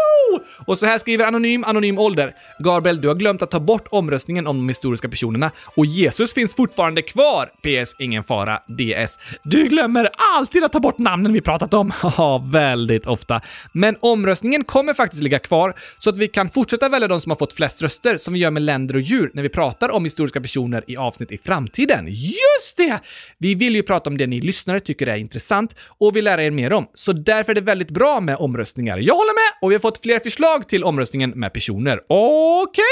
Och 0.65 0.80
så 0.80 0.86
här 0.86 1.00
skriver 1.00 1.26
Anonym 1.26 1.63
Anonym 1.63 2.00
Ålder. 2.00 2.34
Gabriel, 2.60 3.02
du 3.02 3.08
har 3.08 3.15
glömt 3.15 3.41
att 3.41 3.52
ta 3.52 3.60
bort 3.60 3.88
omröstningen 3.89 4.48
om 4.48 4.58
de 4.58 4.69
historiska 4.69 5.10
personerna 5.10 5.52
och 5.76 5.86
Jesus 5.86 6.34
finns 6.34 6.56
fortfarande 6.56 7.02
kvar. 7.02 7.46
PS. 7.46 7.96
Ingen 8.00 8.24
fara. 8.24 8.60
DS. 8.67 9.19
Du 9.44 9.65
glömmer 9.65 10.10
alltid 10.36 10.63
att 10.63 10.71
ta 10.71 10.79
bort 10.79 10.98
namnen 10.98 11.34
vi 11.34 11.42
pratat 11.42 11.73
om. 11.73 11.92
Ja, 12.17 12.44
väldigt 12.52 13.06
ofta. 13.06 13.42
Men 13.71 13.96
omröstningen 14.00 14.63
kommer 14.63 14.94
faktiskt 14.94 15.23
ligga 15.23 15.40
kvar 15.40 15.73
så 16.00 16.10
att 16.10 16.17
vi 16.17 16.27
kan 16.27 16.50
fortsätta 16.50 16.90
välja 16.90 17.08
de 17.08 17.21
som 17.21 17.29
har 17.29 17.38
fått 17.38 17.54
flest 17.54 17.81
röster 17.81 18.17
som 18.17 18.34
vi 18.34 18.40
gör 18.40 18.52
med 18.52 18.62
länder 18.62 18.96
och 18.96 19.02
djur 19.02 19.31
när 19.34 19.44
vi 19.44 19.50
pratar 19.50 19.92
om 19.92 20.04
historiska 20.04 20.42
personer 20.42 20.84
i 20.88 20.98
avsnitt 20.98 21.31
i 21.31 21.38
framtiden. 21.38 22.08
Just 22.08 22.77
det! 22.77 23.00
Vi 23.38 23.56
vill 23.56 23.75
ju 23.75 23.84
prata 23.84 24.10
om 24.10 24.17
det 24.17 24.27
ni 24.27 24.42
lyssnare 24.42 24.79
tycker 24.79 25.08
är 25.08 25.17
intressant 25.17 25.75
och 25.98 26.15
vill 26.15 26.25
lära 26.25 26.44
er 26.44 26.52
mer 26.52 26.73
om, 26.73 26.88
så 26.94 27.13
därför 27.13 27.52
är 27.52 27.56
det 27.56 27.62
väldigt 27.62 27.92
bra 27.92 28.19
med 28.19 28.36
omröstningar. 28.38 28.98
Jag 28.98 29.15
håller 29.15 29.34
med 29.34 29.58
och 29.62 29.71
vi 29.71 29.75
har 29.75 29.79
fått 29.79 30.02
fler 30.02 30.19
förslag 30.24 30.67
till 30.67 30.84
omröstningen 30.84 31.30
med 31.30 31.54
personer. 31.54 32.00
Okej! 32.08 32.84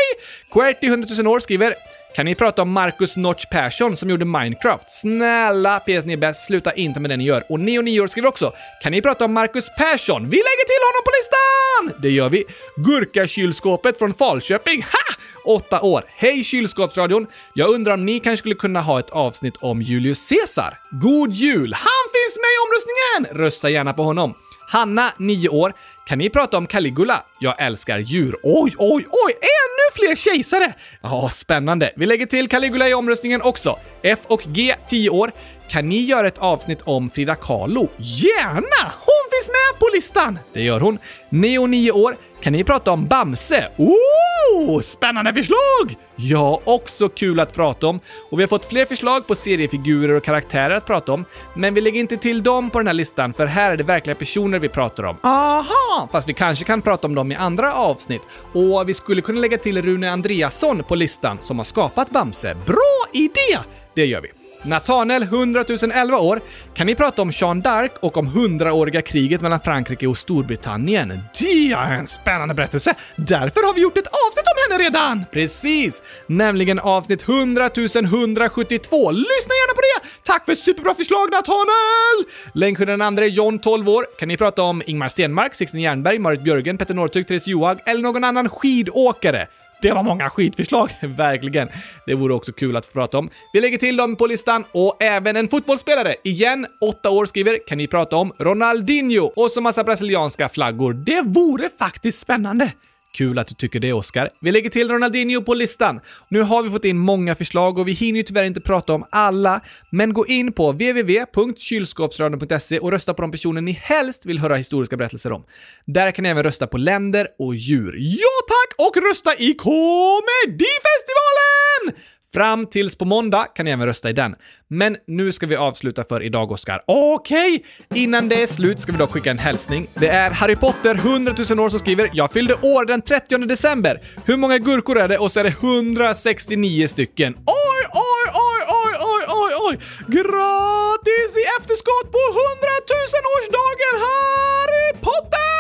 Okay. 0.52 0.54
QWERTY 0.54 0.88
100 0.88 1.08
000 1.18 1.28
år 1.28 1.40
skriver 1.40 1.76
kan 2.16 2.26
ni 2.26 2.36
prata 2.36 2.62
om 2.62 2.72
Marcus 2.72 3.16
Notch 3.16 3.46
Persson 3.52 3.98
som 3.98 4.10
gjorde 4.10 4.26
Minecraft? 4.26 4.92
Snälla 4.92 5.80
PS 5.80 6.06
ni 6.06 6.14
är 6.14 6.18
bäst, 6.18 6.46
sluta 6.46 6.74
inte 6.74 7.00
med 7.00 7.10
det 7.10 7.18
ni 7.18 7.24
gör. 7.24 7.44
Och 7.50 7.60
Neo 7.60 7.82
9 7.82 8.02
år 8.02 8.08
skriver 8.08 8.30
också 8.30 8.52
Kan 8.84 8.92
ni 8.92 9.02
prata 9.02 9.26
om 9.26 9.34
Marcus 9.34 9.70
Persson? 9.78 10.30
Vi 10.30 10.38
lägger 10.38 10.66
till 10.66 10.84
honom 10.88 11.04
på 11.06 11.12
listan! 11.18 12.02
Det 12.02 12.10
gör 12.10 12.30
vi. 12.30 12.44
Gurkakylskåpet 12.76 13.98
från 13.98 14.14
Falköping. 14.14 14.82
Ha! 14.82 15.16
Åtta 15.56 15.82
år. 15.82 16.04
Hej 16.08 16.44
kylskåpsradion! 16.44 17.28
Jag 17.54 17.70
undrar 17.70 17.94
om 17.94 18.06
ni 18.06 18.20
kanske 18.20 18.38
skulle 18.38 18.56
kunna 18.56 18.82
ha 18.82 19.00
ett 19.00 19.10
avsnitt 19.10 19.58
om 19.62 19.82
Julius 19.82 20.30
Caesar? 20.30 20.78
God 20.92 21.32
jul! 21.32 21.74
Han 21.74 22.06
finns 22.14 22.40
med 22.42 22.50
i 22.52 22.58
omröstningen! 22.66 23.46
Rösta 23.46 23.70
gärna 23.70 23.94
på 23.94 24.04
honom. 24.04 24.34
Hanna, 24.72 25.12
9 25.18 25.50
år. 25.50 25.74
Kan 26.12 26.18
ni 26.18 26.30
prata 26.30 26.58
om 26.58 26.68
Caligula? 26.68 27.24
Jag 27.40 27.62
älskar 27.62 28.00
djur. 28.00 28.36
Oj, 28.44 28.74
oj, 28.78 29.06
oj! 29.12 29.34
Ännu 29.34 29.96
fler 29.96 30.16
kejsare! 30.16 30.74
Ja, 31.02 31.30
spännande. 31.30 31.92
Vi 31.96 32.06
lägger 32.06 32.26
till 32.26 32.50
Caligula 32.50 32.90
i 32.90 32.94
omröstningen 32.94 33.42
också. 33.42 33.80
F 34.04 34.20
och 34.28 34.42
G, 34.48 34.76
10 34.88 35.10
år. 35.10 35.32
Kan 35.70 35.90
ni 35.90 36.02
göra 36.02 36.28
ett 36.28 36.38
avsnitt 36.38 36.82
om 36.82 37.10
Frida 37.10 37.36
Kahlo? 37.36 37.88
Gärna! 37.98 38.92
Finns 39.32 39.50
med 39.50 39.80
på 39.80 39.90
listan! 39.94 40.40
Det 40.54 40.62
gör 40.62 40.80
hon. 40.80 40.98
Neo, 41.30 41.68
9 41.68 41.92
år. 41.92 42.18
Kan 42.42 42.54
ni 42.54 42.64
prata 42.64 42.92
om 42.92 43.08
Bamse? 43.08 43.68
Oh, 43.78 44.80
spännande 44.82 45.34
förslag! 45.34 45.98
Ja, 46.16 46.62
också 46.64 47.10
kul 47.10 47.40
att 47.40 47.54
prata 47.54 47.88
om. 47.88 48.00
Och 48.30 48.40
vi 48.40 48.44
har 48.44 48.48
fått 48.48 48.66
fler 48.66 48.86
förslag 48.86 49.28
på 49.28 49.36
seriefigurer 49.36 50.16
och 50.16 50.24
karaktärer 50.24 50.76
att 50.76 50.86
prata 50.86 51.12
om, 51.12 51.26
men 51.54 51.74
vi 51.74 51.82
lägger 51.82 52.00
inte 52.00 52.18
till 52.18 52.44
dem 52.44 52.70
på 52.70 52.80
den 52.80 52.88
här 52.88 52.94
listan, 52.94 53.34
för 53.34 53.46
här 53.46 53.72
är 53.72 53.78
det 53.78 53.84
verkliga 53.84 54.16
personer 54.16 54.60
vi 54.60 54.70
pratar 54.70 55.04
om. 55.04 55.18
Aha! 55.24 56.10
Fast 56.12 56.30
vi 56.30 56.34
kanske 56.34 56.66
kan 56.66 56.82
prata 56.82 57.08
om 57.08 57.16
dem 57.16 57.32
i 57.32 57.36
andra 57.36 57.74
avsnitt. 57.74 58.22
Och 58.54 58.90
vi 58.90 58.94
skulle 58.94 59.22
kunna 59.22 59.40
lägga 59.40 59.58
till 59.58 59.82
Rune 59.82 60.12
Andreasson 60.12 60.84
på 60.84 60.96
listan, 60.96 61.40
som 61.40 61.58
har 61.58 61.66
skapat 61.66 62.10
Bamse. 62.10 62.56
Bra 62.66 63.04
idé! 63.14 63.60
Det 63.96 64.06
gör 64.06 64.22
vi. 64.22 64.41
Natanel, 64.64 65.24
100 65.24 65.66
011 65.94 66.18
år. 66.18 66.42
Kan 66.74 66.88
ni 66.88 66.96
prata 66.96 67.22
om 67.22 67.32
Jeanne 67.34 67.62
d'Arc 67.62 67.90
och 68.00 68.18
om 68.18 68.28
hundraåriga 68.28 69.02
kriget 69.02 69.42
mellan 69.42 69.60
Frankrike 69.60 70.08
och 70.08 70.18
Storbritannien? 70.18 71.20
Det 71.40 71.72
är 71.72 71.94
en 71.94 72.08
spännande 72.08 72.54
berättelse! 72.54 72.94
Därför 73.16 73.68
har 73.68 73.74
vi 73.74 73.82
gjort 73.82 73.98
ett 73.98 74.08
avsnitt 74.08 74.46
om 74.46 74.72
henne 74.72 74.84
redan! 74.84 75.26
Precis! 75.32 76.04
Nämligen 76.28 76.80
avsnitt 76.80 77.30
100 77.30 77.70
172. 77.76 79.12
Lyssna 79.12 79.54
gärna 79.54 79.74
på 79.74 79.82
det! 79.82 80.10
Tack 80.24 80.46
för 80.46 80.56
superbra 80.56 80.94
förslag 80.94 81.32
Natanel! 81.32 82.26
Länk 82.54 82.78
den 82.78 83.02
andra 83.02 83.26
är 83.26 83.30
John, 83.30 83.60
12 83.60 83.90
år. 83.90 84.06
Kan 84.20 84.28
ni 84.28 84.38
prata 84.38 84.64
om 84.64 84.82
Ingmar 84.86 85.10
Stenmark, 85.10 85.56
Sixten 85.56 85.82
Jernberg, 85.82 86.20
Marit 86.20 86.42
Björgen, 86.42 86.78
Petter 86.78 86.94
Northug, 86.94 87.28
Therese 87.28 87.48
Johaug 87.48 87.80
eller 87.86 88.02
någon 88.02 88.24
annan 88.24 88.50
skidåkare? 88.50 89.48
Det 89.82 89.92
var 89.92 90.04
många 90.04 90.30
skitförslag, 90.30 90.90
verkligen. 91.02 91.70
Det 92.06 92.14
vore 92.14 92.34
också 92.34 92.52
kul 92.52 92.78
att 92.78 92.86
få 92.86 92.92
prata 92.92 93.18
om. 93.18 93.30
Vi 93.54 93.62
lägger 93.62 93.78
till 93.78 93.98
dem 93.98 94.16
på 94.16 94.28
listan 94.28 94.64
och 94.72 95.04
även 95.04 95.36
en 95.36 95.48
fotbollsspelare. 95.48 96.16
Igen, 96.24 96.68
åtta 96.82 97.10
år 97.10 97.26
skriver, 97.26 97.60
kan 97.68 97.78
ni 97.78 97.88
prata 97.88 98.16
om 98.16 98.34
Ronaldinho 98.38 99.32
och 99.36 99.52
så 99.52 99.62
massa 99.62 99.84
brasilianska 99.84 100.50
flaggor. 100.50 100.94
Det 100.94 101.22
vore 101.22 101.70
faktiskt 101.80 102.20
spännande. 102.20 102.72
Kul 103.14 103.40
att 103.40 103.48
du 103.48 103.56
tycker 103.56 103.80
det, 103.80 103.94
Oskar. 103.94 104.30
Vi 104.40 104.52
lägger 104.52 104.70
till 104.70 104.90
Ronaldinho 104.90 105.42
på 105.42 105.54
listan. 105.54 106.00
Nu 106.30 106.42
har 106.42 106.64
vi 106.64 106.70
fått 106.70 106.86
in 106.86 106.98
många 106.98 107.36
förslag 107.36 107.80
och 107.80 107.88
vi 107.88 107.92
hinner 107.92 108.18
ju 108.18 108.24
tyvärr 108.24 108.44
inte 108.44 108.62
prata 108.62 108.94
om 108.94 109.06
alla, 109.10 109.62
men 109.90 110.14
gå 110.14 110.28
in 110.28 110.54
på 110.54 110.72
www.kylskåpsradion.se 110.72 112.80
och 112.80 112.92
rösta 112.92 113.14
på 113.14 113.22
de 113.22 113.32
personer 113.32 113.62
ni 113.62 113.72
helst 113.72 114.26
vill 114.26 114.40
höra 114.40 114.56
historiska 114.56 114.98
berättelser 114.98 115.32
om. 115.32 115.44
Där 115.86 116.12
kan 116.12 116.24
ni 116.24 116.30
även 116.30 116.44
rösta 116.44 116.68
på 116.68 116.78
länder 116.78 117.28
och 117.40 117.56
djur. 117.56 117.96
Ja 117.98 118.42
tack! 118.48 118.88
Och 118.88 118.98
rösta 119.10 119.36
i 119.36 119.54
Komedifestivalen! 119.54 122.02
Fram 122.34 122.66
tills 122.66 122.96
på 122.96 123.06
måndag 123.06 123.44
kan 123.56 123.66
ni 123.66 123.72
även 123.72 123.88
rösta 123.88 124.10
i 124.10 124.14
den. 124.14 124.36
Men 124.68 124.98
nu 125.08 125.32
ska 125.32 125.46
vi 125.46 125.56
avsluta 125.56 126.04
för 126.04 126.24
idag, 126.24 126.52
Oskar. 126.52 126.84
Okej! 126.88 127.66
Okay. 127.90 128.04
Innan 128.04 128.30
det 128.30 128.42
är 128.42 128.48
slut 128.48 128.80
ska 128.80 128.92
vi 128.92 128.98
dock 128.98 129.12
skicka 129.12 129.32
en 129.32 129.40
hälsning. 129.40 129.88
Det 129.94 130.08
är 130.08 130.32
Harry 130.32 130.56
Potter 130.56 130.96
100 130.96 131.34
000 131.50 131.60
år 131.60 131.70
som 131.70 131.80
skriver 131.80 132.10
“Jag 132.14 132.32
fyllde 132.32 132.54
år 132.54 132.86
den 132.86 133.02
30 133.02 133.38
december. 133.38 134.02
Hur 134.26 134.38
många 134.38 134.58
gurkor 134.58 134.98
är 134.98 135.08
det?” 135.08 135.18
och 135.18 135.32
så 135.32 135.40
är 135.40 135.44
det 135.44 135.50
169 135.50 136.88
stycken. 136.88 137.34
Oj, 137.34 137.84
oj, 137.94 138.26
oj, 138.34 138.60
oj, 138.82 138.94
oj, 139.12 139.24
oj, 139.42 139.54
oj! 139.68 139.80
Gratis 140.08 141.38
i 141.38 141.44
efterskott 141.60 142.12
på 142.12 142.22
100 142.32 142.68
000-årsdagen 142.92 143.94
Harry 144.04 144.94
Potter! 145.02 145.51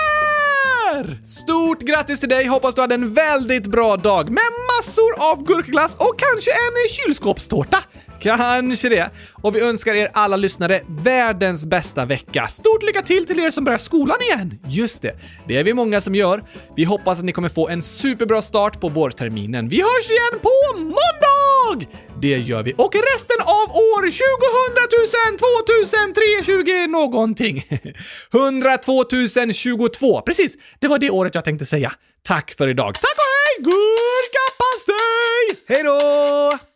Stort 1.26 1.82
grattis 1.82 2.20
till 2.20 2.30
dig! 2.30 2.46
Hoppas 2.46 2.76
du 2.76 2.82
hade 2.82 2.96
en 2.96 3.14
väldigt 3.14 3.68
bra 3.68 3.98
dag 3.98 4.30
med 4.30 4.44
massor 4.80 5.32
av 5.32 5.44
gurkglass 5.44 5.96
och 5.96 6.20
kanske 6.20 6.52
en 6.52 6.90
kylskåpstårta. 6.90 7.78
Kanske 8.22 8.90
det. 8.90 9.10
Och 9.42 9.56
vi 9.56 9.62
önskar 9.62 9.96
er 9.96 10.10
alla 10.14 10.38
lyssnare 10.38 10.82
världens 10.88 11.66
bästa 11.66 12.06
vecka. 12.06 12.48
Stort 12.48 12.84
lycka 12.84 13.02
till 13.02 13.26
till 13.26 13.40
er 13.40 13.50
som 13.50 13.64
börjar 13.64 13.78
skolan 13.78 14.18
igen! 14.22 14.60
Just 14.68 15.02
det, 15.02 15.16
det 15.48 15.58
är 15.58 15.64
vi 15.64 15.74
många 15.74 16.02
som 16.02 16.16
gör. 16.16 16.44
Vi 16.76 16.84
hoppas 16.84 17.20
att 17.20 17.26
ni 17.26 17.32
kommer 17.32 17.50
få 17.50 17.70
en 17.70 17.82
superbra 17.82 18.42
start 18.42 18.82
på 18.82 18.90
vårterminen. 18.90 19.70
Vi 19.70 19.82
hörs 19.82 20.10
igen 20.10 20.40
på 20.42 20.80
måndag! 20.80 21.88
Det 22.22 22.38
gör 22.38 22.64
vi. 22.64 22.74
Och 22.78 22.96
resten 22.96 23.40
av 23.42 23.68
år 23.72 24.02
2000 24.02 25.38
2000 25.38 26.14
320 26.14 26.92
någonting. 26.92 27.64
102 28.34 29.06
022. 29.54 30.22
Precis, 30.22 30.58
det 30.82 30.88
var 30.88 31.00
det 31.00 31.10
året 31.10 31.36
jag 31.36 31.46
tänkte 31.46 31.66
säga. 31.66 31.92
Tack 32.22 32.54
för 32.58 32.68
idag. 32.68 32.94
Tack 32.94 33.18
och 33.18 33.24
hej! 33.34 33.64
Gurkapastej! 33.64 35.66
Hej 35.68 35.84
då! 35.84 36.71